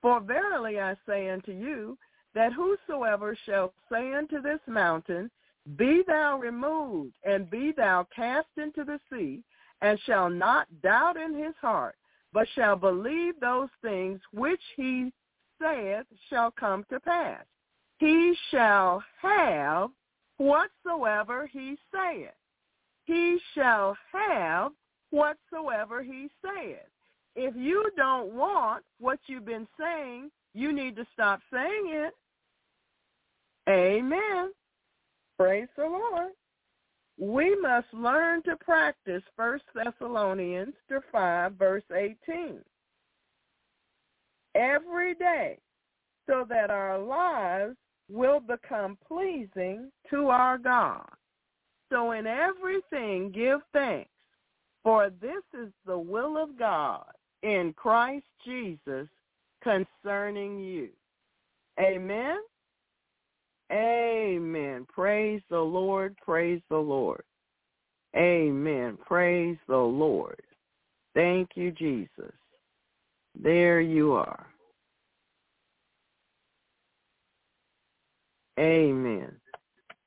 [0.00, 1.98] For verily I say unto you,
[2.34, 5.30] that whosoever shall say unto this mountain,
[5.76, 9.42] Be thou removed, and be thou cast into the sea,
[9.82, 11.96] and shall not doubt in his heart,
[12.32, 15.12] but shall believe those things which he
[15.60, 17.44] saith shall come to pass.
[17.98, 19.90] He shall have
[20.38, 22.30] whatsoever he saith.
[23.04, 24.72] He shall have
[25.10, 26.78] whatsoever he saith.
[27.34, 32.14] If you don't want what you've been saying, you need to stop saying it.
[33.68, 34.52] Amen.
[35.38, 36.32] Praise the Lord.
[37.18, 40.74] We must learn to practice 1 Thessalonians
[41.12, 42.60] 5, verse 18
[44.54, 45.58] every day
[46.28, 47.76] so that our lives
[48.08, 51.08] will become pleasing to our God.
[51.90, 54.10] So in everything give thanks,
[54.82, 57.04] for this is the will of God
[57.42, 59.08] in Christ Jesus
[59.62, 60.88] concerning you.
[61.80, 62.38] Amen.
[63.72, 64.86] Amen.
[64.92, 66.16] Praise the Lord.
[66.22, 67.22] Praise the Lord.
[68.14, 68.98] Amen.
[69.06, 70.40] Praise the Lord.
[71.14, 72.32] Thank you, Jesus.
[73.40, 74.46] There you are.
[78.58, 79.32] Amen.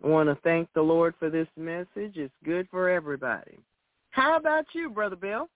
[0.03, 2.15] I want to thank the Lord for this message.
[2.15, 3.57] It's good for everybody.
[4.11, 5.49] How about you, Brother Bill?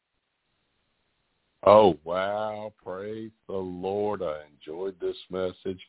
[1.65, 2.73] Oh, wow.
[2.83, 4.23] Praise the Lord.
[4.23, 5.79] I enjoyed this message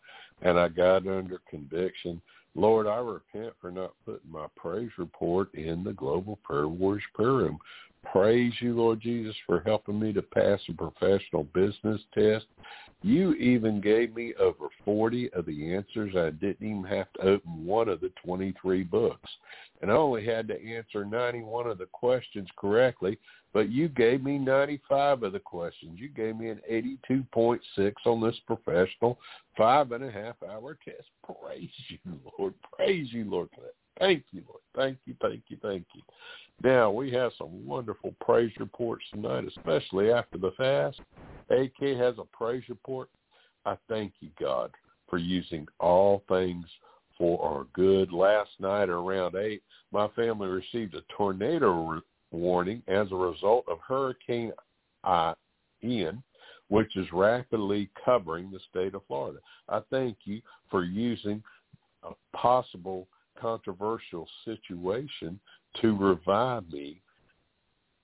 [0.43, 2.21] and I got under conviction.
[2.55, 7.33] Lord, I repent for not putting my praise report in the Global Prayer Warriors prayer
[7.33, 7.59] room.
[8.05, 12.47] Praise you, Lord Jesus, for helping me to pass a professional business test.
[13.02, 16.14] You even gave me over 40 of the answers.
[16.16, 19.31] I didn't even have to open one of the 23 books.
[19.81, 23.18] And I only had to answer 91 of the questions correctly,
[23.55, 25.98] but you gave me 95 of the questions.
[25.98, 27.60] You gave me an 82.6
[28.05, 29.18] on this professional
[29.56, 31.09] five and a half hour test.
[31.24, 31.98] Praise you,
[32.39, 32.55] Lord.
[32.77, 33.48] Praise you, Lord.
[34.01, 34.62] Thank you, Lord.
[34.74, 36.02] Thank you, thank you, thank you.
[36.64, 41.01] Now, we have some wonderful praise reports tonight, especially after the fast.
[41.51, 43.09] AK has a praise report.
[43.66, 44.70] I thank you, God,
[45.09, 46.66] for using all things
[47.18, 48.12] for our good.
[48.12, 49.62] Last night around 8,
[49.93, 52.01] my family received a tornado re-
[52.31, 54.52] warning as a result of Hurricane
[55.82, 56.22] Ian,
[56.68, 59.40] which is rapidly covering the state of Florida.
[59.68, 60.40] I thank you
[60.70, 61.43] for using
[62.02, 63.09] a possible
[63.41, 65.41] controversial situation
[65.81, 67.01] to revive me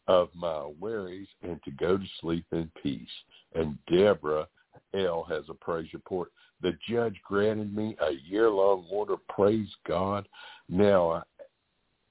[0.09, 3.09] of my worries and to go to sleep in peace.
[3.55, 4.47] And Deborah
[4.95, 5.27] L.
[5.29, 6.31] has a praise report.
[6.63, 9.17] The judge granted me a year-long order.
[9.29, 10.29] Praise God.
[10.69, 11.23] Now, I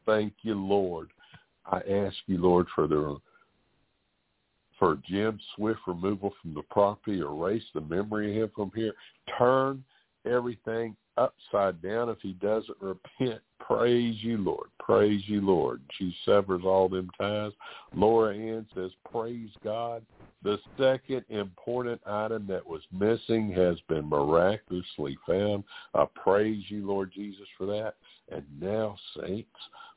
[0.06, 1.10] thank you, Lord.
[1.66, 3.18] I ask you, Lord, for the
[4.78, 8.92] for Jim swift removal from the property, erase the memory of him from here,
[9.38, 9.82] turn
[10.26, 13.42] everything upside down if he doesn't repent.
[13.60, 14.68] Praise you, Lord.
[14.80, 15.82] Praise you, Lord.
[15.98, 17.52] She severs all them ties.
[17.96, 20.06] Laura Ann says, praise God.
[20.44, 25.64] The second important item that was missing has been miraculously found.
[25.96, 27.96] I praise you, Lord Jesus, for that.
[28.32, 29.50] And now, saints,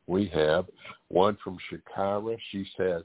[0.07, 0.65] we have
[1.09, 2.39] one from Shakira.
[2.51, 3.03] She says,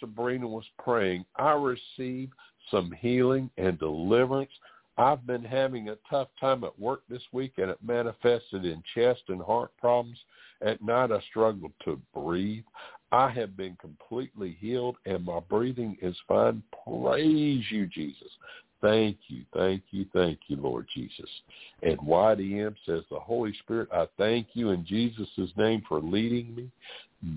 [0.00, 2.32] Sabrina was praying, I received
[2.70, 4.52] some healing and deliverance
[4.98, 9.22] I've been having a tough time at work this week, and it manifested in chest
[9.28, 10.18] and heart problems.
[10.60, 12.64] At night, I struggled to breathe.
[13.10, 16.62] I have been completely healed, and my breathing is fine.
[16.84, 18.30] Praise you, Jesus.
[18.80, 21.30] Thank you, thank you, thank you, Lord Jesus.
[21.82, 26.70] And YDM says, the Holy Spirit, I thank you in Jesus' name for leading me,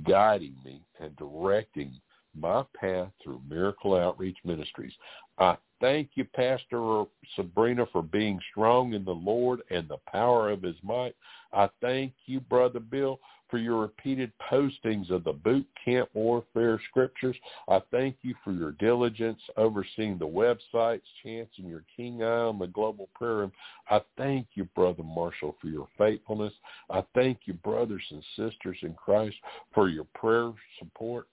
[0.08, 1.94] guiding me, and directing
[2.38, 4.94] my path through Miracle Outreach Ministries.
[5.38, 7.04] I thank you, Pastor
[7.36, 11.16] Sabrina, for being strong in the Lord and the power of his might.
[11.54, 13.20] I thank you, Brother Bill,
[13.52, 17.36] for your repeated postings of the boot camp warfare scriptures.
[17.70, 22.66] I thank you for your diligence overseeing the websites, chancing your king eye on the
[22.66, 23.52] global prayer room.
[23.88, 26.54] I thank you, Brother Marshall, for your faithfulness.
[26.90, 29.36] I thank you, brothers and sisters in Christ,
[29.76, 31.28] for your prayer support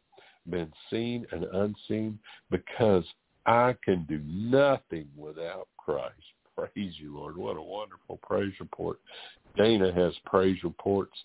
[0.51, 2.19] been seen and unseen
[2.51, 3.05] because
[3.47, 6.15] I can do nothing without Christ.
[6.57, 7.37] Praise you, Lord.
[7.37, 9.01] What a wonderful praise report.
[9.57, 11.17] Dana has praise reports.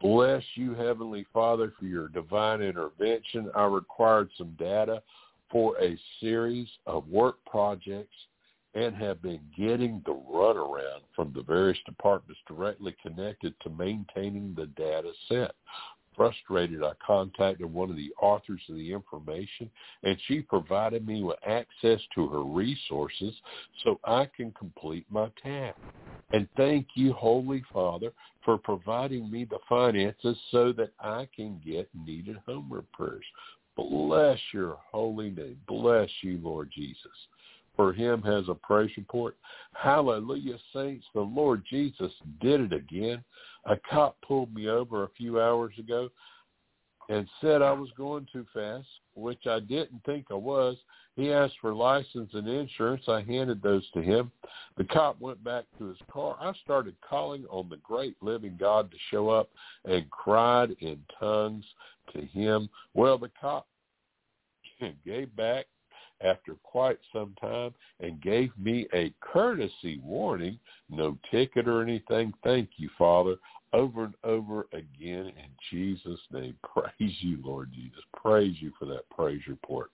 [0.00, 3.50] Bless you, Heavenly Father, for your divine intervention.
[3.54, 5.02] I required some data
[5.50, 8.16] for a series of work projects
[8.74, 14.66] and have been getting the runaround from the various departments directly connected to maintaining the
[14.66, 15.52] data set
[16.16, 19.70] frustrated, I contacted one of the authors of the information,
[20.02, 23.34] and she provided me with access to her resources
[23.82, 25.78] so I can complete my task.
[26.32, 28.12] And thank you, Holy Father,
[28.44, 33.24] for providing me the finances so that I can get needed home repairs.
[33.76, 35.60] Bless your holy name.
[35.66, 37.10] Bless you, Lord Jesus
[37.76, 39.36] for him has a praise report.
[39.72, 41.06] Hallelujah, saints.
[41.14, 43.24] The Lord Jesus did it again.
[43.66, 46.10] A cop pulled me over a few hours ago
[47.08, 50.76] and said I was going too fast, which I didn't think I was.
[51.16, 53.04] He asked for license and insurance.
[53.06, 54.32] I handed those to him.
[54.76, 56.36] The cop went back to his car.
[56.40, 59.50] I started calling on the great living God to show up
[59.84, 61.64] and cried in tongues
[62.12, 62.68] to him.
[62.94, 63.66] Well, the cop
[65.04, 65.66] gave back
[66.20, 70.58] after quite some time and gave me a courtesy warning,
[70.88, 72.32] no ticket or anything.
[72.42, 73.36] Thank you, Father,
[73.72, 76.56] over and over again in Jesus' name.
[76.76, 78.02] Praise you, Lord Jesus.
[78.16, 79.90] Praise you for that praise report.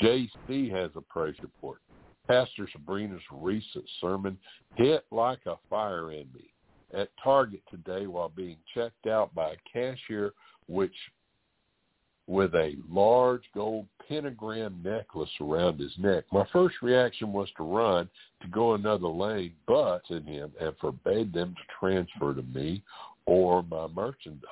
[0.00, 1.80] JC has a praise report.
[2.26, 4.38] Pastor Sabrina's recent sermon
[4.76, 6.50] hit like a fire in me.
[6.92, 10.32] At Target today while being checked out by a cashier,
[10.68, 10.94] which
[12.26, 16.24] with a large gold pentagram necklace around his neck.
[16.32, 18.08] My first reaction was to run
[18.42, 22.82] to go another lane, but in him and forbade them to transfer to me
[23.26, 24.42] or my merchandise.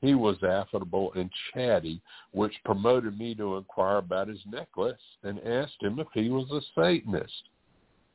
[0.00, 2.00] He was affable and chatty,
[2.32, 6.60] which promoted me to inquire about his necklace and asked him if he was a
[6.80, 7.48] Satanist.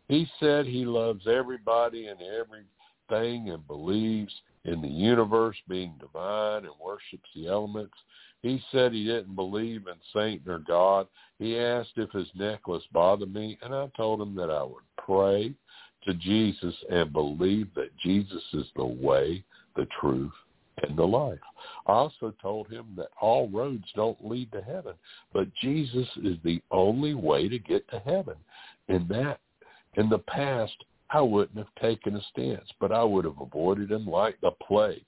[0.07, 4.33] He said he loves everybody and everything and believes
[4.65, 7.95] in the universe being divine and worships the elements
[8.43, 11.07] he said he didn't believe in Satan or God.
[11.39, 15.55] He asked if his necklace bothered me, and I told him that I would pray
[16.05, 19.43] to Jesus and believe that Jesus is the way,
[19.77, 20.33] the truth,
[20.81, 21.39] and the life.
[21.87, 24.95] I also told him that all roads don't lead to heaven,
[25.31, 28.35] but Jesus is the only way to get to heaven.
[28.89, 29.39] And that,
[29.95, 30.75] in the past,
[31.09, 35.05] I wouldn't have taken a stance, but I would have avoided him like the plague.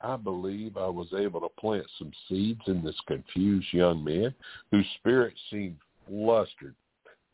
[0.00, 4.34] I believe I was able to plant some seeds in this confused young man
[4.70, 5.76] whose spirit seemed
[6.08, 6.74] flustered.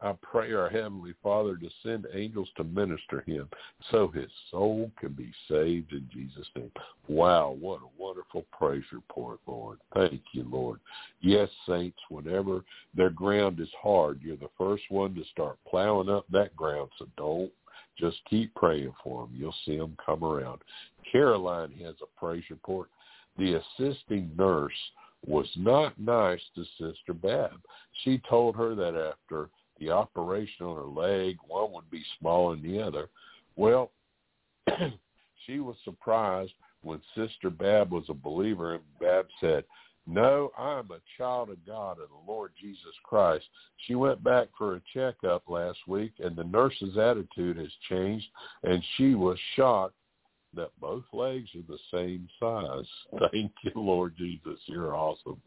[0.00, 3.48] I pray our Heavenly Father to send angels to minister him
[3.92, 6.72] so his soul can be saved in Jesus' name.
[7.06, 9.78] Wow, what a wonderful praise report, Lord.
[9.94, 10.80] Thank you, Lord.
[11.20, 12.64] Yes, saints, whenever
[12.96, 17.06] their ground is hard, you're the first one to start plowing up that ground, so
[17.16, 17.52] don't
[17.98, 19.34] just keep praying for them.
[19.36, 20.60] You'll see them come around.
[21.10, 22.88] Caroline has a praise report.
[23.38, 24.72] The assisting nurse
[25.26, 27.60] was not nice to Sister Bab.
[28.04, 29.48] She told her that after
[29.78, 33.08] the operation on her leg, one would be smaller than the other.
[33.56, 33.90] Well,
[35.46, 36.52] she was surprised
[36.82, 39.64] when Sister Bab was a believer and Bab said,
[40.06, 43.44] no, I'm a child of God and the Lord Jesus Christ.
[43.86, 48.26] She went back for a checkup last week and the nurse's attitude has changed
[48.64, 49.94] and she was shocked
[50.54, 52.86] that both legs are the same size.
[53.32, 54.58] Thank you, Lord Jesus.
[54.66, 55.40] You're awesome.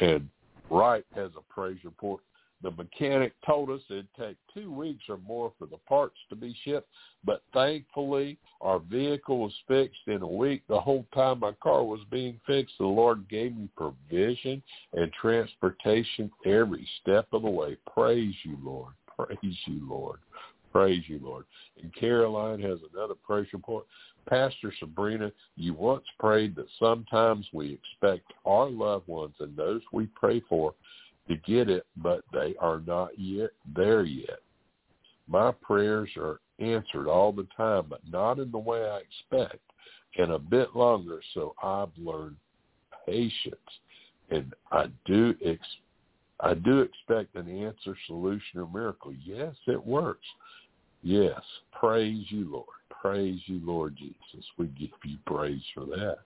[0.00, 0.28] And
[0.70, 2.20] Wright has a praise report.
[2.62, 6.54] The mechanic told us it'd take two weeks or more for the parts to be
[6.64, 6.88] shipped,
[7.24, 10.62] but thankfully our vehicle was fixed in a week.
[10.68, 14.62] The whole time my car was being fixed, the Lord gave me provision
[14.92, 17.76] and transportation every step of the way.
[17.94, 18.92] Praise you, Lord.
[19.16, 20.18] Praise you, Lord.
[20.72, 21.44] Praise you, Lord.
[21.82, 23.86] And Caroline has another praise report.
[24.28, 30.06] Pastor Sabrina, you once prayed that sometimes we expect our loved ones and those we
[30.14, 30.74] pray for
[31.30, 34.40] to get it, but they are not yet there yet.
[35.28, 39.62] My prayers are answered all the time, but not in the way I expect,
[40.18, 41.20] and a bit longer.
[41.34, 42.36] So I've learned
[43.06, 43.54] patience,
[44.30, 45.60] and I do ex-
[46.40, 49.12] I do expect an answer, solution, or miracle.
[49.24, 50.26] Yes, it works.
[51.02, 51.40] Yes,
[51.72, 52.66] praise you, Lord.
[53.00, 54.44] Praise you, Lord Jesus.
[54.58, 56.18] We give you praise for that.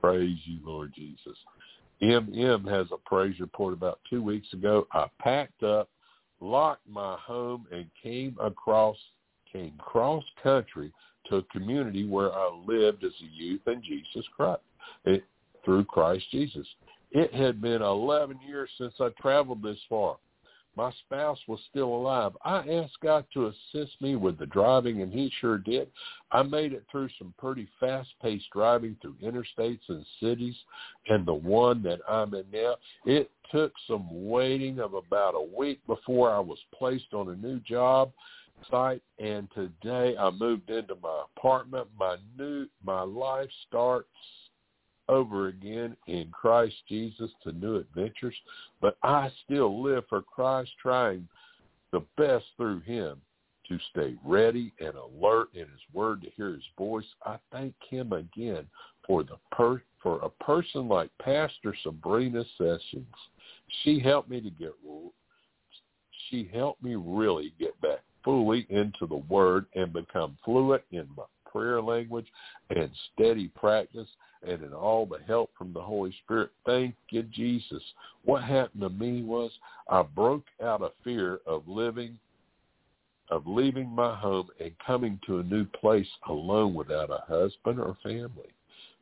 [0.00, 1.38] Praise you, Lord Jesus.
[2.02, 4.86] MM has a praise report about two weeks ago.
[4.92, 5.88] I packed up,
[6.40, 8.96] locked my home, and came across
[9.52, 10.92] came cross country
[11.26, 14.60] to a community where I lived as a youth in Jesus Christ
[15.04, 15.24] it,
[15.64, 16.66] through Christ Jesus.
[17.12, 20.16] It had been 11 years since I traveled this far.
[20.76, 22.32] My spouse was still alive.
[22.44, 25.88] I asked God to assist me with the driving, and he sure did.
[26.32, 30.56] I made it through some pretty fast-paced driving through interstates and cities,
[31.08, 35.80] and the one that I'm in now, it took some waiting of about a week
[35.86, 38.10] before I was placed on a new job
[38.70, 41.88] site and today I moved into my apartment.
[41.98, 44.08] My new my life starts
[45.08, 48.34] over again in Christ Jesus to new adventures,
[48.80, 51.28] but I still live for Christ trying
[51.92, 53.20] the best through him
[53.68, 57.04] to stay ready and alert in his word to hear his voice.
[57.24, 58.66] I thank him again
[59.06, 63.06] for the per for a person like Pastor Sabrina Sessions.
[63.82, 64.74] She helped me to get
[66.30, 71.24] she helped me really get back fully into the word and become fluent in my
[71.54, 72.26] prayer language
[72.74, 74.08] and steady practice
[74.46, 76.50] and in all the help from the Holy Spirit.
[76.66, 77.82] Thank you, Jesus.
[78.24, 79.50] What happened to me was
[79.88, 82.18] I broke out of fear of living,
[83.30, 87.96] of leaving my home and coming to a new place alone without a husband or
[88.02, 88.52] family.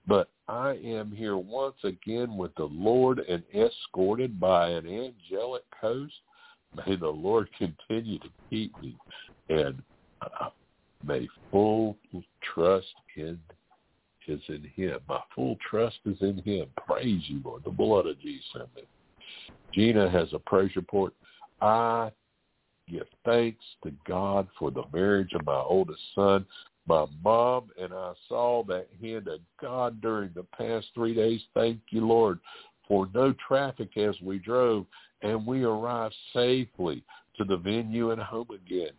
[0.07, 6.15] But I am here once again with the Lord and escorted by an angelic host
[6.75, 8.97] May the Lord continue to keep me
[9.49, 9.83] and
[11.05, 11.97] may full
[12.55, 13.39] trust in
[14.29, 15.01] is in him.
[15.09, 16.67] My full trust is in him.
[16.87, 17.65] Praise you, Lord.
[17.65, 18.45] The blood of Jesus.
[19.75, 21.13] Gina has a praise report.
[21.61, 22.11] I
[22.89, 26.47] give thanks to God for the marriage of my oldest son.
[26.87, 31.41] My mom and I saw that hand of God during the past three days.
[31.55, 32.41] Thank you, Lord,
[32.89, 34.87] for no traffic as we drove
[35.23, 37.05] and we arrived safely
[37.37, 38.91] to the venue and home again.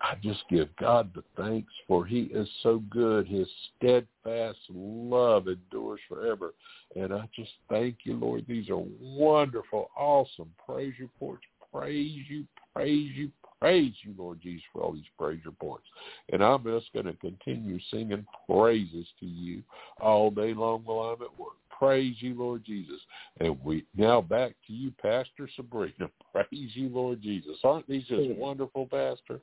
[0.00, 3.26] I just give God the thanks for he is so good.
[3.26, 6.54] His steadfast love endures forever.
[6.96, 8.44] And I just thank you, Lord.
[8.48, 11.42] These are wonderful, awesome praise reports.
[11.72, 12.44] Praise you,
[12.74, 13.30] praise you,
[13.60, 15.84] praise you, Lord Jesus, for all these praise reports.
[16.32, 19.62] And I'm just going to continue singing praises to you
[20.00, 21.54] all day long while I'm at work.
[21.76, 23.00] Praise you, Lord Jesus.
[23.40, 26.10] And we now back to you, Pastor Sabrina.
[26.32, 27.56] Praise you, Lord Jesus.
[27.62, 29.40] Aren't these just wonderful, Pastor?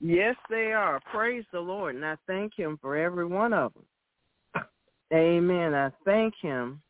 [0.00, 1.00] Yes, they are.
[1.10, 1.94] Praise the Lord.
[1.94, 4.64] And I thank him for every one of them.
[5.12, 5.74] Amen.
[5.74, 6.80] I thank him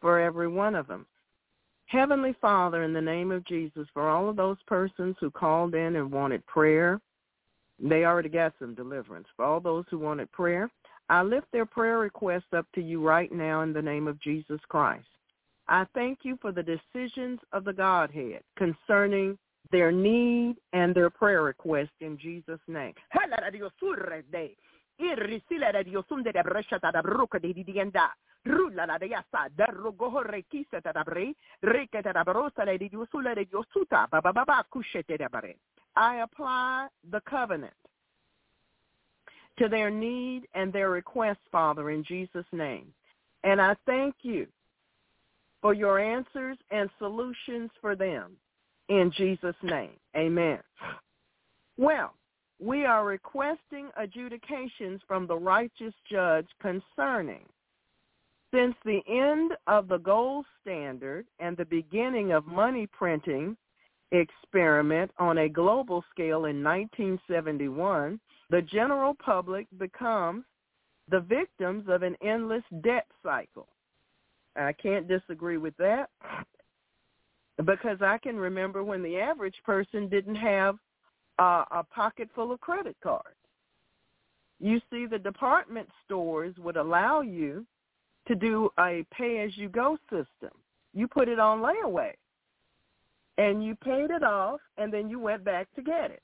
[0.00, 1.06] for every one of them.
[1.86, 5.96] Heavenly Father, in the name of Jesus, for all of those persons who called in
[5.96, 7.00] and wanted prayer,
[7.78, 9.28] they already got some deliverance.
[9.36, 10.70] For all those who wanted prayer,
[11.08, 14.60] I lift their prayer requests up to you right now in the name of Jesus
[14.68, 15.06] Christ.
[15.68, 19.38] I thank you for the decisions of the Godhead concerning
[19.70, 22.94] their need and their prayer request in Jesus' name.
[35.96, 37.72] I apply the covenant
[39.58, 42.92] to their need and their request, Father, in Jesus' name.
[43.44, 44.46] And I thank you
[45.62, 48.36] for your answers and solutions for them
[48.88, 49.92] in Jesus' name.
[50.16, 50.58] Amen.
[51.76, 52.14] Well,
[52.58, 57.44] we are requesting adjudications from the righteous judge concerning
[58.54, 63.56] since the end of the gold standard and the beginning of money printing
[64.12, 70.44] experiment on a global scale in 1971, the general public becomes
[71.10, 73.68] the victims of an endless debt cycle.
[74.54, 76.08] I can't disagree with that
[77.64, 80.76] because I can remember when the average person didn't have
[81.38, 83.36] uh, a pocket full of credit cards.
[84.58, 87.66] You see, the department stores would allow you
[88.28, 90.50] to do a pay-as-you-go system.
[90.94, 92.12] You put it on layaway,
[93.38, 96.22] and you paid it off, and then you went back to get it.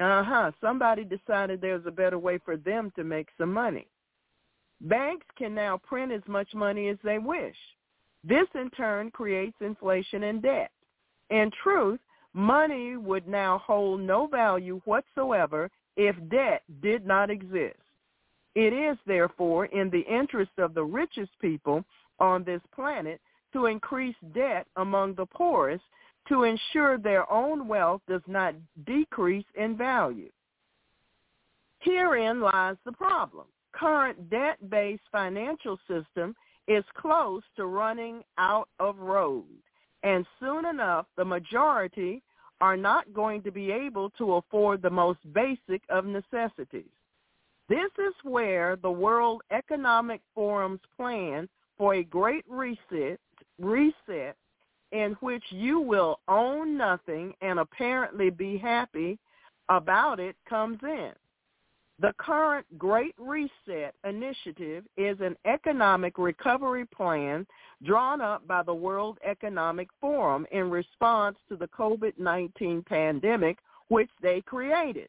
[0.00, 0.52] Uh-huh.
[0.60, 3.86] Somebody decided there's a better way for them to make some money.
[4.82, 7.56] Banks can now print as much money as they wish.
[8.24, 10.70] This in turn creates inflation and debt.
[11.30, 12.00] In truth,
[12.34, 17.78] money would now hold no value whatsoever if debt did not exist.
[18.54, 21.84] It is, therefore, in the interest of the richest people
[22.18, 23.20] on this planet
[23.52, 25.84] to increase debt among the poorest
[26.28, 28.54] to ensure their own wealth does not
[28.86, 30.30] decrease in value.
[31.80, 33.46] Herein lies the problem.
[33.72, 36.34] Current debt-based financial system
[36.68, 39.46] is close to running out of road,
[40.02, 42.22] and soon enough the majority
[42.60, 46.90] are not going to be able to afford the most basic of necessities.
[47.68, 53.20] This is where the World Economic Forum's plan for a great reset,
[53.58, 54.36] reset
[54.92, 59.18] in which you will own nothing and apparently be happy
[59.68, 61.12] about it comes in.
[62.00, 67.44] The current Great Reset initiative is an economic recovery plan
[67.82, 73.58] drawn up by the World Economic Forum in response to the COVID-19 pandemic,
[73.88, 75.08] which they created.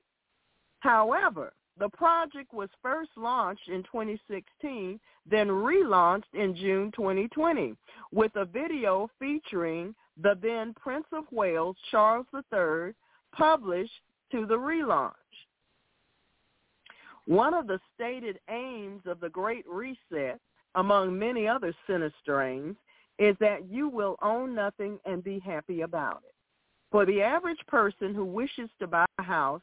[0.80, 5.00] However, the project was first launched in 2016,
[5.30, 7.76] then relaunched in June 2020
[8.12, 12.96] with a video featuring the then Prince of Wales, Charles III,
[13.32, 14.02] published
[14.32, 15.14] to the relaunch.
[17.30, 20.40] One of the stated aims of the Great Reset,
[20.74, 22.76] among many other sinister aims,
[23.20, 26.34] is that you will own nothing and be happy about it.
[26.90, 29.62] For the average person who wishes to buy a house,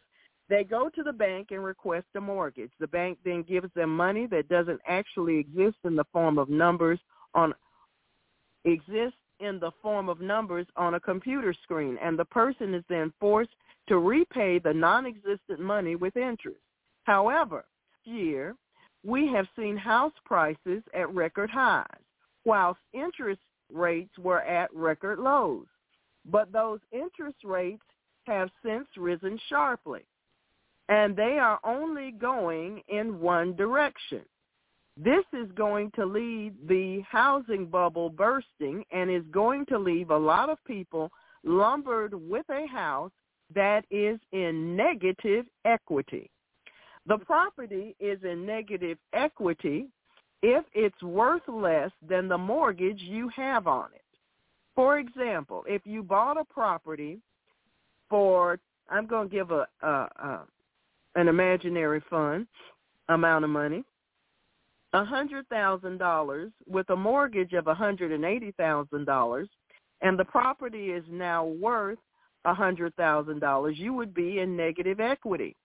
[0.49, 2.71] they go to the bank and request a mortgage.
[2.79, 7.01] The bank then gives them money that doesn't actually exist in the form of numbers
[7.35, 7.53] on
[8.65, 13.13] exists in the form of numbers on a computer screen and the person is then
[13.19, 13.57] forced
[13.89, 16.61] to repay the non-existent money with interest.
[17.07, 17.65] However,
[18.05, 18.57] year
[19.05, 21.87] we have seen house prices at record highs
[22.45, 23.41] whilst interest
[23.73, 25.67] rates were at record lows.
[26.25, 27.83] But those interest rates
[28.27, 30.05] have since risen sharply
[30.89, 34.23] and they are only going in one direction.
[34.97, 40.19] This is going to lead the housing bubble bursting and is going to leave a
[40.19, 41.13] lot of people
[41.45, 43.13] lumbered with a house
[43.55, 46.31] that is in negative equity.
[47.07, 49.87] The property is in negative equity
[50.43, 54.03] if it's worth less than the mortgage you have on it.
[54.75, 57.19] For example, if you bought a property
[58.11, 58.59] for,
[58.91, 60.47] I'm going to give a, a, a
[61.15, 62.47] an imaginary fund
[63.09, 63.83] amount of money,
[64.93, 68.13] a hundred thousand dollars with a mortgage of a hundred
[70.03, 71.99] and the property is now worth
[72.45, 75.57] a hundred thousand dollars, you would be in negative equity.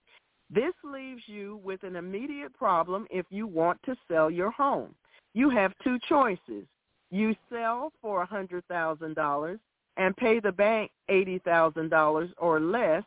[0.54, 4.94] This leaves you with an immediate problem if you want to sell your home.
[5.34, 6.66] You have two choices.
[7.10, 9.60] You sell for a hundred thousand dollars
[9.98, 13.04] and pay the bank eighty thousand dollars or less.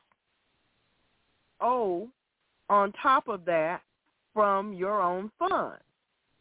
[1.61, 2.09] Oh,
[2.71, 3.83] on top of that
[4.33, 5.83] from your own funds.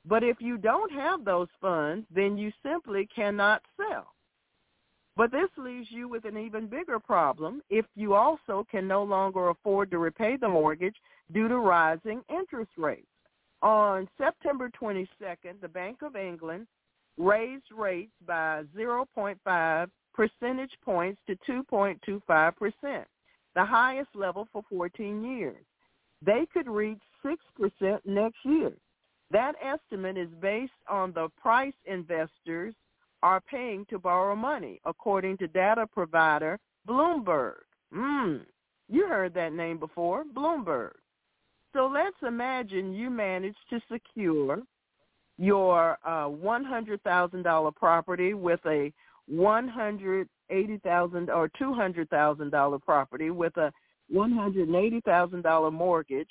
[0.06, 4.13] But if you don't have those funds, then you simply cannot sell.
[5.16, 9.50] But this leaves you with an even bigger problem if you also can no longer
[9.50, 10.96] afford to repay the mortgage
[11.32, 13.08] due to rising interest rates.
[13.62, 16.68] On September 22nd, the Bank of England
[17.18, 23.08] raised rates by 0.5 percentage points to 2.25 percent,
[23.56, 25.64] the highest level for 14 years.
[26.26, 28.74] They could reach 6% next year.
[29.32, 32.74] That estimate is based on the price investors
[33.24, 37.56] are paying to borrow money, according to data provider Bloomberg.
[37.96, 38.42] Mm,
[38.90, 40.92] you heard that name before, Bloomberg.
[41.72, 44.62] So let's imagine you manage to secure
[45.38, 48.92] your uh, $100,000 property with a
[49.28, 53.72] 180,000 or $200,000 property with a
[54.14, 56.30] $180,000 mortgage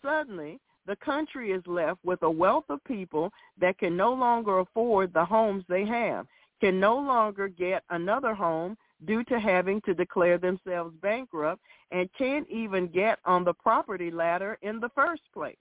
[0.00, 5.12] Suddenly, the country is left with a wealth of people that can no longer afford
[5.12, 6.26] the homes they have,
[6.60, 8.76] can no longer get another home
[9.06, 11.60] due to having to declare themselves bankrupt,
[11.90, 15.56] and can't even get on the property ladder in the first place.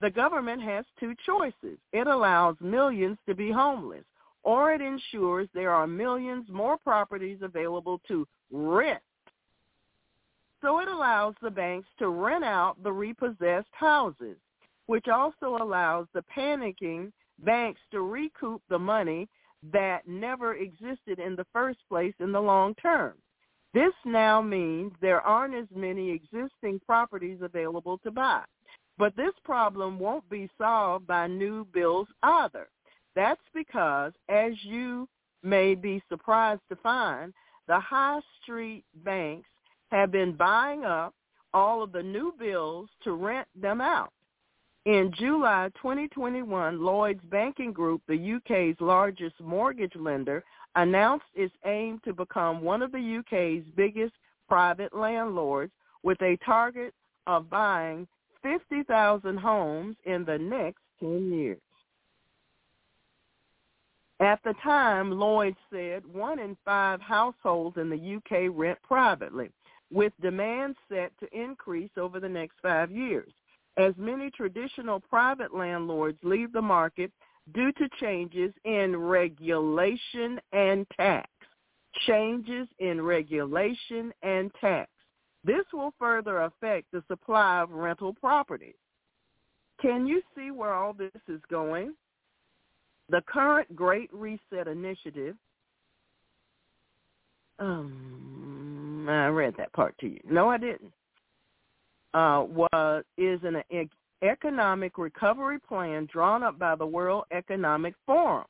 [0.00, 1.78] The government has two choices.
[1.92, 4.04] It allows millions to be homeless,
[4.42, 9.02] or it ensures there are millions more properties available to rent.
[10.62, 14.36] So it allows the banks to rent out the repossessed houses,
[14.86, 19.28] which also allows the panicking banks to recoup the money
[19.72, 23.14] that never existed in the first place in the long term.
[23.72, 28.42] This now means there aren't as many existing properties available to buy.
[29.00, 32.68] But this problem won't be solved by new bills either.
[33.16, 35.08] That's because, as you
[35.42, 37.32] may be surprised to find,
[37.66, 39.48] the high street banks
[39.90, 41.14] have been buying up
[41.54, 44.12] all of the new bills to rent them out.
[44.84, 52.12] In July 2021, Lloyds Banking Group, the UK's largest mortgage lender, announced its aim to
[52.12, 54.12] become one of the UK's biggest
[54.46, 55.72] private landlords
[56.02, 56.92] with a target
[57.26, 58.06] of buying
[58.42, 61.60] 50,000 homes in the next 10 years.
[64.20, 69.50] At the time, Lloyd said one in five households in the UK rent privately,
[69.90, 73.32] with demand set to increase over the next five years,
[73.78, 77.10] as many traditional private landlords leave the market
[77.54, 81.28] due to changes in regulation and tax.
[82.06, 84.90] Changes in regulation and tax.
[85.44, 88.74] This will further affect the supply of rental properties.
[89.80, 91.94] Can you see where all this is going?
[93.08, 95.36] The current Great Reset Initiative,
[97.58, 100.20] um, I read that part to you.
[100.28, 100.92] No, I didn't.
[102.12, 103.62] Uh, was is an
[104.22, 108.46] economic recovery plan drawn up by the World Economic Forum.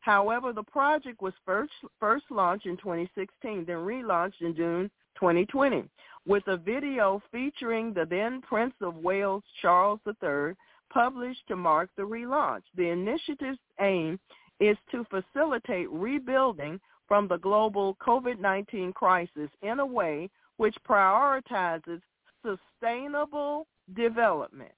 [0.00, 5.84] However, the project was first first launched in 2016, then relaunched in June 2020,
[6.26, 10.54] with a video featuring the then Prince of Wales Charles III
[10.92, 12.62] published to mark the relaunch.
[12.76, 14.18] The initiative's aim
[14.58, 22.00] is to facilitate rebuilding from the global COVID-19 crisis in a way which prioritizes
[22.44, 23.66] sustainable
[23.96, 24.72] development.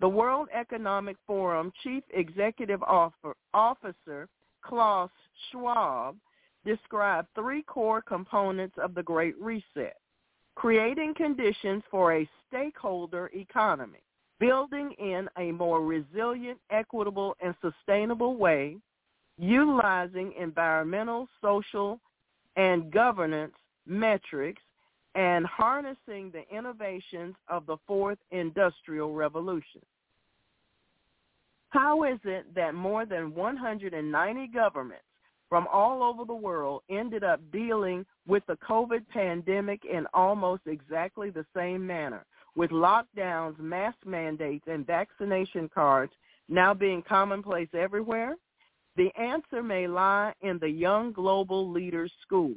[0.00, 4.28] The World Economic Forum Chief Executive Officer
[4.64, 5.10] Klaus
[5.50, 6.16] Schwab
[6.64, 9.96] described three core components of the Great Reset.
[10.54, 14.02] Creating conditions for a stakeholder economy,
[14.38, 18.76] building in a more resilient, equitable, and sustainable way,
[19.36, 22.00] utilizing environmental, social,
[22.56, 23.54] and governance
[23.86, 24.62] metrics,
[25.16, 29.80] and harnessing the innovations of the fourth industrial revolution.
[31.70, 35.04] How is it that more than 190 governments
[35.54, 41.30] from all over the world ended up dealing with the COVID pandemic in almost exactly
[41.30, 42.24] the same manner,
[42.56, 46.12] with lockdowns, mask mandates, and vaccination cards
[46.48, 48.34] now being commonplace everywhere?
[48.96, 52.56] The answer may lie in the Young Global Leaders School,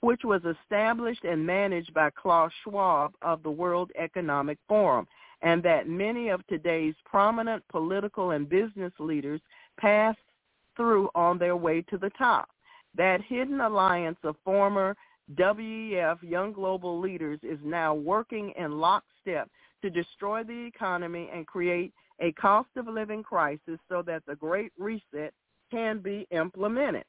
[0.00, 5.06] which was established and managed by Klaus Schwab of the World Economic Forum,
[5.42, 9.40] and that many of today's prominent political and business leaders
[9.78, 10.18] passed
[10.76, 12.48] through on their way to the top.
[12.96, 14.96] That hidden alliance of former
[15.36, 19.48] WEF Young Global Leaders is now working in lockstep
[19.82, 24.72] to destroy the economy and create a cost of living crisis so that the Great
[24.78, 25.32] Reset
[25.70, 27.04] can be implemented.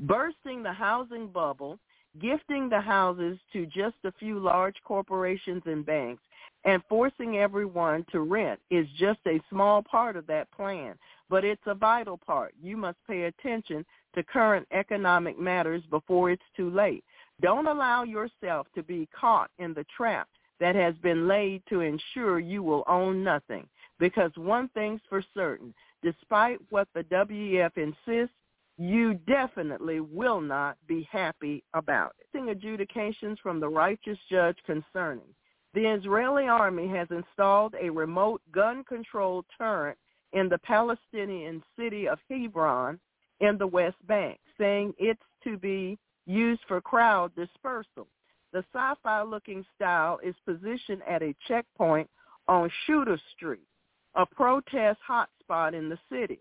[0.00, 1.78] Bursting the housing bubble,
[2.18, 6.22] gifting the houses to just a few large corporations and banks,
[6.64, 10.94] and forcing everyone to rent is just a small part of that plan,
[11.28, 12.54] but it's a vital part.
[12.62, 17.04] You must pay attention to current economic matters before it's too late.
[17.40, 22.38] Don't allow yourself to be caught in the trap that has been laid to ensure
[22.38, 23.66] you will own nothing.
[23.98, 25.72] Because one thing's for certain,
[26.02, 28.34] despite what the WEF insists,
[28.80, 32.48] you definitely will not be happy about it.
[32.48, 35.34] Adjudications from the righteous judge concerning.
[35.74, 39.98] The Israeli army has installed a remote gun control turret
[40.32, 42.98] in the Palestinian city of Hebron
[43.40, 48.08] in the West Bank, saying it's to be used for crowd dispersal.
[48.54, 52.08] The sci-fi looking style is positioned at a checkpoint
[52.48, 53.68] on Shuhada Street,
[54.14, 56.40] a protest hotspot in the city.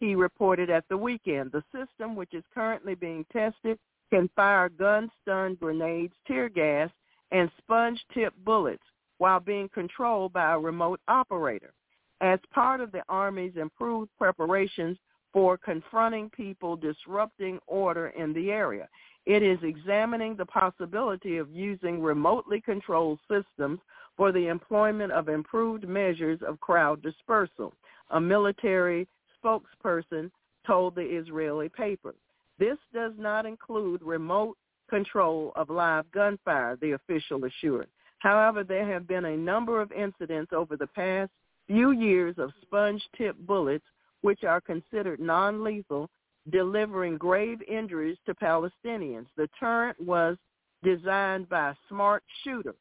[0.00, 3.78] He reported at the weekend the system, which is currently being tested,
[4.10, 6.90] can fire gun-stun grenades, tear gas,
[7.30, 8.82] and sponge-tip bullets
[9.18, 11.74] while being controlled by a remote operator.
[12.22, 14.98] As part of the Army's improved preparations
[15.34, 18.88] for confronting people disrupting order in the area,
[19.26, 23.78] it is examining the possibility of using remotely controlled systems
[24.16, 27.74] for the employment of improved measures of crowd dispersal,
[28.10, 29.06] a military
[29.42, 30.30] spokesperson
[30.66, 32.14] told the Israeli paper.
[32.58, 34.56] This does not include remote
[34.88, 37.88] control of live gunfire, the official assured.
[38.18, 41.30] However, there have been a number of incidents over the past
[41.66, 43.84] few years of sponge-tip bullets,
[44.20, 46.10] which are considered non-lethal,
[46.50, 49.26] delivering grave injuries to Palestinians.
[49.36, 50.36] The turret was
[50.82, 52.74] designed by Smart Shooter,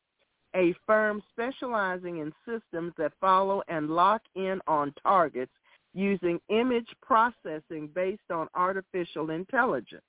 [0.56, 5.52] a firm specializing in systems that follow and lock in on targets
[5.94, 10.04] using image processing based on artificial intelligence.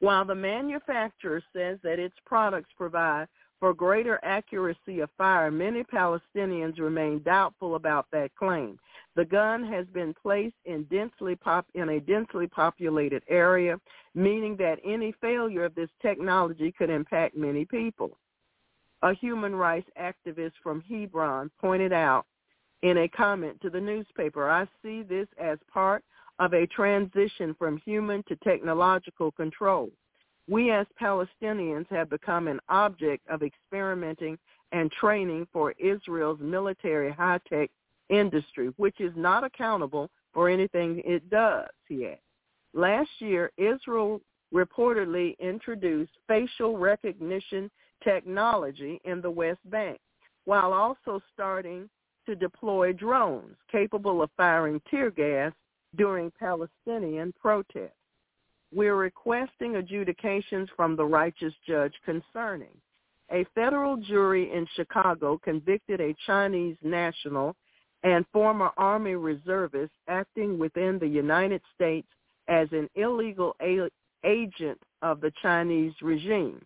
[0.00, 3.28] While the manufacturer says that its products provide
[3.60, 8.78] for greater accuracy of fire, many Palestinians remain doubtful about that claim.
[9.14, 13.80] The gun has been placed in densely pop in a densely populated area,
[14.14, 18.18] meaning that any failure of this technology could impact many people.
[19.02, 22.26] A human rights activist from Hebron pointed out
[22.82, 26.04] in a comment to the newspaper, I see this as part
[26.38, 29.90] of a transition from human to technological control.
[30.48, 34.38] We as Palestinians have become an object of experimenting
[34.72, 37.70] and training for Israel's military high-tech
[38.10, 42.12] industry, which is not accountable for anything it does, he.
[42.74, 44.20] Last year, Israel
[44.54, 47.70] reportedly introduced facial recognition
[48.04, 49.98] technology in the West Bank,
[50.44, 51.88] while also starting
[52.26, 55.52] to deploy drones capable of firing tear gas
[55.96, 57.92] during Palestinian protests.
[58.72, 62.76] We're requesting adjudications from the righteous judge concerning.
[63.32, 67.56] A federal jury in Chicago convicted a Chinese national
[68.02, 72.06] and former Army reservist acting within the United States
[72.48, 73.90] as an illegal a-
[74.24, 76.60] agent of the Chinese regime.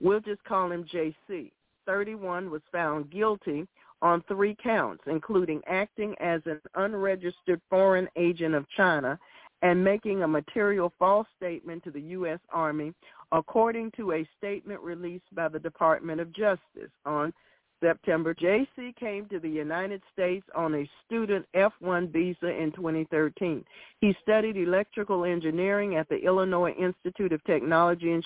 [0.00, 1.52] We'll just call him JC.
[1.86, 3.66] 31 was found guilty
[4.02, 9.18] on three counts, including acting as an unregistered foreign agent of China
[9.62, 12.38] and making a material false statement to the U.S.
[12.52, 12.92] Army,
[13.32, 17.32] according to a statement released by the Department of Justice on
[17.80, 23.64] September, JC came to the United States on a student F-1 visa in 2013.
[24.00, 28.22] He studied electrical engineering at the Illinois Institute of Technology in,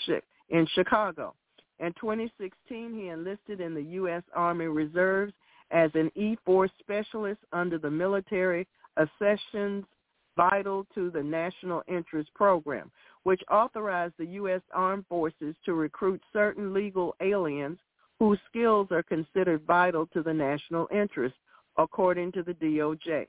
[0.49, 1.34] in Chicago.
[1.81, 4.23] In 2016, he enlisted in the U.S.
[4.34, 5.34] Army Reserves
[5.73, 8.67] as an E-4 specialist under the Military
[8.99, 9.84] Accessions
[10.36, 12.91] Vital to the National Interest Program,
[13.25, 14.62] which authorized the U.S.
[14.73, 17.78] Armed Forces to recruit certain legal aliens
[18.18, 21.34] whose skills are considered vital to the national interest,
[21.76, 23.26] according to the DOJ.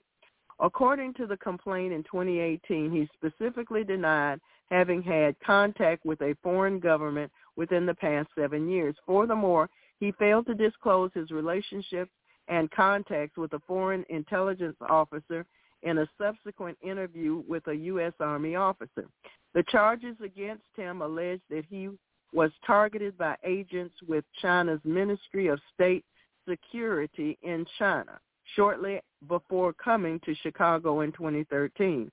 [0.60, 4.40] According to the complaint in 2018, he specifically denied
[4.70, 8.96] having had contact with a foreign government within the past seven years.
[9.06, 12.12] Furthermore, he failed to disclose his relationships
[12.48, 15.46] and contacts with a foreign intelligence officer
[15.84, 18.14] in a subsequent interview with a U.S.
[18.20, 19.08] Army officer.
[19.54, 21.90] The charges against him allege that he
[22.34, 26.04] was targeted by agents with China's Ministry of State
[26.48, 28.20] Security in China
[28.56, 32.12] shortly before coming to Chicago in 2013.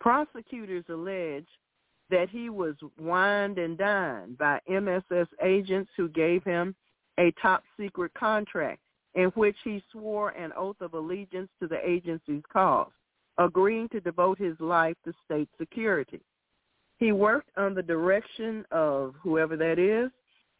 [0.00, 1.46] Prosecutors allege
[2.10, 6.74] that he was wined and dined by MSS agents who gave him
[7.18, 8.80] a top secret contract
[9.14, 12.90] in which he swore an oath of allegiance to the agency's cause,
[13.38, 16.20] agreeing to devote his life to state security.
[16.98, 20.10] He worked on the direction of whoever that is,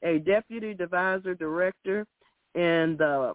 [0.02, 2.06] a deputy divisor director
[2.54, 3.34] in the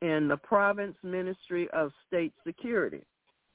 [0.00, 3.02] in the province ministry of state security,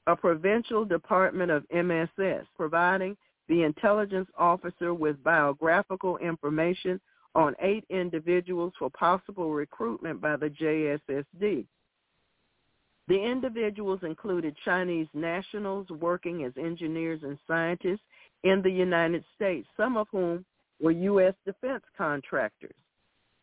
[0.06, 3.16] a provincial department of MSS, providing
[3.48, 7.00] the intelligence officer with biographical information
[7.34, 11.66] on eight individuals for possible recruitment by the JSSD.
[13.06, 18.00] The individuals included Chinese nationals working as engineers and scientists
[18.44, 20.44] in the United States, some of whom
[20.80, 21.34] were U.S.
[21.44, 22.74] defense contractors.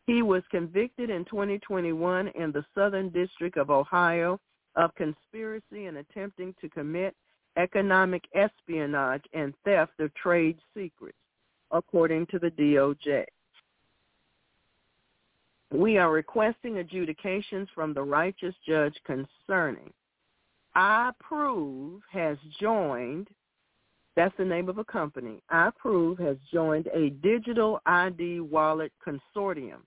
[0.06, 4.40] He was convicted in 2021 in the Southern District of Ohio
[4.74, 7.14] of conspiracy and attempting to commit
[7.56, 11.18] economic espionage and theft of trade secrets,
[11.70, 13.24] according to the DOJ.
[15.72, 19.90] We are requesting adjudications from the righteous judge concerning.
[20.76, 23.28] iProov has joined
[24.14, 25.42] that's the name of a company.
[25.50, 29.80] iProov has joined a digital ID wallet consortium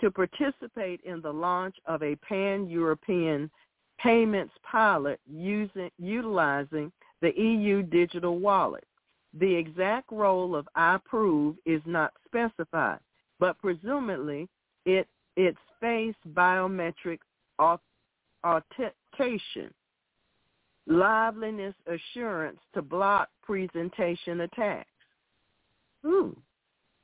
[0.00, 3.50] to participate in the launch of a pan-European
[3.98, 8.84] payments pilot using, utilizing the EU digital wallet.
[9.32, 12.98] The exact role of iProov is not specified,
[13.38, 14.48] but presumably
[14.84, 17.18] it, its face biometric
[18.44, 19.72] authentication
[20.86, 24.90] liveliness assurance to block presentation attacks.
[26.04, 26.36] Ooh.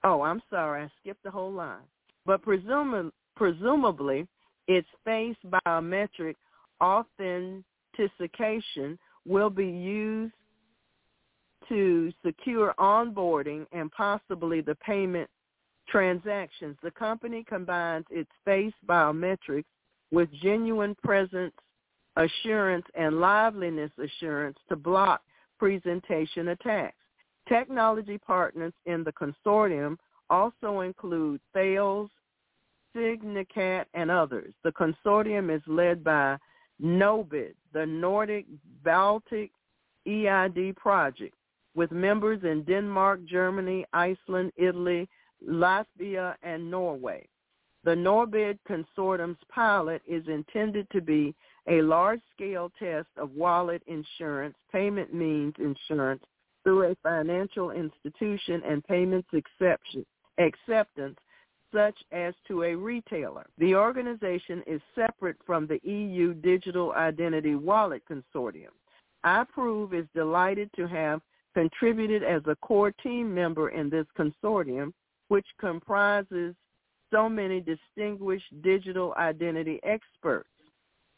[0.04, 0.82] Oh, I'm sorry.
[0.82, 1.86] I skipped the whole line.
[2.26, 4.26] But presumably, presumably
[4.66, 6.34] its face biometric
[6.80, 10.34] authentication will be used
[11.68, 15.28] to secure onboarding and possibly the payment
[15.88, 16.76] transactions.
[16.82, 19.64] The company combines its face biometrics
[20.10, 21.54] with genuine presence
[22.16, 25.22] assurance and liveliness assurance to block
[25.58, 26.96] presentation attacks.
[27.48, 29.96] Technology partners in the consortium
[30.30, 32.10] also include Thales,
[32.94, 34.52] Signicat, and others.
[34.64, 36.36] The consortium is led by
[36.82, 38.46] NOBID, the Nordic
[38.84, 39.50] Baltic
[40.06, 41.34] EID project,
[41.74, 45.08] with members in Denmark, Germany, Iceland, Italy,
[45.46, 47.26] Latvia, and Norway.
[47.84, 51.34] The NOBID consortium's pilot is intended to be
[51.68, 56.22] a large-scale test of wallet insurance, payment means insurance
[56.64, 59.28] through a financial institution and payments
[60.38, 61.18] acceptance
[61.72, 63.46] such as to a retailer.
[63.58, 68.72] The organization is separate from the EU Digital Identity Wallet Consortium.
[69.24, 71.20] iProov is delighted to have
[71.54, 74.92] contributed as a core team member in this consortium,
[75.28, 76.54] which comprises
[77.12, 80.48] so many distinguished digital identity experts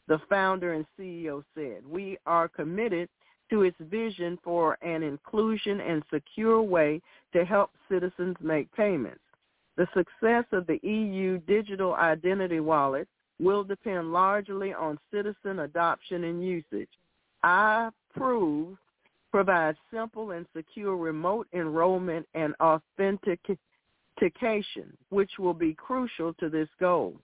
[0.07, 1.87] the founder and CEO said.
[1.87, 3.07] We are committed
[3.49, 7.01] to its vision for an inclusion and secure way
[7.33, 9.21] to help citizens make payments.
[9.77, 13.07] The success of the EU digital identity wallet
[13.39, 16.89] will depend largely on citizen adoption and usage.
[17.43, 18.77] I prove
[19.31, 22.53] provides simple and secure remote enrollment and
[24.21, 27.15] authentication, which will be crucial to this goal.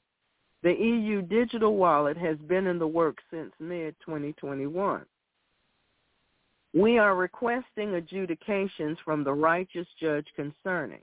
[0.64, 5.04] The EU digital wallet has been in the works since mid-2021.
[6.74, 11.02] We are requesting adjudications from the righteous judge concerning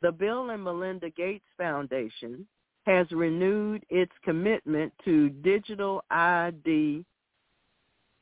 [0.00, 2.44] the Bill and Melinda Gates Foundation
[2.86, 7.04] has renewed its commitment to digital ID,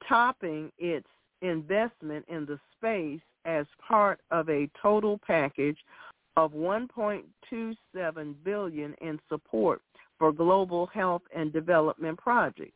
[0.06, 1.08] topping its
[1.40, 5.78] investment in the space as part of a total package
[6.36, 9.82] of 1.27 billion in support
[10.18, 12.72] for global health and development projects.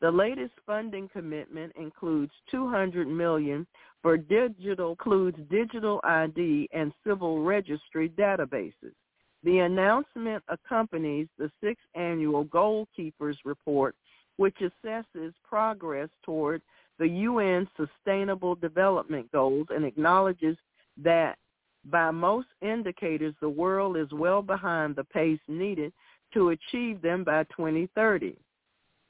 [0.00, 3.66] The latest funding commitment includes 200 million
[4.00, 8.94] for digital includes digital ID and civil registry databases.
[9.42, 13.96] The announcement accompanies the sixth annual Goalkeepers Report,
[14.36, 16.62] which assesses progress toward
[16.98, 20.56] the UN Sustainable Development Goals and acknowledges
[21.02, 21.38] that
[21.84, 25.92] by most indicators the world is well behind the pace needed
[26.34, 28.36] to achieve them by 2030.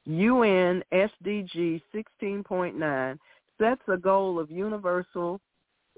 [0.06, 3.18] UN SDG 16.9
[3.58, 5.40] sets a goal of universal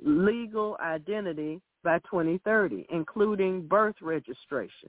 [0.02, 4.88] legal identity by 2030, including birth registration.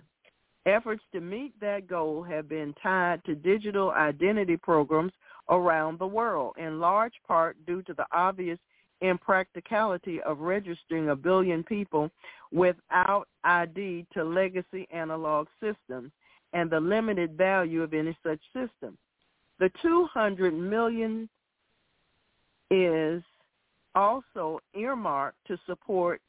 [0.65, 5.11] Efforts to meet that goal have been tied to digital identity programs
[5.49, 8.59] around the world, in large part due to the obvious
[9.01, 12.09] impracticality of registering a billion people
[12.51, 16.11] without ID to legacy analog systems
[16.53, 18.97] and the limited value of any such system.
[19.59, 21.29] The 200 million
[22.69, 23.21] is
[23.95, 26.21] also earmarked to support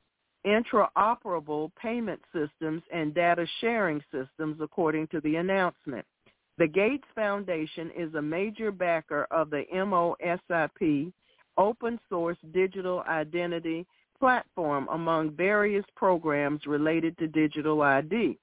[0.46, 6.04] interoperable payment systems and data sharing systems, according to the announcement.
[6.58, 11.12] The Gates Foundation is a major backer of the MOSIP
[11.56, 13.86] open source digital identity
[14.18, 18.38] platform among various programs related to digital ID.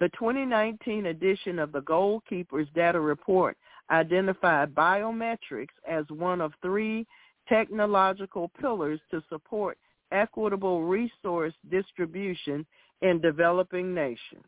[0.00, 3.56] The 2019 edition of the Goalkeepers Data Report
[3.90, 7.06] identified biometrics as one of three
[7.48, 9.78] technological pillars to support
[10.12, 12.66] equitable resource distribution
[13.02, 14.44] in developing nations.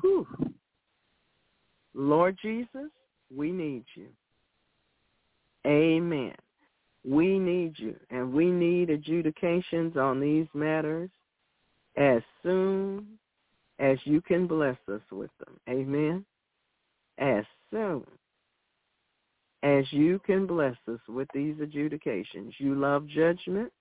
[0.00, 0.26] Whew.
[1.94, 2.90] Lord Jesus,
[3.34, 4.08] we need you.
[5.66, 6.34] Amen.
[7.06, 11.10] We need you, and we need adjudications on these matters
[11.96, 13.06] as soon
[13.78, 15.60] as you can bless us with them.
[15.68, 16.24] Amen.
[17.18, 18.04] As soon
[19.62, 22.54] as you can bless us with these adjudications.
[22.58, 23.72] You love judgment,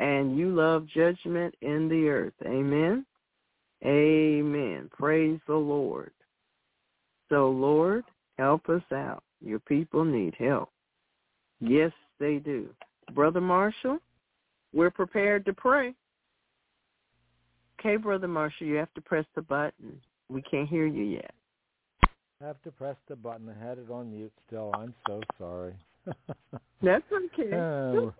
[0.00, 2.34] and you love judgment in the earth.
[2.44, 3.06] Amen.
[3.84, 4.90] Amen.
[4.92, 6.12] Praise the Lord.
[7.28, 8.04] So, Lord,
[8.36, 9.22] help us out.
[9.40, 10.70] Your people need help.
[11.60, 12.68] Yes, they do.
[13.14, 13.98] Brother Marshall,
[14.72, 15.94] we're prepared to pray.
[17.80, 19.98] Okay, Brother Marshall, you have to press the button.
[20.28, 21.32] We can't hear you yet.
[22.42, 23.48] I have to press the button.
[23.48, 24.70] I had it on mute still.
[24.74, 25.74] I'm so sorry.
[26.82, 27.52] That's okay.
[27.52, 28.10] Uh,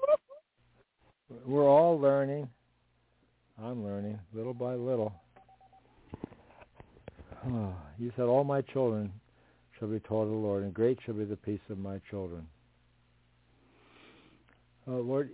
[1.46, 2.48] we're all learning.
[3.62, 5.12] I'm learning little by little.
[7.46, 9.12] Oh, you said all my children
[9.78, 12.46] shall be taught of the Lord, and great shall be the peace of my children.
[14.90, 15.30] Oh, Lord,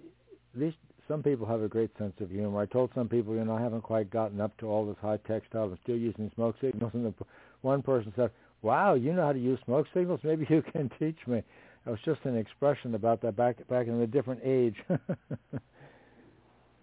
[0.54, 0.74] these
[1.08, 2.60] some people have a great sense of humor.
[2.60, 5.18] I told some people, you know, I haven't quite gotten up to all this high
[5.18, 5.70] tech stuff.
[5.70, 6.92] I'm still using smoke signals.
[6.94, 7.14] And the,
[7.62, 8.30] one person said,
[8.62, 10.20] "Wow, you know how to use smoke signals?
[10.24, 14.00] Maybe you can teach me." It was just an expression about that back back in
[14.00, 14.76] a different age.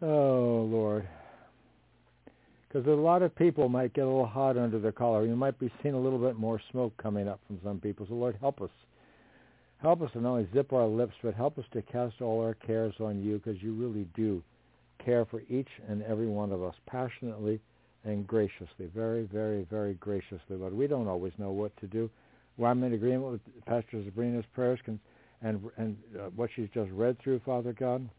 [0.02, 1.08] oh Lord,
[2.68, 5.26] because a lot of people might get a little hot under their collar.
[5.26, 8.06] You might be seeing a little bit more smoke coming up from some people.
[8.08, 8.72] So Lord, help us.
[9.84, 12.54] Help us to not only zip our lips, but help us to cast all our
[12.54, 14.42] cares on you because you really do
[15.04, 17.60] care for each and every one of us passionately
[18.06, 20.74] and graciously, very, very, very graciously, Lord.
[20.74, 22.10] We don't always know what to do.
[22.56, 25.00] Well, I'm in agreement with Pastor Sabrina's prayers and
[25.76, 28.10] and uh, what she's just read through, Father God,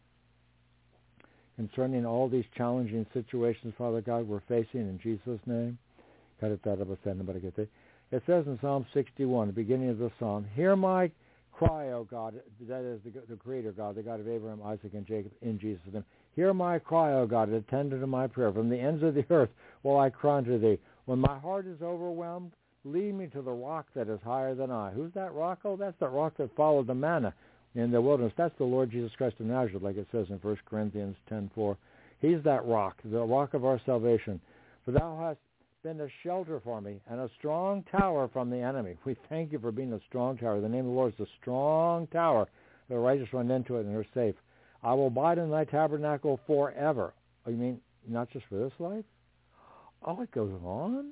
[1.55, 5.79] concerning all these challenging situations, Father God, we're facing in Jesus' name.
[6.41, 6.59] It
[8.27, 11.09] says in Psalm 61, the beginning of the psalm, Hear my
[11.57, 12.35] cry, O God,
[12.67, 15.81] that is the, the Creator God, the God of Abraham, Isaac, and Jacob, in Jesus'
[15.91, 16.03] name.
[16.35, 18.51] Hear my cry, O God, attend to my prayer.
[18.51, 19.49] From the ends of the earth
[19.83, 20.79] will I cry unto thee.
[21.05, 22.51] When my heart is overwhelmed,
[22.83, 24.91] lead me to the rock that is higher than I.
[24.91, 25.59] Who's that rock?
[25.63, 27.33] Oh, that's the rock that followed the manna
[27.75, 28.33] in the wilderness.
[28.37, 31.77] That's the Lord Jesus Christ of Nazareth, like it says in 1 Corinthians 10.4.
[32.19, 34.41] He's that rock, the rock of our salvation.
[34.83, 35.39] For thou hast
[35.85, 38.97] been a shelter for me and a strong tower from the enemy.
[39.05, 40.59] We thank you for being a strong tower.
[40.59, 42.47] The name of the Lord is a strong tower.
[42.89, 44.33] The righteous run into it and are safe.
[44.81, 47.13] I will abide in thy tabernacle forever.
[47.45, 49.05] Oh, you mean not just for this life?
[50.03, 51.11] Oh, it goes on?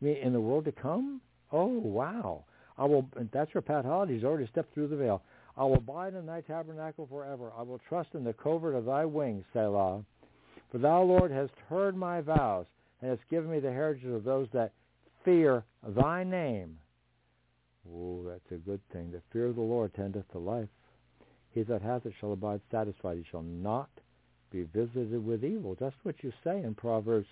[0.00, 1.20] You mean in the world to come?
[1.52, 2.42] Oh, wow.
[2.76, 3.08] I will.
[3.32, 5.22] That's where Pat Holliday's already stepped through the veil.
[5.56, 7.52] I will abide in thy tabernacle forever.
[7.56, 10.02] I will trust in the covert of thy wings, Selah.
[10.72, 12.66] For thou, Lord, hast heard my vows
[13.00, 14.72] and has given me the heritage of those that
[15.24, 16.78] fear thy name.
[17.94, 19.10] Oh, that's a good thing.
[19.10, 20.68] The fear of the Lord tendeth to life.
[21.52, 23.18] He that hath it shall abide satisfied.
[23.18, 23.88] He shall not
[24.50, 25.76] be visited with evil.
[25.78, 27.28] That's what you say in Proverbs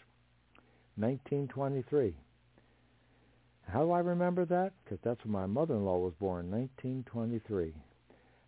[0.97, 2.15] 1923.
[3.69, 4.73] How do I remember that?
[4.85, 7.75] Because that's when my mother-in-law was born, 1923.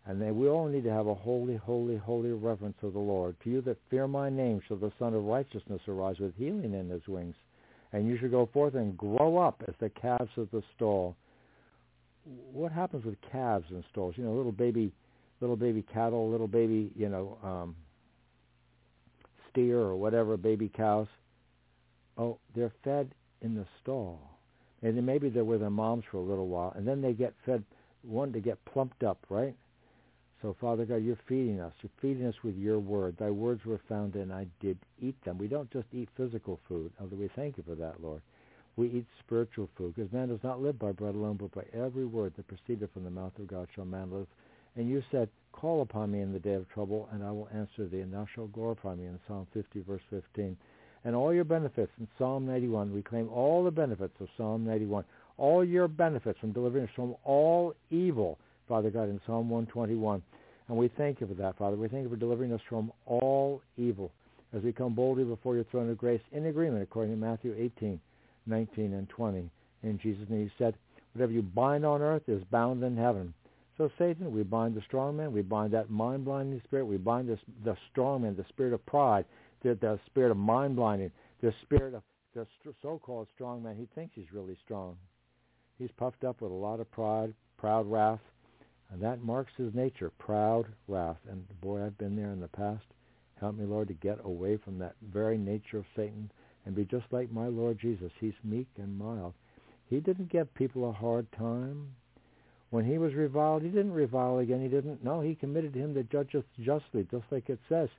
[0.09, 3.35] And then we all need to have a holy, holy, holy reverence of the Lord.
[3.43, 6.89] To you that fear my name shall the Son of Righteousness arise with healing in
[6.89, 7.35] his wings.
[7.93, 11.15] And you shall go forth and grow up as the calves of the stall.
[12.51, 14.15] What happens with calves in stalls?
[14.17, 14.91] You know, little baby,
[15.41, 17.75] little baby cattle, little baby, you know, um,
[19.51, 21.07] steer or whatever, baby cows.
[22.17, 23.13] Oh, they're fed
[23.43, 24.19] in the stall.
[24.81, 27.35] And then maybe they're with their moms for a little while, and then they get
[27.45, 27.63] fed,
[28.01, 29.55] one to get plumped up, right?
[30.41, 31.73] So, Father God, you're feeding us.
[31.81, 33.17] You're feeding us with your word.
[33.17, 35.37] Thy words were found, and I did eat them.
[35.37, 38.21] We don't just eat physical food, although we thank you for that, Lord.
[38.77, 42.05] We eat spiritual food, because man does not live by bread alone, but by every
[42.05, 44.27] word that proceeded from the mouth of God shall man live.
[44.77, 47.87] And you said, call upon me in the day of trouble, and I will answer
[47.87, 50.55] thee, and thou shalt glorify me in Psalm 50, verse 15.
[51.03, 55.03] And all your benefits in Psalm 91, we claim all the benefits of Psalm 91.
[55.37, 58.37] All your benefits from delivering us from all evil
[58.69, 60.21] Father God, in Psalm 121.
[60.67, 61.75] And we thank you for that, Father.
[61.75, 64.11] We thank you for delivering us from all evil
[64.55, 67.99] as we come boldly before your throne of grace in agreement according to Matthew 18,
[68.45, 69.49] 19, and 20.
[69.81, 70.75] In Jesus' name he said,
[71.13, 73.33] whatever you bind on earth is bound in heaven.
[73.77, 75.31] So Satan, we bind the strong man.
[75.31, 76.85] We bind that mind-blinding spirit.
[76.85, 79.25] We bind this, the strong man, the spirit of pride,
[79.63, 82.03] the, the spirit of mind-blinding, the spirit of
[82.35, 82.45] the
[82.81, 83.75] so-called strong man.
[83.75, 84.95] He thinks he's really strong.
[85.79, 88.19] He's puffed up with a lot of pride, proud wrath,
[88.91, 91.17] and that marks his nature, proud wrath.
[91.29, 92.85] And boy, I've been there in the past.
[93.39, 96.31] Help me, Lord, to get away from that very nature of Satan
[96.65, 98.11] and be just like my Lord Jesus.
[98.19, 99.33] He's meek and mild.
[99.89, 101.95] He didn't give people a hard time.
[102.69, 104.61] When he was reviled, he didn't revile again.
[104.61, 105.03] He didn't.
[105.03, 107.89] No, he committed him that judgeth justly, just like it says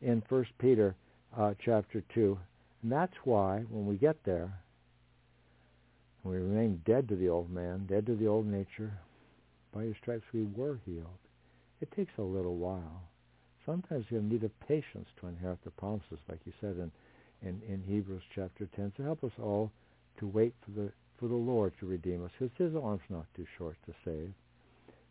[0.00, 0.94] in First Peter
[1.36, 2.38] uh, chapter 2.
[2.82, 4.52] And that's why when we get there,
[6.24, 8.92] we remain dead to the old man, dead to the old nature,
[9.76, 11.20] by your stripes we were healed.
[11.82, 13.02] It takes a little while.
[13.66, 16.90] Sometimes you need a patience to inherit the promises, like you said in,
[17.46, 18.94] in, in Hebrews chapter 10.
[18.96, 19.70] So help us all
[20.18, 20.90] to wait for the,
[21.20, 24.32] for the Lord to redeem us, because his arm's not too short to save.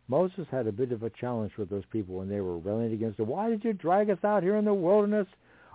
[0.07, 3.19] Moses had a bit of a challenge with those people when they were railing against
[3.19, 3.27] him.
[3.27, 5.27] Why did you drag us out here in the wilderness?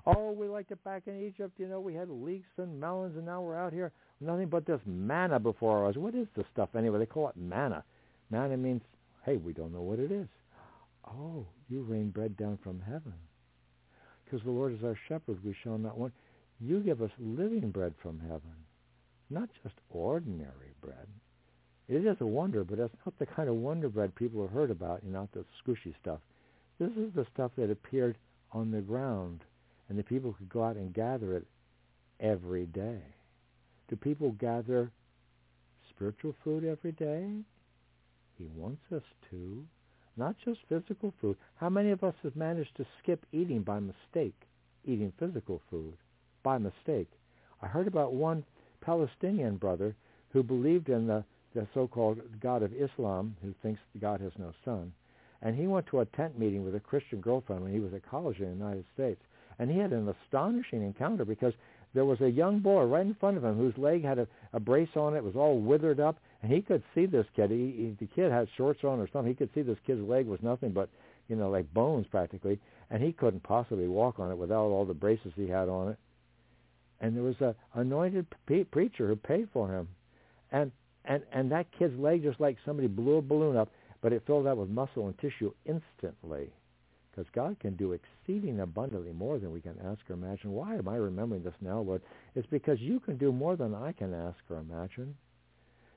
[0.04, 1.52] Oh, we liked it back in Egypt.
[1.58, 3.92] You know, we had leeks and melons, and now we're out here.
[4.20, 5.96] Nothing but this manna before us.
[5.96, 6.98] What is this stuff anyway?
[6.98, 7.84] They call it manna.
[8.30, 8.82] Manna means,
[9.24, 10.28] hey, we don't know what it is.
[11.06, 13.14] Oh, you rain bread down from heaven.
[14.24, 16.12] Because the Lord is our shepherd, we shall not want.
[16.60, 18.54] You give us living bread from heaven,
[19.30, 21.06] not just ordinary bread.
[21.88, 24.70] It is a wonder, but it's not the kind of wonder bread people have heard
[24.70, 26.20] about, you know, not the squishy stuff.
[26.78, 28.16] This is the stuff that appeared
[28.52, 29.40] on the ground,
[29.88, 31.46] and the people could go out and gather it
[32.20, 33.00] every day.
[33.88, 34.92] Do people gather
[35.88, 37.26] spiritual food every day?
[38.40, 39.66] He wants us to.
[40.16, 41.36] Not just physical food.
[41.56, 44.48] How many of us have managed to skip eating by mistake,
[44.84, 45.94] eating physical food
[46.42, 47.10] by mistake?
[47.60, 48.44] I heard about one
[48.80, 49.94] Palestinian brother
[50.32, 51.22] who believed in the,
[51.54, 54.92] the so-called God of Islam, who thinks God has no son.
[55.42, 58.08] And he went to a tent meeting with a Christian girlfriend when he was at
[58.08, 59.20] college in the United States.
[59.58, 61.52] And he had an astonishing encounter because
[61.92, 64.60] there was a young boy right in front of him whose leg had a, a
[64.60, 67.50] brace on it, was all withered up, and he could see this kid.
[67.50, 69.30] He, he, the kid had shorts on or something.
[69.30, 70.88] He could see this kid's leg was nothing but,
[71.28, 72.58] you know, like bones practically,
[72.90, 75.98] and he couldn't possibly walk on it without all the braces he had on it.
[77.00, 79.88] And there was a anointed pre- preacher who paid for him,
[80.52, 80.70] and
[81.06, 83.70] and and that kid's leg just like somebody blew a balloon up,
[84.02, 86.50] but it filled out with muscle and tissue instantly
[87.10, 90.52] because God can do exceeding abundantly more than we can ask or imagine.
[90.52, 92.02] Why am I remembering this now, Lord?
[92.34, 95.14] It's because you can do more than I can ask or imagine.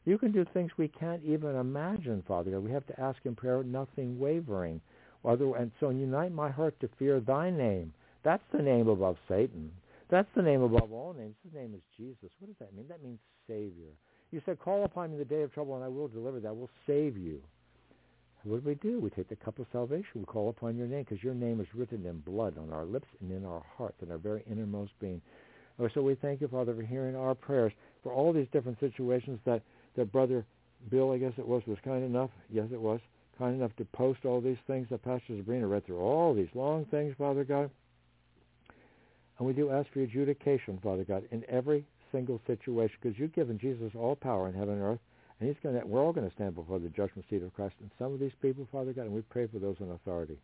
[0.06, 3.64] You can do things we can't even imagine, Father We have to ask in prayer,
[3.64, 4.82] nothing wavering.
[5.24, 7.94] And so unite my heart to fear thy name.
[8.24, 9.72] That's the name above Satan.
[10.10, 11.36] That's the name above all names.
[11.44, 12.30] His name is Jesus.
[12.40, 12.88] What does that mean?
[12.90, 13.92] That means Savior.
[14.32, 16.48] You said, call upon me in the day of trouble, and I will deliver that.
[16.48, 17.42] I will save you.
[18.44, 19.00] What do we do?
[19.00, 20.12] We take the cup of salvation.
[20.16, 23.08] We call upon your name because your name is written in blood on our lips
[23.22, 25.22] and in our hearts and our very innermost being.
[25.80, 27.72] Oh, so we thank you, Father, for hearing our prayers
[28.04, 29.62] for all these different situations that,
[29.96, 30.46] that Brother
[30.90, 33.00] Bill, I guess it was, was kind enough, yes it was,
[33.38, 36.86] kind enough to post all these things that Pastor Sabrina read through, all these long
[36.86, 37.70] things, Father God.
[39.38, 43.58] And we do ask for adjudication, Father God, in every single situation because you've given
[43.58, 45.00] Jesus all power in heaven and earth,
[45.40, 47.76] and he's going to, we're all going to stand before the judgment seat of Christ.
[47.82, 50.38] And some of these people, Father God, and we pray for those in authority.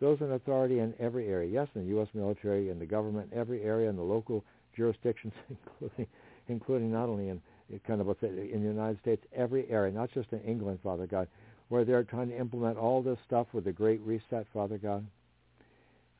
[0.00, 2.08] Those in authority in every area, yes, in the U.S.
[2.14, 4.44] military, in the government, every area, in the local
[4.76, 6.06] jurisdictions, including
[6.48, 7.40] including not only in
[7.86, 11.28] kind of in the United States, every area, not just in England, Father God,
[11.68, 15.06] where they're trying to implement all this stuff with the Great Reset, Father God.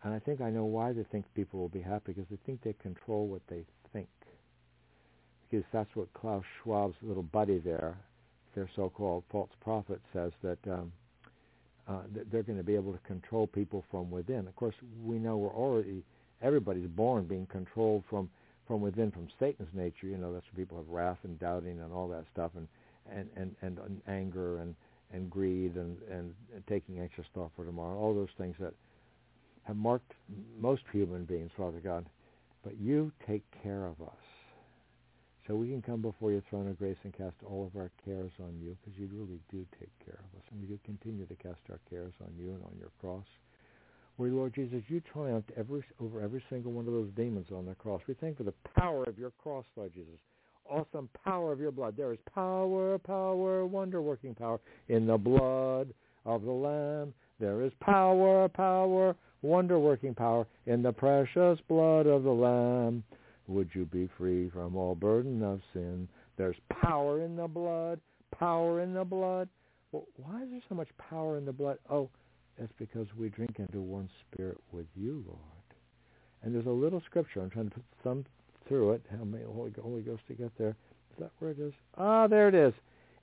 [0.02, 2.62] And I think I know why they think people will be happy because they think
[2.62, 4.08] they control what they think.
[5.50, 7.96] Because that's what Klaus Schwab's little buddy there,
[8.54, 10.92] their so-called false prophet, says that um,
[11.88, 12.00] uh,
[12.30, 14.48] they're going to be able to control people from within.
[14.48, 14.74] Of course,
[15.04, 16.02] we know we're already
[16.40, 18.28] everybody's born being controlled from
[18.66, 20.06] from within, from Satan's nature.
[20.06, 22.68] You know, that's where people have wrath and doubting and all that stuff, and
[23.10, 24.74] and and, and, and anger and
[25.12, 27.96] and greed and, and and taking anxious thought for tomorrow.
[27.96, 28.74] All those things that
[29.64, 30.12] have marked
[30.58, 32.06] most human beings, Father God.
[32.64, 34.22] But you take care of us.
[35.46, 38.30] So we can come before your throne of grace and cast all of our cares
[38.40, 40.46] on you because you really do take care of us.
[40.50, 43.26] And we do continue to cast our cares on you and on your cross.
[44.16, 47.74] Where, Lord Jesus, you triumphed every, over every single one of those demons on the
[47.74, 48.02] cross.
[48.06, 50.18] We thank you for the power of your cross, Lord Jesus.
[50.68, 51.94] Awesome power of your blood.
[51.96, 55.92] There is power, power, wonder-working power in the blood
[56.24, 57.14] of the Lamb.
[57.40, 63.02] There is power, power, wonder-working power in the precious blood of the Lamb.
[63.48, 66.06] Would you be free from all burden of sin?
[66.36, 68.00] There's power in the blood,
[68.38, 69.48] power in the blood.
[69.90, 71.78] Well, why is there so much power in the blood?
[71.90, 72.08] Oh,
[72.62, 75.40] that's because we drink into one spirit with you, Lord.
[76.42, 77.40] And there's a little scripture.
[77.40, 78.24] I'm trying to put thumb
[78.68, 79.02] through it.
[79.10, 80.76] How many Holy, Holy Ghost to get there?
[81.10, 81.72] Is that where it is?
[81.98, 82.72] Ah, there it is.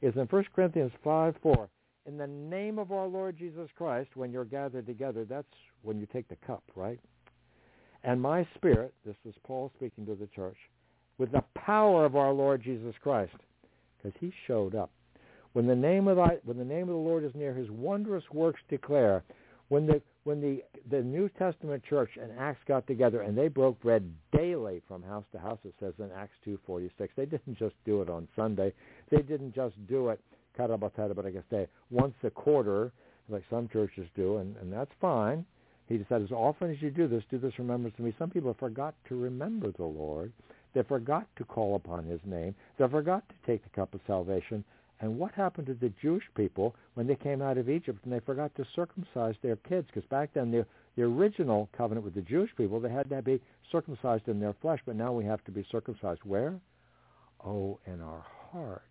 [0.01, 1.69] It's in 1 Corinthians 5, 4.
[2.05, 5.47] In the name of our Lord Jesus Christ, when you're gathered together, that's
[5.83, 6.99] when you take the cup, right?
[8.03, 10.57] And my spirit, this is Paul speaking to the church,
[11.17, 13.35] with the power of our Lord Jesus Christ,
[13.97, 14.91] because he showed up.
[15.53, 18.23] When the name of the, when the name of the Lord is near, his wondrous
[18.31, 19.23] works declare.
[19.69, 23.79] When the when the the New Testament church and Acts got together and they broke
[23.81, 27.13] bread daily from house to house, it says in Acts two forty six.
[27.15, 28.73] They didn't just do it on Sunday.
[29.11, 30.19] They didn't just do it
[30.57, 32.91] cutabatada but I guess they once a quarter,
[33.29, 35.45] like some churches do, and, and that's fine.
[35.87, 38.13] He said, as often as you do this, do this remembrance to me.
[38.19, 40.31] Some people forgot to remember the Lord.
[40.75, 42.53] They forgot to call upon his name.
[42.77, 44.63] They forgot to take the cup of salvation.
[45.01, 48.19] And what happened to the Jewish people when they came out of Egypt and they
[48.19, 49.87] forgot to circumcise their kids?
[49.87, 50.65] Because back then the,
[50.97, 53.39] the original covenant with the Jewish people, they had to be
[53.71, 56.59] circumcised in their flesh, but now we have to be circumcised where?
[57.45, 58.83] Oh, in our heart.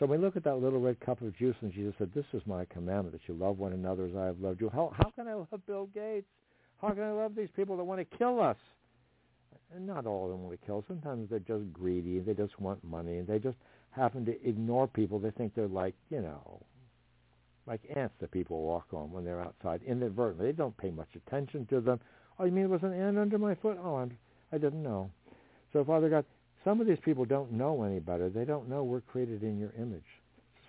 [0.00, 2.24] So when we look at that little red cup of juice, and Jesus said, this
[2.32, 4.70] is my commandment, that you love one another as I have loved you.
[4.70, 6.26] How, how can I love Bill Gates?
[6.80, 8.56] How can I love these people that want to kill us?
[9.76, 10.84] And not all of them want to kill.
[10.88, 12.18] Sometimes they're just greedy.
[12.18, 13.18] They just want money.
[13.18, 13.58] And they just
[13.90, 15.18] happen to ignore people.
[15.18, 16.60] They think they're like, you know,
[17.66, 20.46] like ants that people walk on when they're outside inadvertently.
[20.46, 22.00] They don't pay much attention to them.
[22.38, 23.78] Oh, you mean it was an ant under my foot?
[23.82, 24.16] Oh, I'm,
[24.52, 25.10] I didn't know.
[25.72, 26.24] So Father God,
[26.64, 28.28] some of these people don't know any better.
[28.28, 30.04] They don't know we're created in your image.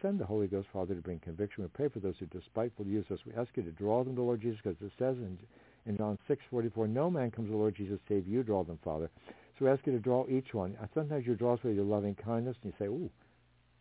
[0.01, 1.64] Send the Holy Ghost, Father, to bring conviction.
[1.64, 3.19] We pray for those who despitefully use us.
[3.25, 5.38] We ask you to draw them to Lord Jesus because it says in,
[5.85, 9.09] in John 6:44, no man comes to the Lord Jesus save you draw them, Father.
[9.58, 10.78] So we ask you to draw each one.
[10.94, 13.10] Sometimes you draw us with your loving kindness and you say, ooh,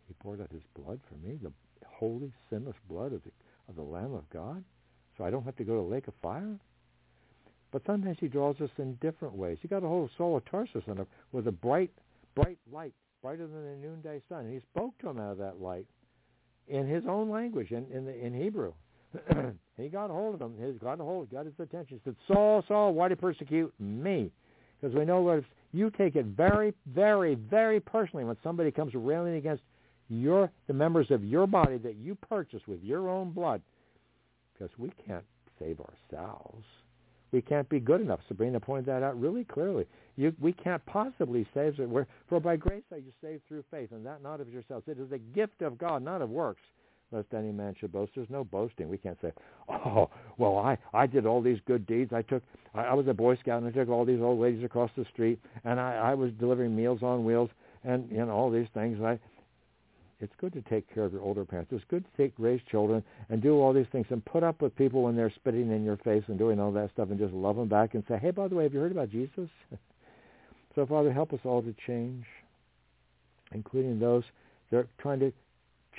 [0.07, 1.51] he poured out his blood for me, the
[1.87, 3.31] holy, sinless blood of the,
[3.69, 4.63] of the Lamb of God,
[5.17, 6.57] so I don't have to go to the lake of fire?
[7.71, 9.57] But sometimes he draws us in different ways.
[9.61, 11.91] He got a hold of Saul of Tarsus and a, with a bright,
[12.35, 14.45] bright light, brighter than the noonday sun.
[14.45, 15.85] And he spoke to him out of that light
[16.67, 18.73] in his own language, in in, the, in Hebrew.
[19.77, 20.53] he got a hold of him.
[20.57, 21.99] He got a hold, got his attention.
[22.03, 24.31] He said, Saul, Saul, why do you persecute me?
[24.79, 29.35] Because we know, Lord, you take it very, very, very personally when somebody comes railing
[29.35, 29.63] against
[30.09, 33.61] your the members of your body that you purchased with your own blood.
[34.53, 35.23] Because we can't
[35.57, 36.65] save ourselves.
[37.31, 38.19] We can't be good enough.
[38.27, 39.85] Sabrina pointed that out really clearly.
[40.17, 42.07] You, we can't possibly save it.
[42.27, 44.85] For by grace are you saved through faith, and that not of yourselves.
[44.87, 46.61] It is a gift of God, not of works,
[47.11, 48.13] lest any man should boast.
[48.15, 48.89] There's no boasting.
[48.89, 49.31] We can't say,
[49.69, 52.11] oh, well, I, I did all these good deeds.
[52.13, 54.63] I took, I, I was a Boy Scout, and I took all these old ladies
[54.63, 57.49] across the street, and I, I was delivering meals on wheels,
[57.83, 59.01] and you know all these things.
[59.01, 59.19] I,
[60.21, 61.71] it's good to take care of your older parents.
[61.73, 64.75] It's good to take raise children and do all these things and put up with
[64.75, 67.55] people when they're spitting in your face and doing all that stuff and just love
[67.55, 69.49] them back and say, hey, by the way, have you heard about Jesus?
[70.75, 72.23] so, Father, help us all to change,
[73.51, 74.23] including those
[74.69, 75.33] that are trying to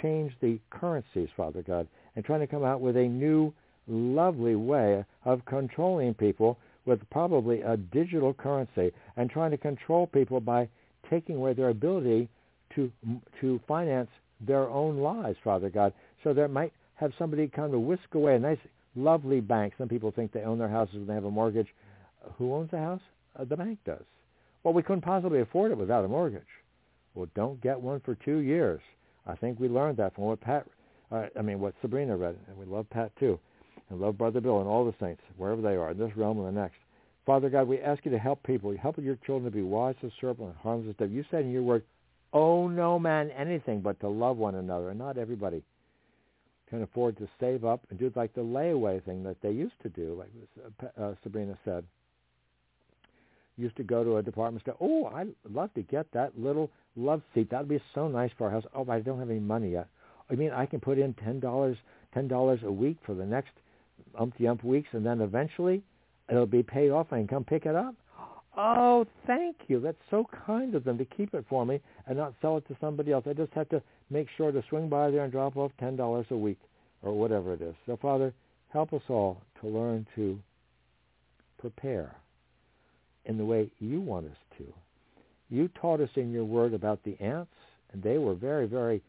[0.00, 3.52] change the currencies, Father God, and trying to come out with a new,
[3.86, 10.40] lovely way of controlling people with probably a digital currency and trying to control people
[10.40, 10.68] by
[11.08, 12.28] taking away their ability
[12.74, 12.90] to
[13.40, 14.08] to finance
[14.40, 15.92] their own lives, Father God.
[16.24, 18.58] So there might have somebody kind of whisk away a nice,
[18.96, 19.74] lovely bank.
[19.78, 21.68] Some people think they own their houses when they have a mortgage.
[22.38, 23.00] Who owns the house?
[23.38, 24.02] Uh, the bank does.
[24.62, 26.42] Well, we couldn't possibly afford it without a mortgage.
[27.14, 28.80] Well, don't get one for two years.
[29.26, 30.67] I think we learned that from what Pat,
[31.10, 33.39] uh, I mean, what Sabrina read, and we love Pat too,
[33.91, 36.57] and love Brother Bill and all the saints, wherever they are, in this realm and
[36.57, 36.76] the next.
[37.25, 38.76] Father God, we ask you to help people.
[38.76, 41.09] Help your children to be wise to serve and harmless stuff.
[41.10, 41.84] You said in your word,
[42.33, 45.62] owe no man anything but to love one another, and not everybody
[46.68, 49.89] can afford to save up and do like the layaway thing that they used to
[49.91, 50.31] do, like
[50.99, 51.84] uh, Sabrina said.
[53.58, 54.76] Used to go to a department store.
[54.81, 57.50] Oh, I'd love to get that little love seat.
[57.50, 58.64] That'd be so nice for our house.
[58.74, 59.89] Oh, but I don't have any money yet.
[60.31, 61.76] I mean, I can put in ten dollars,
[62.14, 63.52] ten dollars a week for the next
[64.18, 65.82] umpty ump weeks, and then eventually
[66.31, 67.08] it'll be paid off.
[67.12, 67.94] I can come pick it up.
[68.56, 69.81] Oh, thank you.
[69.81, 72.76] That's so kind of them to keep it for me and not sell it to
[72.81, 73.24] somebody else.
[73.26, 76.36] I just have to make sure to swing by there and drop off $10 a
[76.36, 76.58] week
[77.02, 77.74] or whatever it is.
[77.86, 78.34] So, Father,
[78.68, 80.39] help us all to learn to
[81.58, 82.14] prepare
[83.26, 84.65] in the way you want us to.
[85.49, 87.52] You taught us in your word about the ants,
[87.92, 89.02] and they were very, very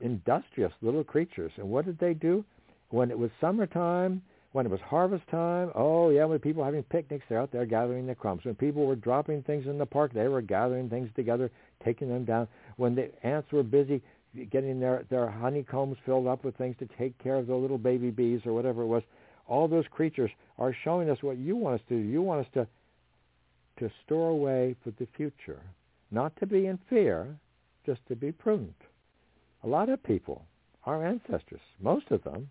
[0.00, 1.52] industrious little creatures.
[1.56, 2.44] And what did they do?
[2.88, 6.82] When it was summertime, when it was harvest time, oh yeah, when people were having
[6.84, 8.44] picnics, they're out there gathering the crumbs.
[8.44, 11.50] When people were dropping things in the park, they were gathering things together,
[11.84, 12.48] taking them down.
[12.76, 14.02] When the ants were busy
[14.50, 18.10] getting their their honeycombs filled up with things to take care of the little baby
[18.10, 19.02] bees or whatever it was,
[19.46, 22.08] all those creatures are showing us what you want us to do.
[22.08, 22.66] You want us to
[23.80, 25.60] to store away for the future,
[26.10, 27.36] not to be in fear,
[27.84, 28.76] just to be prudent.
[29.64, 30.44] A lot of people,
[30.84, 32.48] our ancestors, most of them,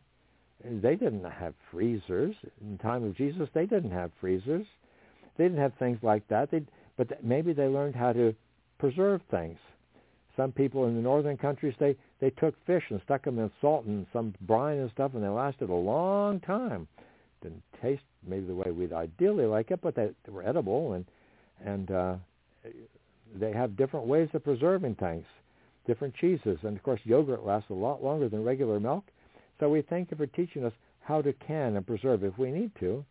[0.64, 2.36] they didn't have freezers.
[2.62, 4.68] In the time of Jesus, they didn't have freezers.
[5.38, 6.52] They didn't have things like that.
[6.52, 6.64] They,
[6.98, 8.36] but maybe they learned how to
[8.78, 9.58] preserve things.
[10.36, 13.86] Some people in the northern countries, they, they took fish and stuck them in salt
[13.86, 16.88] and some brine and stuff, and they lasted a long time.
[17.42, 21.06] Didn't taste maybe the way we'd ideally like it, but they, they were edible, and
[21.66, 22.16] and uh,
[23.36, 25.26] they have different ways of preserving things,
[25.88, 29.04] different cheeses, and of course yogurt lasts a lot longer than regular milk
[29.60, 32.72] so we thank you for teaching us how to can and preserve if we need
[32.80, 33.04] to.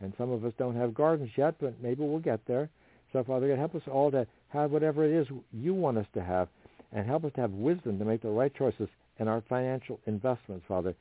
[0.00, 2.68] And some of us don't have gardens yet, but maybe we'll get there.
[3.12, 6.22] So Father God, help us all to have whatever it is you want us to
[6.22, 6.48] have
[6.92, 10.64] and help us to have wisdom to make the right choices in our financial investments,
[10.68, 10.94] Father.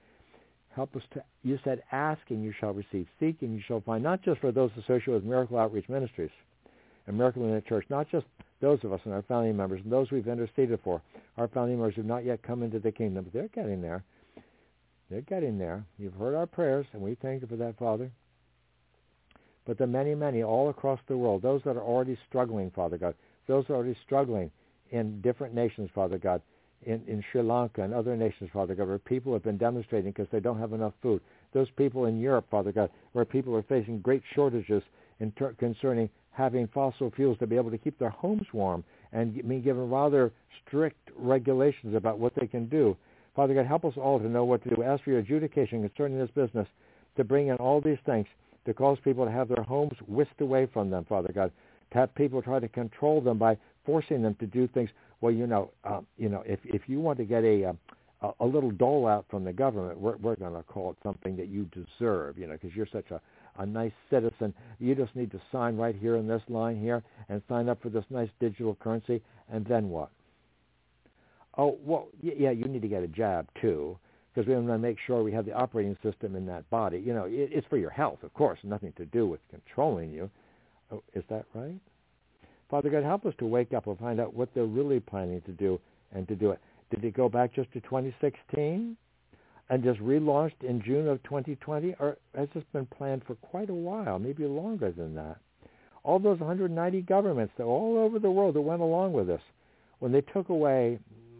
[0.75, 4.03] Help us to, you said, ask and you shall receive, seek and you shall find,
[4.03, 6.32] not just for those associated with Miracle Outreach Ministries
[7.07, 8.25] in the Church, not just
[8.61, 11.01] those of us and our family members and those we've interceded for,
[11.38, 14.03] our family members have not yet come into the kingdom, but they're getting there.
[15.09, 15.85] They're getting there.
[15.98, 18.09] You've heard our prayers, and we thank you for that, Father.
[19.65, 23.15] But the many, many all across the world, those that are already struggling, Father God,
[23.48, 24.51] those that are already struggling
[24.91, 26.41] in different nations, Father God,
[26.85, 30.27] in, in Sri Lanka and other nations, Father God, where people have been demonstrating because
[30.32, 31.22] they don't have enough food.
[31.53, 34.83] Those people in Europe, Father God, where people are facing great shortages
[35.38, 39.62] ter- concerning having fossil fuels to be able to keep their homes warm and being
[39.62, 40.32] given rather
[40.66, 42.98] strict regulations about what they can do.
[43.36, 44.84] Father God, help us all to know what to do.
[44.84, 46.68] Ask for your adjudication concerning this business
[47.18, 48.28] to bring in all these things
[48.66, 51.52] to cause people to have their homes whisked away from them, Father God.
[51.92, 54.90] To have people try to control them by forcing them to do things.
[55.22, 57.74] Well, you know, uh, you know, if if you want to get a uh,
[58.22, 61.36] a, a little dole out from the government, we're we're going to call it something
[61.38, 63.22] that you deserve, you know, because you're such a
[63.57, 64.53] a nice citizen.
[64.80, 67.90] You just need to sign right here in this line here and sign up for
[67.90, 70.09] this nice digital currency, and then what?
[71.57, 73.98] Oh, well, yeah, you need to get a jab too,
[74.33, 76.98] because we want to make sure we have the operating system in that body.
[76.99, 80.30] You know, it, it's for your health, of course, nothing to do with controlling you.
[80.91, 81.80] Oh, is that right?
[82.69, 85.51] Father God, help us to wake up and find out what they're really planning to
[85.51, 85.80] do
[86.11, 86.59] and to do it.
[86.90, 88.98] Did it go back just to 2016
[89.69, 93.74] and just relaunched in June of 2020, or has this been planned for quite a
[93.74, 95.38] while, maybe longer than that?
[96.03, 99.42] All those 190 governments that all over the world that went along with this,
[100.00, 101.00] when they took away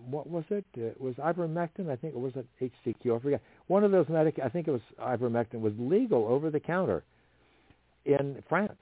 [0.10, 0.66] what was it?
[0.76, 1.90] It was ivermectin.
[1.90, 3.18] I think it was at HCQ.
[3.18, 3.42] I forget.
[3.68, 4.40] One of those medic.
[4.43, 7.03] I think it was ivermectin was legal over the counter
[8.06, 8.77] in France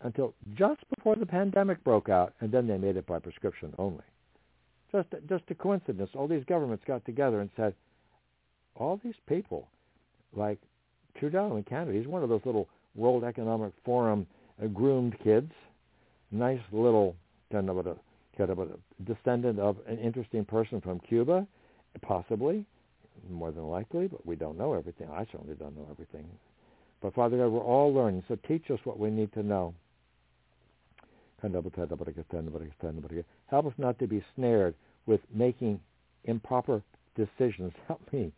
[0.00, 4.04] until just before the pandemic broke out, and then they made it by prescription only.
[4.90, 6.10] Just just a coincidence.
[6.14, 7.74] All these governments got together and said,
[8.76, 9.68] all these people,
[10.34, 10.58] like
[11.18, 14.26] Trudeau in Canada, he's one of those little World Economic Forum
[14.62, 15.52] uh, groomed kids,
[16.30, 17.16] nice little,
[17.50, 17.96] know what a
[18.36, 18.68] kind of a
[19.04, 21.46] descendant of an interesting person from Cuba,
[22.00, 22.64] possibly,
[23.30, 25.08] more than likely, but we don't know everything.
[25.10, 26.26] I certainly don't know everything.
[27.02, 29.74] But Father God, we're all learning, so teach us what we need to know
[33.48, 34.74] Help us not to be snared
[35.06, 35.80] with making
[36.24, 36.82] improper
[37.16, 37.72] decisions.
[37.88, 38.32] Help me.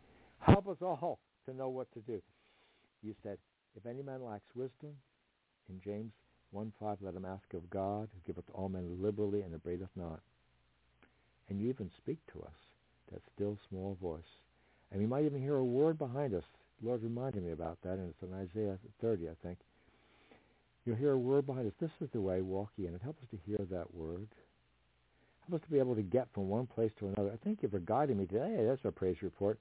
[0.44, 2.20] Help us all to know what to do.
[3.02, 3.38] You said,
[3.76, 4.94] if any man lacks wisdom,
[5.68, 6.12] in James
[6.54, 10.20] 1.5, let him ask of God, who giveth all men liberally and abradeth not.
[11.48, 12.54] And you even speak to us,
[13.12, 14.22] that still small voice.
[14.92, 16.44] And we might even hear a word behind us.
[16.80, 19.58] The Lord reminded me about that, and it's in Isaiah 30, I think.
[20.84, 21.72] You'll hear a word behind us.
[21.80, 23.00] This is the way, walk in it.
[23.02, 24.28] Help us to hear that word.
[25.48, 27.32] Help us to be able to get from one place to another.
[27.32, 28.64] I thank you for guiding me today.
[28.66, 29.58] That's a praise report.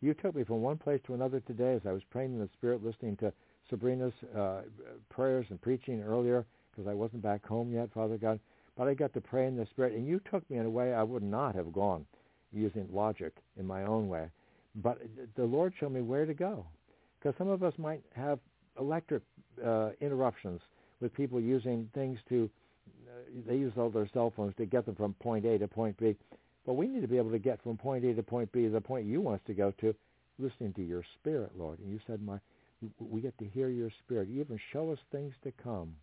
[0.00, 2.48] You took me from one place to another today as I was praying in the
[2.54, 3.32] Spirit, listening to
[3.68, 4.62] Sabrina's uh,
[5.10, 8.40] prayers and preaching earlier because I wasn't back home yet, Father God.
[8.76, 10.94] But I got to pray in the Spirit, and you took me in a way
[10.94, 12.06] I would not have gone
[12.52, 14.28] using logic in my own way.
[14.76, 15.02] But
[15.36, 16.64] the Lord showed me where to go
[17.18, 18.38] because some of us might have
[18.78, 19.22] electric
[19.64, 20.60] uh, interruptions
[21.00, 22.48] with people using things to,
[23.08, 25.96] uh, they use all their cell phones to get them from point A to point
[25.98, 26.16] B.
[26.66, 28.80] But we need to be able to get from point A to point B, the
[28.80, 29.94] point you want us to go to,
[30.38, 31.78] listening to your spirit, Lord.
[31.78, 32.38] And you said, my,
[32.98, 34.28] we get to hear your spirit.
[34.28, 35.94] You even show us things to come.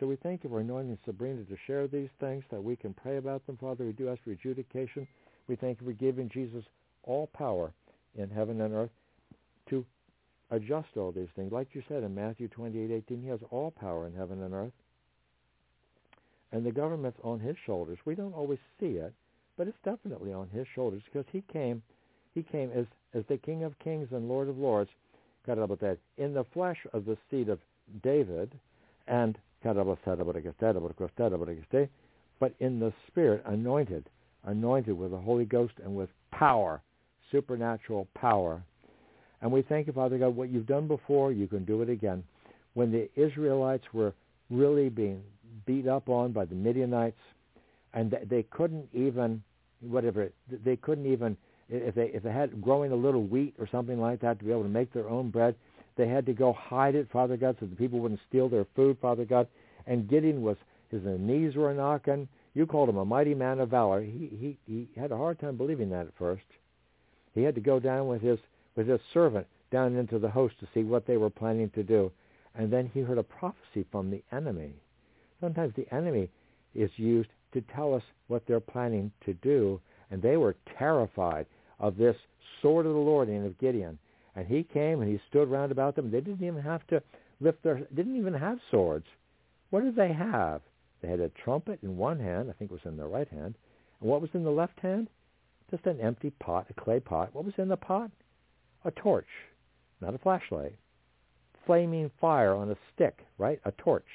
[0.00, 3.18] So we thank you for anointing Sabrina to share these things, that we can pray
[3.18, 3.84] about them, Father.
[3.84, 5.06] We do ask for adjudication.
[5.46, 6.64] We thank you for giving Jesus
[7.04, 7.72] all power
[8.16, 8.90] in heaven and earth
[9.70, 9.84] to
[10.50, 11.52] adjust all these things.
[11.52, 14.72] Like you said in Matthew 28:18, he has all power in heaven and earth.
[16.52, 17.98] And the government's on his shoulders.
[18.04, 19.14] We don't always see it,
[19.56, 21.82] but it's definitely on his shoulders because he came
[22.34, 24.90] he came as as the King of Kings and Lord of Lords
[25.46, 27.58] that in the flesh of the seed of
[28.02, 28.52] David
[29.06, 29.38] and
[32.40, 34.08] but in the spirit anointed
[34.44, 36.82] anointed with the Holy Ghost and with power
[37.30, 38.62] supernatural power
[39.42, 42.22] and we thank you, Father God, what you've done before, you can do it again.
[42.74, 44.14] When the Israelites were
[44.50, 45.20] really being
[45.66, 47.18] beat up on by the Midianites,
[47.94, 49.42] and they couldn't even,
[49.80, 50.30] whatever,
[50.64, 51.36] they couldn't even,
[51.68, 54.50] if they if they had growing a little wheat or something like that to be
[54.50, 55.54] able to make their own bread,
[55.96, 58.96] they had to go hide it, Father God, so the people wouldn't steal their food,
[59.00, 59.46] Father God.
[59.86, 60.56] And Gideon was,
[60.90, 62.28] his knees were knocking.
[62.54, 64.02] You called him a mighty man of valor.
[64.02, 66.44] He he he had a hard time believing that at first.
[67.34, 68.38] He had to go down with his
[68.76, 72.12] with his servant down into the host to see what they were planning to do.
[72.54, 74.74] And then he heard a prophecy from the enemy.
[75.40, 76.28] Sometimes the enemy
[76.74, 79.80] is used to tell us what they're planning to do.
[80.10, 81.46] And they were terrified
[81.78, 82.16] of this
[82.60, 83.98] sword of the Lord and of Gideon.
[84.34, 86.10] And he came and he stood round about them.
[86.10, 87.02] They didn't even have to
[87.40, 89.06] lift their, didn't even have swords.
[89.70, 90.60] What did they have?
[91.00, 93.54] They had a trumpet in one hand, I think it was in their right hand.
[94.00, 95.08] And what was in the left hand?
[95.70, 97.30] Just an empty pot, a clay pot.
[97.32, 98.10] What was in the pot?
[98.84, 99.28] a torch,
[100.00, 100.74] not a flashlight,
[101.66, 103.60] flaming fire on a stick, right?
[103.64, 104.06] A torch.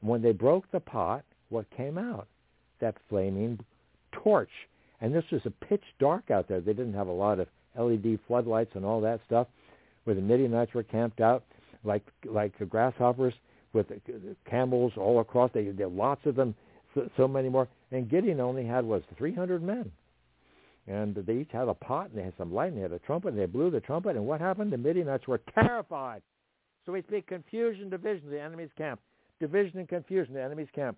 [0.00, 2.28] And when they broke the pot, what came out?
[2.80, 3.58] That flaming
[4.12, 4.50] torch.
[5.00, 6.60] And this was a pitch dark out there.
[6.60, 7.48] They didn't have a lot of
[7.78, 9.46] LED floodlights and all that stuff,
[10.04, 11.44] where the Midianites were camped out
[11.84, 13.34] like like the grasshoppers
[13.72, 13.86] with
[14.48, 15.50] camels all across.
[15.52, 16.54] They, there lots of them,
[16.94, 17.68] so, so many more.
[17.92, 19.90] And Gideon only had was 300 men.
[20.88, 23.00] And they each had a pot, and they had some light, and they had a
[23.00, 24.16] trumpet, and they blew the trumpet.
[24.16, 24.72] And what happened?
[24.72, 26.22] The Midianites were terrified.
[26.84, 29.00] So we speak confusion, division, the enemy's camp.
[29.40, 30.96] Division and confusion, the enemy's camp.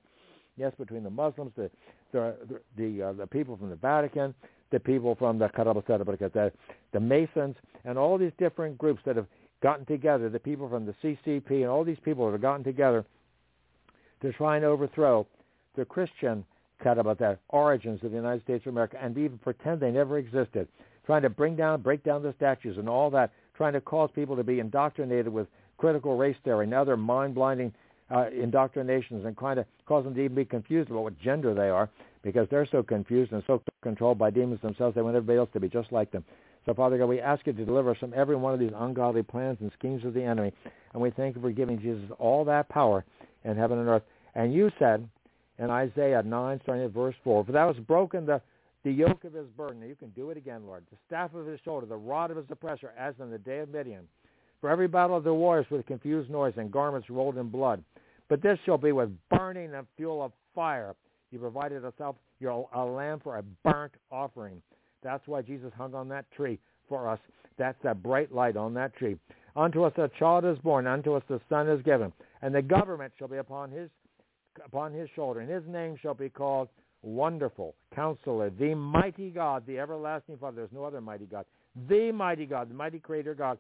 [0.58, 1.70] Yes, between the Muslims, the
[2.12, 2.34] the
[2.76, 4.34] the, uh, the people from the Vatican,
[4.70, 6.52] the people from the the,
[6.92, 9.26] the Masons, and all these different groups that have
[9.62, 13.04] gotten together, the people from the CCP, and all these people that have gotten together
[14.20, 15.26] to try and overthrow
[15.76, 16.44] the Christian
[16.84, 20.68] that origins of the United States of America and even pretend they never existed,
[21.06, 24.36] trying to bring down, break down the statues and all that, trying to cause people
[24.36, 26.64] to be indoctrinated with critical race theory.
[26.64, 27.72] And other mind-blinding
[28.10, 31.68] uh, indoctrinations and trying to cause them to even be confused about what gender they
[31.68, 31.88] are
[32.22, 35.60] because they're so confused and so controlled by demons themselves they want everybody else to
[35.60, 36.24] be just like them.
[36.66, 39.22] So, Father God, we ask you to deliver us from every one of these ungodly
[39.22, 40.52] plans and schemes of the enemy.
[40.92, 43.04] And we thank you for giving Jesus all that power
[43.44, 44.02] in heaven and earth.
[44.34, 45.08] And you said
[45.58, 47.44] in Isaiah 9, starting at verse 4.
[47.44, 48.40] For thou hast broken the,
[48.84, 49.82] the yoke of his burden.
[49.82, 50.84] You can do it again, Lord.
[50.90, 53.70] The staff of his shoulder, the rod of his oppressor, as in the day of
[53.70, 54.06] Midian.
[54.60, 57.82] For every battle of the warriors with confused noise and garments rolled in blood.
[58.28, 60.94] But this shall be with burning and fuel of fire.
[61.30, 64.60] You provided yourself your, a lamb for a burnt offering.
[65.02, 67.20] That's why Jesus hung on that tree for us.
[67.56, 69.16] That's that bright light on that tree.
[69.56, 72.12] Unto us a child is born, unto us the son is given,
[72.42, 73.90] and the government shall be upon his
[74.64, 76.68] upon his shoulder, and his name shall be called
[77.02, 80.56] Wonderful, Counselor, the Mighty God, the Everlasting Father.
[80.56, 81.44] There's no other mighty God.
[81.88, 83.58] The Mighty God, the Mighty Creator God,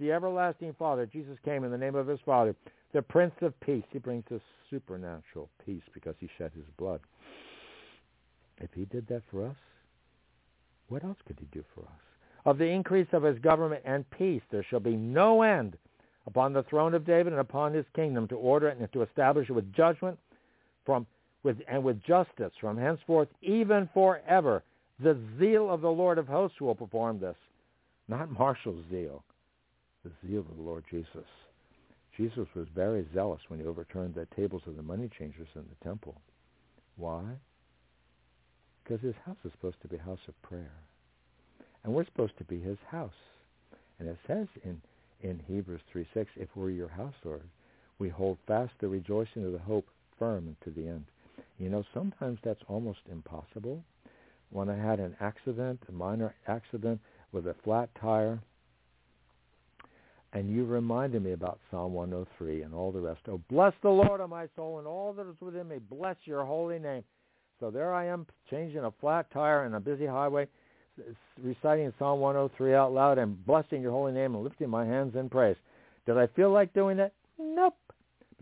[0.00, 1.06] the everlasting Father.
[1.06, 2.56] Jesus came in the name of his Father,
[2.92, 3.84] the Prince of Peace.
[3.92, 7.00] He brings us supernatural peace because he shed his blood.
[8.58, 9.56] If he did that for us,
[10.88, 12.00] what else could he do for us?
[12.46, 15.76] Of the increase of his government and peace there shall be no end
[16.26, 19.50] upon the throne of David and upon his kingdom to order it and to establish
[19.50, 20.18] it with judgment
[20.84, 21.06] from
[21.42, 24.62] with and with justice from henceforth even forever.
[25.02, 27.36] The zeal of the Lord of hosts will perform this.
[28.08, 29.24] Not Marshall's zeal,
[30.04, 31.26] the zeal of the Lord Jesus.
[32.16, 35.84] Jesus was very zealous when he overturned the tables of the money changers in the
[35.84, 36.20] temple.
[36.96, 37.22] Why?
[38.82, 40.72] Because his house is supposed to be a house of prayer.
[41.84, 43.12] And we're supposed to be his house.
[43.98, 44.80] And it says in,
[45.22, 47.42] in Hebrews 3.6, if we're your house, Lord,
[47.98, 49.86] we hold fast the rejoicing of the hope
[50.18, 51.04] firm to the end.
[51.58, 53.84] You know, sometimes that's almost impossible.
[54.50, 57.00] When I had an accident, a minor accident
[57.32, 58.40] with a flat tire,
[60.32, 63.20] and you reminded me about Psalm 103 and all the rest.
[63.28, 65.78] Oh, bless the Lord, O my soul, and all that is within me.
[65.90, 67.02] Bless your holy name.
[67.58, 70.46] So there I am, changing a flat tire in a busy highway,
[71.42, 75.28] reciting Psalm 103 out loud and blessing your holy name and lifting my hands in
[75.28, 75.56] praise.
[76.06, 77.12] Did I feel like doing it?
[77.38, 77.76] Nope.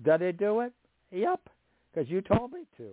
[0.04, 0.72] Did I do it?
[1.10, 1.40] Yep,
[1.92, 2.90] because you told me to.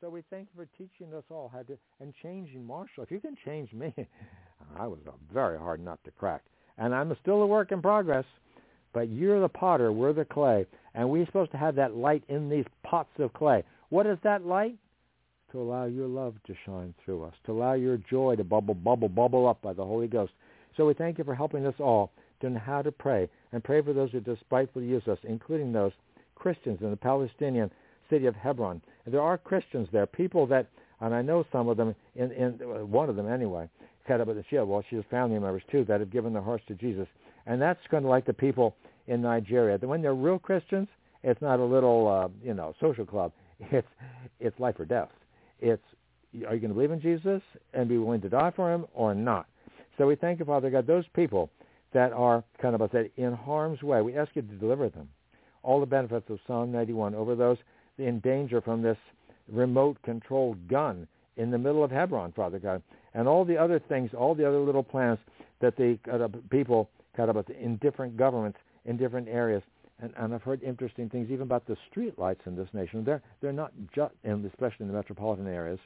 [0.00, 3.04] So we thank you for teaching us all how to and changing Marshall.
[3.04, 3.92] If you can change me,
[4.78, 6.42] I was a very hard nut to crack,
[6.78, 8.24] and I'm still a work in progress.
[8.92, 12.48] But you're the potter, we're the clay, and we're supposed to have that light in
[12.48, 13.64] these pots of clay.
[13.88, 14.76] What is that light?
[15.50, 19.08] To allow your love to shine through us, to allow your joy to bubble, bubble,
[19.08, 20.32] bubble up by the Holy Ghost.
[20.76, 23.80] So we thank you for helping us all to know how to pray and pray
[23.82, 25.92] for those who despitefully use us, including those
[26.34, 27.70] Christians in the Palestinian
[28.10, 28.80] city of Hebron.
[29.04, 30.68] And there are Christians there, people that,
[31.00, 33.68] and I know some of them, in, in uh, one of them anyway,
[34.06, 34.68] shield.
[34.68, 37.06] Well, she has family members too that have given their hearts to Jesus,
[37.46, 38.76] and that's kind of like the people
[39.06, 39.78] in Nigeria.
[39.78, 40.88] When they're real Christians,
[41.22, 43.32] it's not a little, uh, you know, social club.
[43.70, 43.88] It's
[44.40, 45.10] it's life or death.
[45.60, 45.82] It's
[46.46, 47.40] are you going to believe in Jesus
[47.72, 49.46] and be willing to die for him or not?
[49.96, 51.50] So we thank you, Father God, those people
[51.92, 54.02] that are kind of, I said, in harm's way.
[54.02, 55.08] We ask you to deliver them.
[55.62, 57.58] All the benefits of Psalm 91 over those
[57.98, 58.98] in danger from this
[59.48, 62.82] remote controlled gun in the middle of Hebron, Father God,
[63.14, 65.18] and all the other things, all the other little plans
[65.60, 69.62] that the uh, people cut about in different governments in different areas.
[70.00, 73.04] And, and I've heard interesting things even about the street lights in this nation.
[73.04, 75.78] They're they're not just, and especially in the metropolitan areas,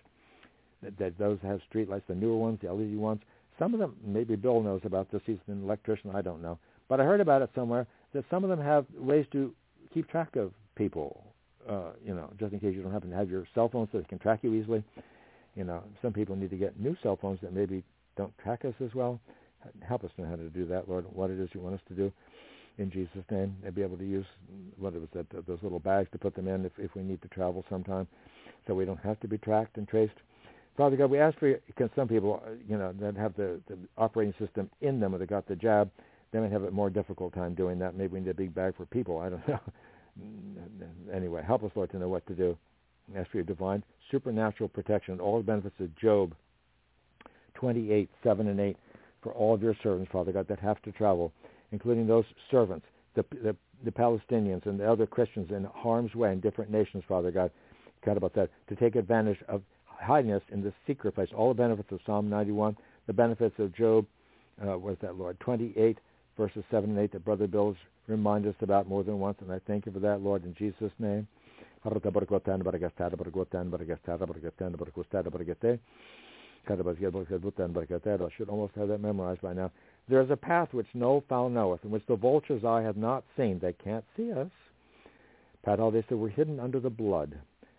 [0.83, 3.21] that, that those have street lights, the newer ones, the LED ones.
[3.59, 5.21] Some of them, maybe Bill knows about this.
[5.27, 6.11] He's an electrician.
[6.15, 6.59] I don't know,
[6.89, 9.53] but I heard about it somewhere that some of them have ways to
[9.93, 11.23] keep track of people
[11.69, 13.99] uh, you know, just in case you don't happen to have your cell phone so
[13.99, 14.83] they can track you easily.
[15.59, 17.83] You know, some people need to get new cell phones that maybe
[18.17, 19.19] don't track us as well.
[19.87, 21.95] Help us know how to do that, Lord, what it is you want us to
[21.95, 22.13] do
[22.79, 24.25] in Jesus' name, and be able to use
[24.79, 27.21] what it was that those little bags to put them in if, if we need
[27.23, 28.07] to travel sometime,
[28.69, 30.15] so we don't have to be tracked and traced.
[30.77, 34.35] Father God, we ask for because some people, you know, that have the, the operating
[34.39, 35.91] system in them or they got the jab,
[36.31, 37.97] they might have a more difficult time doing that.
[37.97, 39.19] Maybe we need a big bag for people.
[39.19, 39.61] I don't know
[41.13, 42.57] anyway, help us, Lord, to know what to do.
[43.17, 46.35] Ask for your divine supernatural protection, and all the benefits of Job
[47.55, 48.77] 28, 7 and 8
[49.23, 51.33] for all of your servants, Father God, that have to travel,
[51.73, 56.41] including those servants, the, the, the Palestinians and the other Christians in harm's way in
[56.41, 57.51] different nations, Father God.
[58.05, 61.29] God about that, to take advantage of hiding in this secret place.
[61.37, 64.07] All the benefits of Psalm 91, the benefits of Job,
[64.63, 65.99] uh, that, Lord, 28,
[66.37, 69.61] verses 7 and 8 that Brother Bill's remind us about more than once, and I
[69.67, 71.27] thank you for that, Lord, in Jesus' name.
[78.27, 79.71] I should almost have that memorized by now.
[80.09, 83.25] There is a path which no fowl knoweth, and which the vulture's eye hath not
[83.37, 83.59] seen.
[83.59, 84.51] They can't see us.
[85.65, 87.35] Padal, they said, we're hidden under the blood.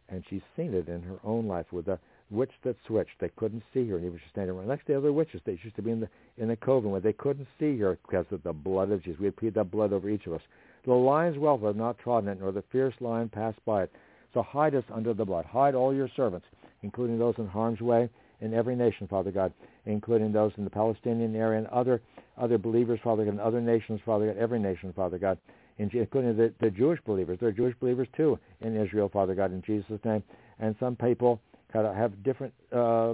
[0.09, 1.99] And she's seen it in her own life with the
[2.31, 3.19] witch that switched.
[3.19, 5.41] They couldn't see her, and even she's standing right next to the other witches.
[5.45, 8.25] They used to be in the in the coven where they couldn't see her because
[8.31, 9.19] of the blood of Jesus.
[9.19, 10.41] We had pleaded that blood over each of us.
[10.89, 13.91] The lion's whelp have not trodden it, nor the fierce lion passed by it.
[14.33, 15.45] So hide us under the blood.
[15.45, 16.47] Hide all your servants,
[16.81, 18.09] including those in harm's way
[18.41, 19.53] in every nation, Father God,
[19.85, 22.01] including those in the Palestinian area and other
[22.39, 25.37] other believers, Father God, and other nations, Father God, every nation, Father God,
[25.77, 27.37] including the, the Jewish believers.
[27.39, 30.23] There are Jewish believers too in Israel, Father God, in Jesus' name.
[30.57, 31.39] And some people
[31.71, 33.13] kind of have different uh,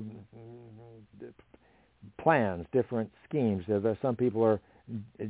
[2.24, 3.66] plans, different schemes.
[4.02, 4.62] Some people are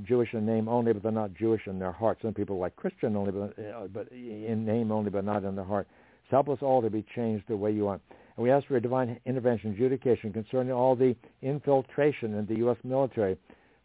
[0.03, 2.17] Jewish in name only, but they're not Jewish in their heart.
[2.21, 5.65] Some people like Christian only, but, uh, but in name only, but not in their
[5.65, 5.87] heart.
[6.29, 8.01] So help us all to be changed the way you want.
[8.35, 12.77] And we ask for a divine intervention, adjudication concerning all the infiltration in the U.S.
[12.83, 13.37] military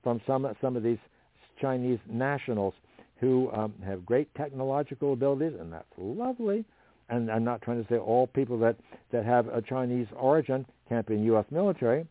[0.02, 0.98] from some some of these
[1.60, 2.74] Chinese nationals
[3.20, 6.64] who um, have great technological abilities, and that's lovely.
[7.10, 8.76] And I'm not trying to say all people that,
[9.12, 11.44] that have a Chinese origin can't be in U.S.
[11.50, 12.06] military,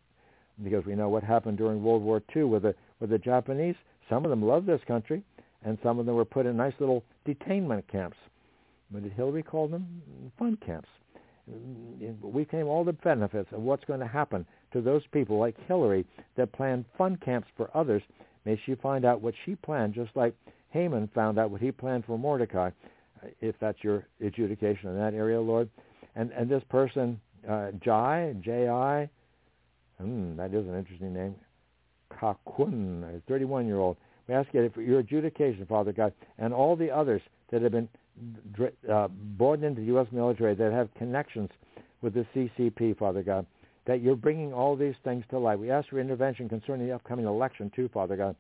[0.64, 3.76] because we know what happened during World War II with the with the Japanese.
[4.10, 5.24] Some of them loved this country,
[5.64, 8.18] and some of them were put in nice little detainment camps.
[8.92, 10.02] What did Hillary call them?
[10.38, 10.90] Fun camps.
[12.22, 16.06] We came all the benefits of what's going to happen to those people like Hillary
[16.38, 18.04] that planned fun camps for others.
[18.46, 20.36] May she find out what she planned, just like
[20.70, 22.70] Haman found out what he planned for Mordecai,
[23.42, 25.70] if that's your adjudication in that area, Lord.
[26.16, 29.10] And and this person, uh, Jai, J-I,
[30.00, 31.36] hmm, that is an interesting name,
[32.12, 33.98] Kakun, a 31-year-old.
[34.28, 37.22] We ask you for your adjudication, Father God, and all the others
[37.52, 37.90] that have been
[38.92, 39.08] uh,
[39.38, 40.08] brought into the U.S.
[40.12, 41.50] military that have connections
[42.02, 43.46] with the CCP, Father God,
[43.86, 45.58] that you're bringing all these things to light.
[45.58, 48.36] We ask for intervention concerning the upcoming election, too, Father God,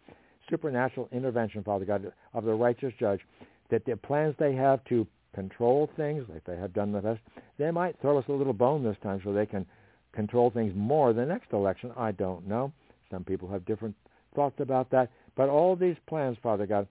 [0.49, 3.21] supernatural intervention, Father God, of the righteous judge,
[3.69, 7.19] that the plans they have to control things, like they have done the past,
[7.57, 9.65] they might throw us a little bone this time so they can
[10.13, 11.91] control things more the next election.
[11.95, 12.71] I don't know.
[13.11, 13.95] Some people have different
[14.35, 15.09] thoughts about that.
[15.35, 16.87] But all these plans, Father God,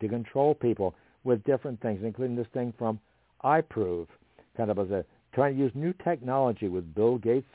[0.00, 3.00] to control people with different things, including this thing from
[3.44, 4.06] iProov,
[4.56, 5.04] kind of as a
[5.34, 7.46] trying to use new technology with Bill Gates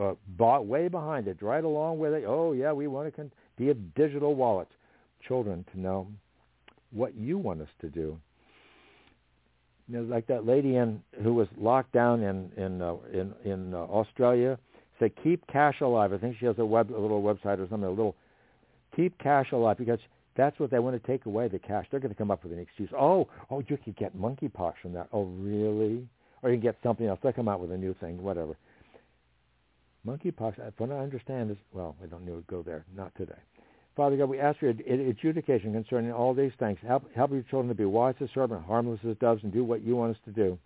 [0.00, 2.24] uh, bought way behind it, right along with it.
[2.26, 4.68] Oh yeah, we want to con- be a digital wallet.
[5.26, 6.08] Children to know
[6.90, 8.18] what you want us to do.
[9.88, 13.74] You know, like that lady in who was locked down in in uh, in in
[13.74, 14.58] uh, Australia
[14.98, 17.84] said, "Keep cash alive." I think she has a web a little website or something.
[17.84, 18.16] A little
[18.94, 19.98] keep cash alive because
[20.36, 21.86] that's what they want to take away the cash.
[21.90, 22.90] They're going to come up with an excuse.
[22.98, 25.08] Oh, oh, you could get monkeypox from that.
[25.12, 26.06] Oh, really?
[26.42, 27.18] Or you can get something else.
[27.22, 28.56] They'll come out with a new thing, whatever.
[30.06, 32.84] Monkeypox, uh, from what I understand, is well, we don't need to go there.
[32.94, 33.38] Not today.
[33.96, 36.78] Father God, we ask for adjudication concerning all these things.
[36.86, 39.82] Help, help your children to be wise as serpents, harmless as doves, and do what
[39.82, 40.58] you want us to do.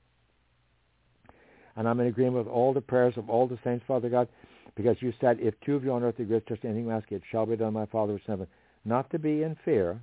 [1.78, 4.28] And I'm in agreement with all the prayers of all the saints, Father God,
[4.74, 7.46] because you said, if two of you on earth agree just anything ask, it shall
[7.46, 8.46] be done, my Father in heaven.
[8.84, 10.00] Not to be in fear.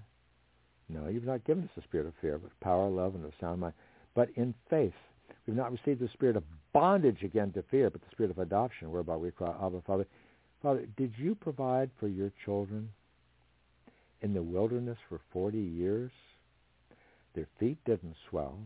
[0.90, 3.62] No, you've not given us the spirit of fear, but power, love, and a sound
[3.62, 3.74] mind.
[4.16, 4.94] But in faith.
[5.46, 8.92] We've not received the spirit of bondage again to fear, but the spirit of adoption,
[8.92, 10.08] whereby we cry, Abba, Father.
[10.64, 12.90] Father, did you provide for your children
[14.26, 16.12] in the wilderness for 40 years.
[17.36, 18.58] Their feet didn't swell.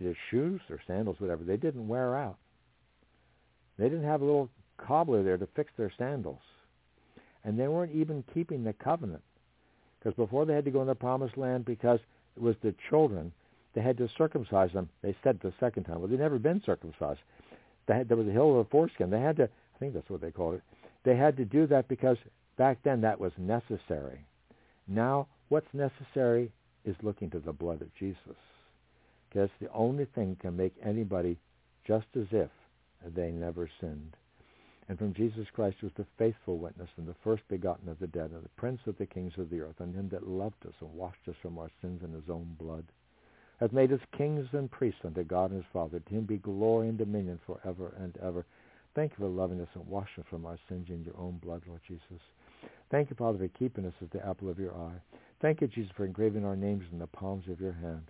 [0.00, 2.38] Their shoes or sandals, whatever, they didn't wear out.
[3.78, 4.48] They didn't have a little
[4.78, 6.40] cobbler there to fix their sandals.
[7.44, 9.22] And they weren't even keeping the covenant.
[9.98, 12.00] Because before they had to go in the promised land, because
[12.36, 13.32] it was the children,
[13.74, 14.88] they had to circumcise them.
[15.02, 16.00] They said the second time.
[16.00, 17.20] Well, they'd never been circumcised.
[17.86, 19.10] Had, there was a hill of the foreskin.
[19.10, 20.62] They had to, I think that's what they called it.
[21.02, 22.16] They had to do that because
[22.56, 24.24] back then that was necessary.
[24.86, 26.52] Now, what's necessary
[26.84, 28.36] is looking to the blood of Jesus.
[29.30, 31.38] Because the only thing can make anybody
[31.86, 32.50] just as if
[33.14, 34.16] they never sinned.
[34.88, 38.32] And from Jesus Christ was the faithful witness and the first begotten of the dead
[38.32, 40.92] and the prince of the kings of the earth and him that loved us and
[40.92, 42.84] washed us from our sins in his own blood,
[43.60, 46.00] hath made us kings and priests unto God and his Father.
[46.00, 48.44] To him be glory and dominion forever and ever.
[48.96, 51.62] Thank you for loving us and washing us from our sins in your own blood,
[51.68, 52.02] Lord Jesus.
[52.90, 55.00] Thank you, Father, for keeping us as the apple of your eye.
[55.40, 58.02] Thank you, Jesus, for engraving our names in the palms of your hand.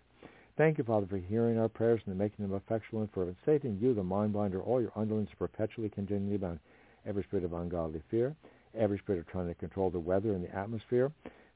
[0.60, 3.38] Thank you, Father, for hearing our prayers and making them effectual and fervent.
[3.46, 6.58] Satan, you, the mind binder, all your underlings perpetually continually bound.
[7.06, 8.36] Every spirit of ungodly fear,
[8.78, 11.10] every spirit of trying to control the weather and the atmosphere,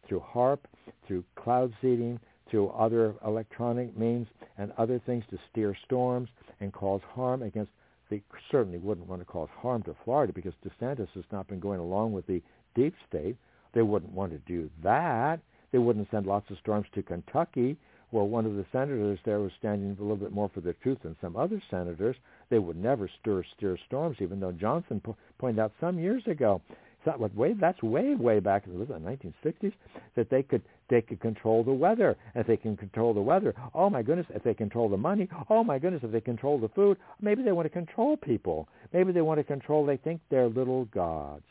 [0.08, 0.60] through HAARP,
[1.06, 2.18] through cloud seeding,
[2.50, 4.26] through other electronic means
[4.56, 7.72] and other things to steer storms and cause harm against
[8.08, 11.78] they certainly wouldn't want to cause harm to Florida because DeSantis has not been going
[11.78, 12.40] along with the
[12.74, 13.36] deep state.
[13.74, 15.40] They wouldn't want to do that.
[15.72, 17.76] They wouldn't send lots of storms to Kentucky,
[18.14, 20.98] where one of the senators there was standing a little bit more for the truth
[21.02, 22.14] than some other senators.
[22.48, 26.62] They would never stir steer storms, even though Johnson po- pointed out some years ago.
[27.04, 29.72] That was way that's way way back in the 1960s
[30.14, 32.16] that they could they could control the weather.
[32.34, 34.26] And if they can control the weather, oh my goodness!
[34.30, 36.04] If they control the money, oh my goodness!
[36.04, 38.68] If they control the food, maybe they want to control people.
[38.92, 39.84] Maybe they want to control.
[39.84, 41.42] They think they're little gods.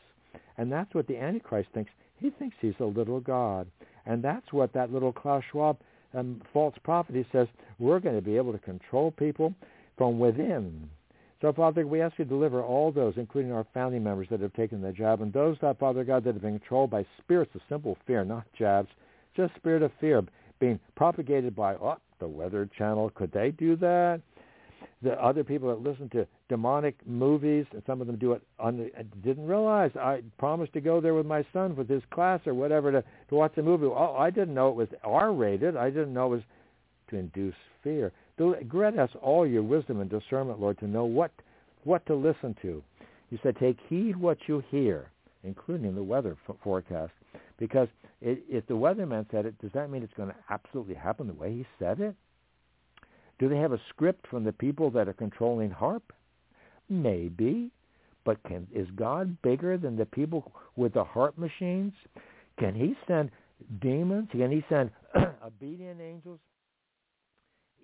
[0.58, 1.92] And that's what the Antichrist thinks.
[2.20, 3.68] He thinks he's a little God.
[4.06, 5.78] And that's what that little Klaus Schwab
[6.14, 7.48] um, false prophet, he says,
[7.80, 9.54] we're going to be able to control people
[9.98, 10.90] from within.
[11.42, 14.54] So, Father, we ask you to deliver all those, including our family members that have
[14.54, 17.62] taken the jab, and those, that, Father God, that have been controlled by spirits of
[17.68, 18.90] simple fear, not jabs,
[19.36, 20.24] just spirit of fear
[20.60, 23.10] being propagated by, oh, the Weather Channel.
[23.10, 24.22] Could they do that?
[25.02, 28.42] The other people that listen to demonic movies, and some of them do it.
[28.60, 32.40] On, I didn't realize I promised to go there with my son with his class
[32.46, 33.86] or whatever to to watch the movie.
[33.86, 35.76] Oh, I didn't know it was R-rated.
[35.76, 36.44] I didn't know it was
[37.10, 38.12] to induce fear.
[38.68, 41.32] Grant us all your wisdom and discernment, Lord, to know what
[41.84, 42.82] what to listen to.
[43.30, 45.10] You said, take heed what you hear,
[45.44, 47.12] including the weather forecast,
[47.58, 47.88] because
[48.22, 51.34] it, if the weatherman said it, does that mean it's going to absolutely happen the
[51.34, 52.16] way he said it?
[53.40, 56.02] Do they have a script from the people that are controlling HAARP?
[56.90, 57.72] Maybe.
[58.26, 61.94] But can, is God bigger than the people with the HAARP machines?
[62.58, 63.32] Can he send
[63.82, 64.30] demons?
[64.32, 64.92] Can he send
[65.46, 66.40] obedient angels?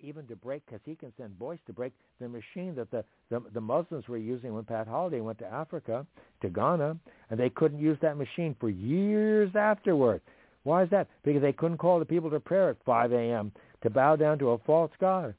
[0.02, 3.42] Even to break, because he can send boys to break the machine that the, the,
[3.52, 6.06] the Muslims were using when Pat Holliday went to Africa,
[6.40, 6.96] to Ghana,
[7.28, 10.22] and they couldn't use that machine for years afterward.
[10.62, 11.08] Why is that?
[11.22, 13.52] Because they couldn't call the people to prayer at 5 a.m.
[13.82, 15.34] to bow down to a false god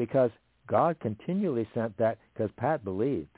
[0.00, 0.30] because
[0.66, 3.28] God continually sent that because Pat believed.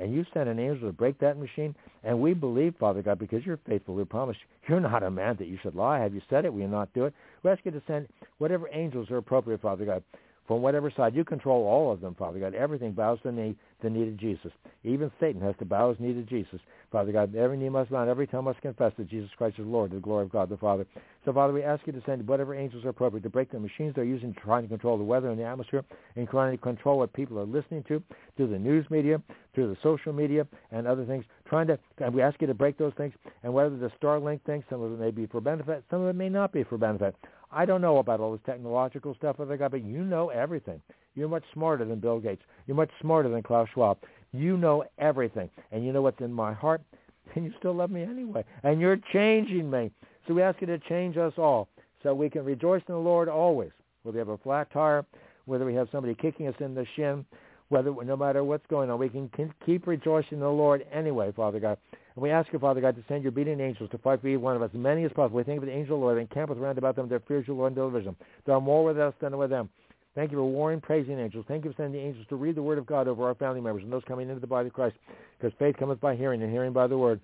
[0.00, 1.72] And you sent an angel to break that machine,
[2.02, 3.94] and we believe, Father God, because you're faithful.
[3.94, 4.36] We promise
[4.68, 6.00] you're not a man that you should lie.
[6.00, 6.52] Have you said it?
[6.52, 7.14] Will you not do it?
[7.44, 8.08] We ask you to send
[8.38, 10.02] whatever angels are appropriate, Father God,
[10.48, 11.14] from whatever side.
[11.14, 12.54] You control all of them, Father God.
[12.54, 14.50] Everything bows the knee, the knee to Jesus.
[14.82, 16.60] Even Satan has to bow his knee to Jesus.
[16.90, 19.92] Father God, every knee must bow, every tongue must confess that Jesus Christ is Lord,
[19.92, 20.84] the glory of God the Father.
[21.24, 23.94] So, Father, we ask you to send whatever angels are appropriate to break the machines
[23.94, 25.84] they're using to try to control the weather and the atmosphere
[26.16, 28.02] and trying to control what people are listening to
[28.36, 29.22] through the news media,
[29.54, 31.24] through the social media, and other things.
[31.48, 33.14] Trying to, and we ask you to break those things.
[33.44, 36.16] And whether the Starlink thing, some of it may be for benefit, some of it
[36.16, 37.14] may not be for benefit.
[37.52, 40.80] I don't know about all this technological stuff, Father God, but you know everything.
[41.16, 42.42] You're much smarter than Bill Gates.
[42.66, 43.98] You're much smarter than Klaus Schwab.
[44.32, 45.50] You know everything.
[45.72, 46.82] And you know what's in my heart?
[47.36, 48.44] And you still love me anyway.
[48.64, 49.92] And you're changing me.
[50.26, 51.68] So we ask you to change us all
[52.02, 53.70] so we can rejoice in the Lord always.
[54.02, 55.06] Whether we have a flat tire,
[55.44, 57.24] whether we have somebody kicking us in the shin,
[57.68, 59.30] whether no matter what's going on, we can
[59.64, 61.78] keep rejoicing in the Lord anyway, Father God.
[62.16, 64.40] And we ask you, Father God, to send your beating angels to fight for each
[64.40, 65.36] one of us, many as possible.
[65.36, 67.44] We think of the angel of the Lord and camp around about them their fears
[67.46, 68.16] you, Lord, and delivers them.
[68.44, 69.68] There are more with us than with them.
[70.14, 71.44] Thank you for warring, praising angels.
[71.46, 73.60] Thank you for sending the angels to read the word of God over our family
[73.60, 74.96] members and those coming into the body of Christ,
[75.38, 77.20] because faith cometh by hearing, and hearing by the word.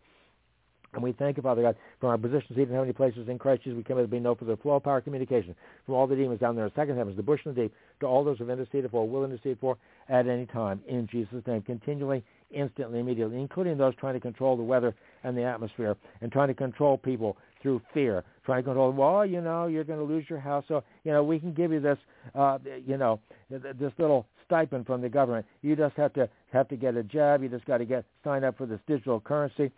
[0.92, 3.76] And we thank you, Father God, from our positions even heavenly places in Christ Jesus.
[3.76, 6.40] We come to be known for the flow of power communication from all the demons
[6.40, 8.46] down there in the second heavens, the bush and the deep, to all those who
[8.46, 9.76] have interceded for, will intercede for
[10.08, 10.80] at any time.
[10.88, 15.42] In Jesus' name, continually, instantly, immediately, including those trying to control the weather and the
[15.42, 19.84] atmosphere and trying to control people through fear, trying to control, well, you know, you're
[19.84, 20.64] going to lose your house.
[20.68, 21.98] So, you know, we can give you this,
[22.34, 25.44] uh, you know, this little stipend from the government.
[25.60, 27.42] You just have to have to get a job.
[27.42, 29.70] You just got to get sign up for this digital currency.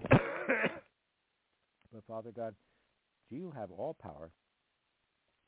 [0.08, 0.20] but
[2.08, 2.54] Father God,
[3.30, 4.30] do you have all power,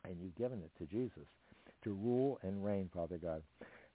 [0.04, 1.24] and you've given it to Jesus
[1.84, 3.42] to rule and reign, Father God.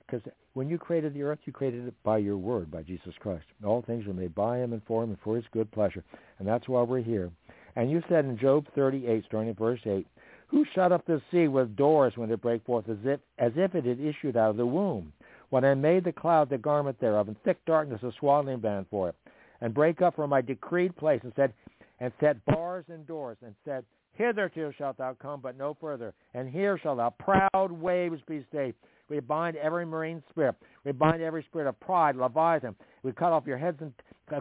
[0.06, 0.22] Because
[0.54, 3.46] when you created the earth, you created it by your word, by Jesus Christ.
[3.66, 6.04] All things were made by him and for him and for his good pleasure.
[6.40, 7.32] And that's why we're here.
[7.76, 10.06] And you said in Job 38, starting at verse 8,
[10.48, 13.76] Who shut up the sea with doors when it brake forth, as if, as if
[13.76, 15.14] it had issued out of the womb?
[15.50, 19.10] When I made the cloud the garment thereof, and thick darkness a swaddling band for
[19.10, 19.16] it
[19.62, 21.54] and break up from my decreed place and said,
[22.00, 26.14] and set bars and doors and said, Hitherto shalt thou come, but no further.
[26.34, 28.74] And here shall thou proud waves be stayed.
[29.08, 30.56] We bind every marine spirit.
[30.84, 32.76] We bind every spirit of pride, Leviathan.
[33.04, 33.94] We cut off your heads and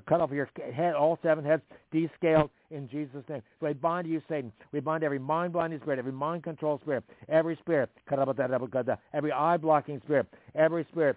[0.09, 3.43] cut off your head, all seven heads, descaled in Jesus' name.
[3.59, 4.53] So we bind you, Satan.
[4.73, 8.39] We bind every mind-blinding spirit, every mind-control spirit, every spirit, cut up up,
[9.13, 11.17] every eye-blocking spirit, every spirit,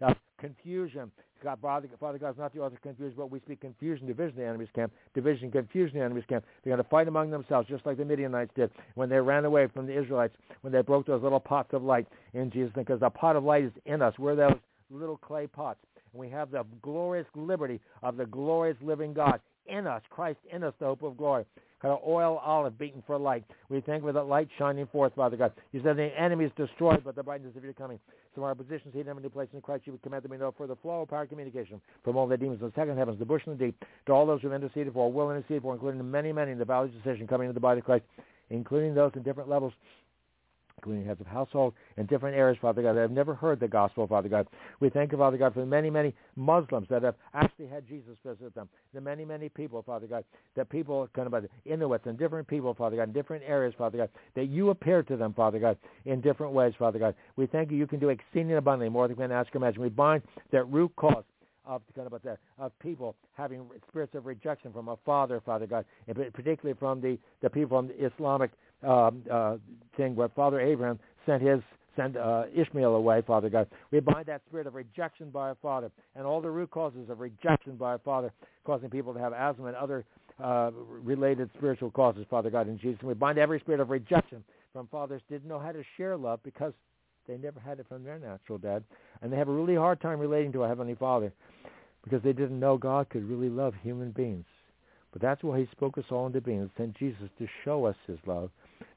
[0.00, 1.10] uh, confusion,
[1.42, 4.38] God, Father, Father God is not the author of confusion, but we speak confusion, division
[4.38, 6.44] in the enemy's camp, division, confusion in the enemy's camp.
[6.64, 9.68] They're going to fight among themselves, just like the Midianites did when they ran away
[9.68, 13.00] from the Israelites, when they broke those little pots of light in Jesus' name, because
[13.00, 14.18] the pot of light is in us.
[14.18, 14.58] We're those
[14.90, 15.78] little clay pots.
[16.12, 20.64] And we have the glorious liberty of the glorious living God in us, Christ in
[20.64, 21.44] us, the hope of glory
[21.80, 23.44] kind of oil olive beaten for light.
[23.68, 25.52] We thank for that light shining forth, Father God.
[25.72, 27.98] You said the enemy is destroyed, but the brightness of your coming.
[28.34, 30.54] So our positions here in new place in Christ, you would command them to know
[30.56, 33.24] for the flow of power communication from all the demons in the second heavens, the
[33.24, 35.98] bush and the deep, to all those who have interceded for, will intercede for, including
[35.98, 38.04] the many, many in the valley of decision coming into the body of Christ,
[38.50, 39.72] including those in different levels
[40.78, 44.06] including heads of household in different areas, Father God, that have never heard the gospel,
[44.06, 44.46] Father God.
[44.80, 48.16] We thank you, Father God, for the many, many Muslims that have actually had Jesus
[48.24, 48.68] visit them.
[48.94, 50.24] The many, many people, Father God,
[50.56, 54.08] that people kind of Inuits and different people, Father God, in different areas, Father God,
[54.34, 57.14] that you appear to them, Father God, in different ways, Father God.
[57.36, 57.76] We thank you.
[57.76, 59.82] You can do exceeding abundantly more than we can ask or imagine.
[59.82, 61.24] We bind that root cause
[61.68, 65.84] of kind of that of people having spirits of rejection from a father, Father God,
[66.08, 68.50] and particularly from the the people from the Islamic
[68.82, 71.60] thing where Father Abraham sent his
[71.96, 73.66] sent uh, Ishmael away, Father God.
[73.90, 77.18] We bind that spirit of rejection by our Father and all the root causes of
[77.18, 78.32] rejection by our Father,
[78.64, 80.04] causing people to have asthma and other
[80.42, 82.98] uh, related spiritual causes, Father God, in Jesus.
[83.00, 86.38] And we bind every spirit of rejection from fathers didn't know how to share love
[86.44, 86.72] because
[87.26, 88.84] they never had it from their natural dad.
[89.20, 91.32] And they have a really hard time relating to a Heavenly Father
[92.04, 94.46] because they didn't know God could really love human beings.
[95.12, 97.96] But that's why he spoke us all into being and sent Jesus to show us
[98.06, 98.50] his love,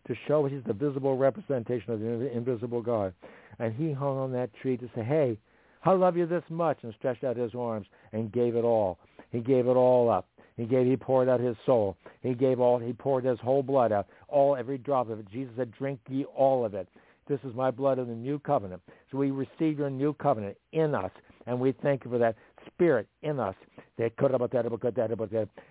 [0.08, 3.14] to show he's the visible representation of the invisible God.
[3.60, 5.38] And he hung on that tree to say, hey,
[5.84, 9.00] I love you this much, and stretched out his arms and gave it all.
[9.32, 10.28] He gave it all up.
[10.58, 11.98] He gave, he poured out his soul.
[12.22, 15.32] He gave all, he poured his whole blood out, all, every drop of it.
[15.32, 16.88] Jesus said, drink ye all of it.
[17.28, 18.82] This is my blood of the new covenant.
[19.12, 21.12] So we receive your new covenant in us,
[21.48, 22.36] and we thank you for that
[22.68, 23.56] spirit in us.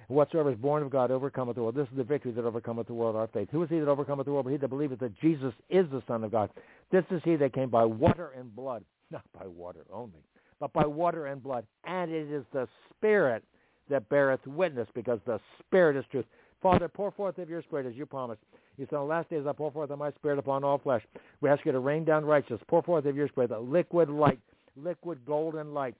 [0.08, 1.74] Whatsoever is born of God overcometh the world.
[1.74, 3.48] This is the victory that overcometh the world, our faith.
[3.50, 4.44] Who is he that overcometh the world?
[4.44, 6.50] But he that believeth that Jesus is the Son of God.
[6.92, 10.22] This is he that came by water and blood, not by water only,
[10.58, 11.64] but by water and blood.
[11.84, 13.42] And it is the Spirit
[13.88, 16.26] that beareth witness, because the Spirit is truth.
[16.62, 18.40] Father, pour forth of your Spirit as you promised.
[18.76, 21.02] You said, on the last days I pour forth of my Spirit upon all flesh.
[21.40, 22.60] We ask you to rain down righteousness.
[22.68, 24.40] Pour forth of your Spirit, the liquid light,
[24.76, 25.94] liquid golden light,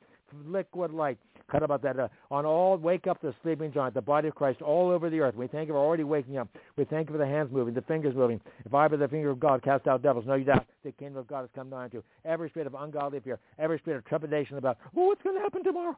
[0.47, 1.18] liquid light.
[1.50, 1.99] Cut about that.
[1.99, 5.20] Uh, on all, wake up the sleeping giant, the body of Christ all over the
[5.20, 5.34] earth.
[5.34, 6.49] We thank you for already waking up.
[6.76, 8.41] We thank you for the hands moving, the fingers moving.
[8.65, 11.18] If I, by the finger of God, cast out devils, No, you doubt the kingdom
[11.18, 12.05] of God has come nigh unto you.
[12.25, 15.65] Every spirit of ungodly fear, every spirit of trepidation about, oh, what's going to happen
[15.65, 15.97] tomorrow?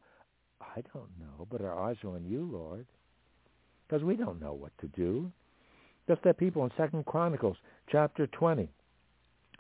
[0.61, 2.87] I don't know, but our eyes are on you, Lord,
[3.87, 5.31] because we don't know what to do.
[6.09, 7.57] Just that people in Second Chronicles
[7.91, 8.69] chapter 20,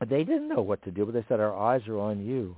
[0.08, 2.56] they didn't know what to do, but they said, our eyes are on you.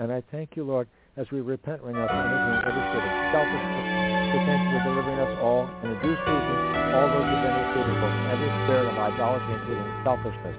[0.00, 0.88] And I thank you, Lord,
[1.20, 3.84] as we repent right now for anything, every spirit of selfishness.
[4.32, 6.56] We thank you for delivering us all in the due season,
[6.96, 10.56] all those who've been receiving from every spirit of idolatry, including selfishness.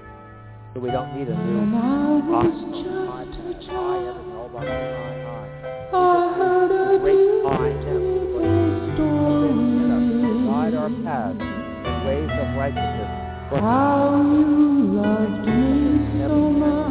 [0.77, 2.53] So we don't need a new eye, eye,
[3.33, 5.49] everything, all about eye, eye, eye.
[7.01, 8.21] We just need a great eye, Him.
[10.53, 13.09] Guide our paths in ways of righteousness.
[13.57, 16.90] How you loved me so much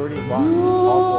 [0.00, 1.09] dirty, rotten, awful,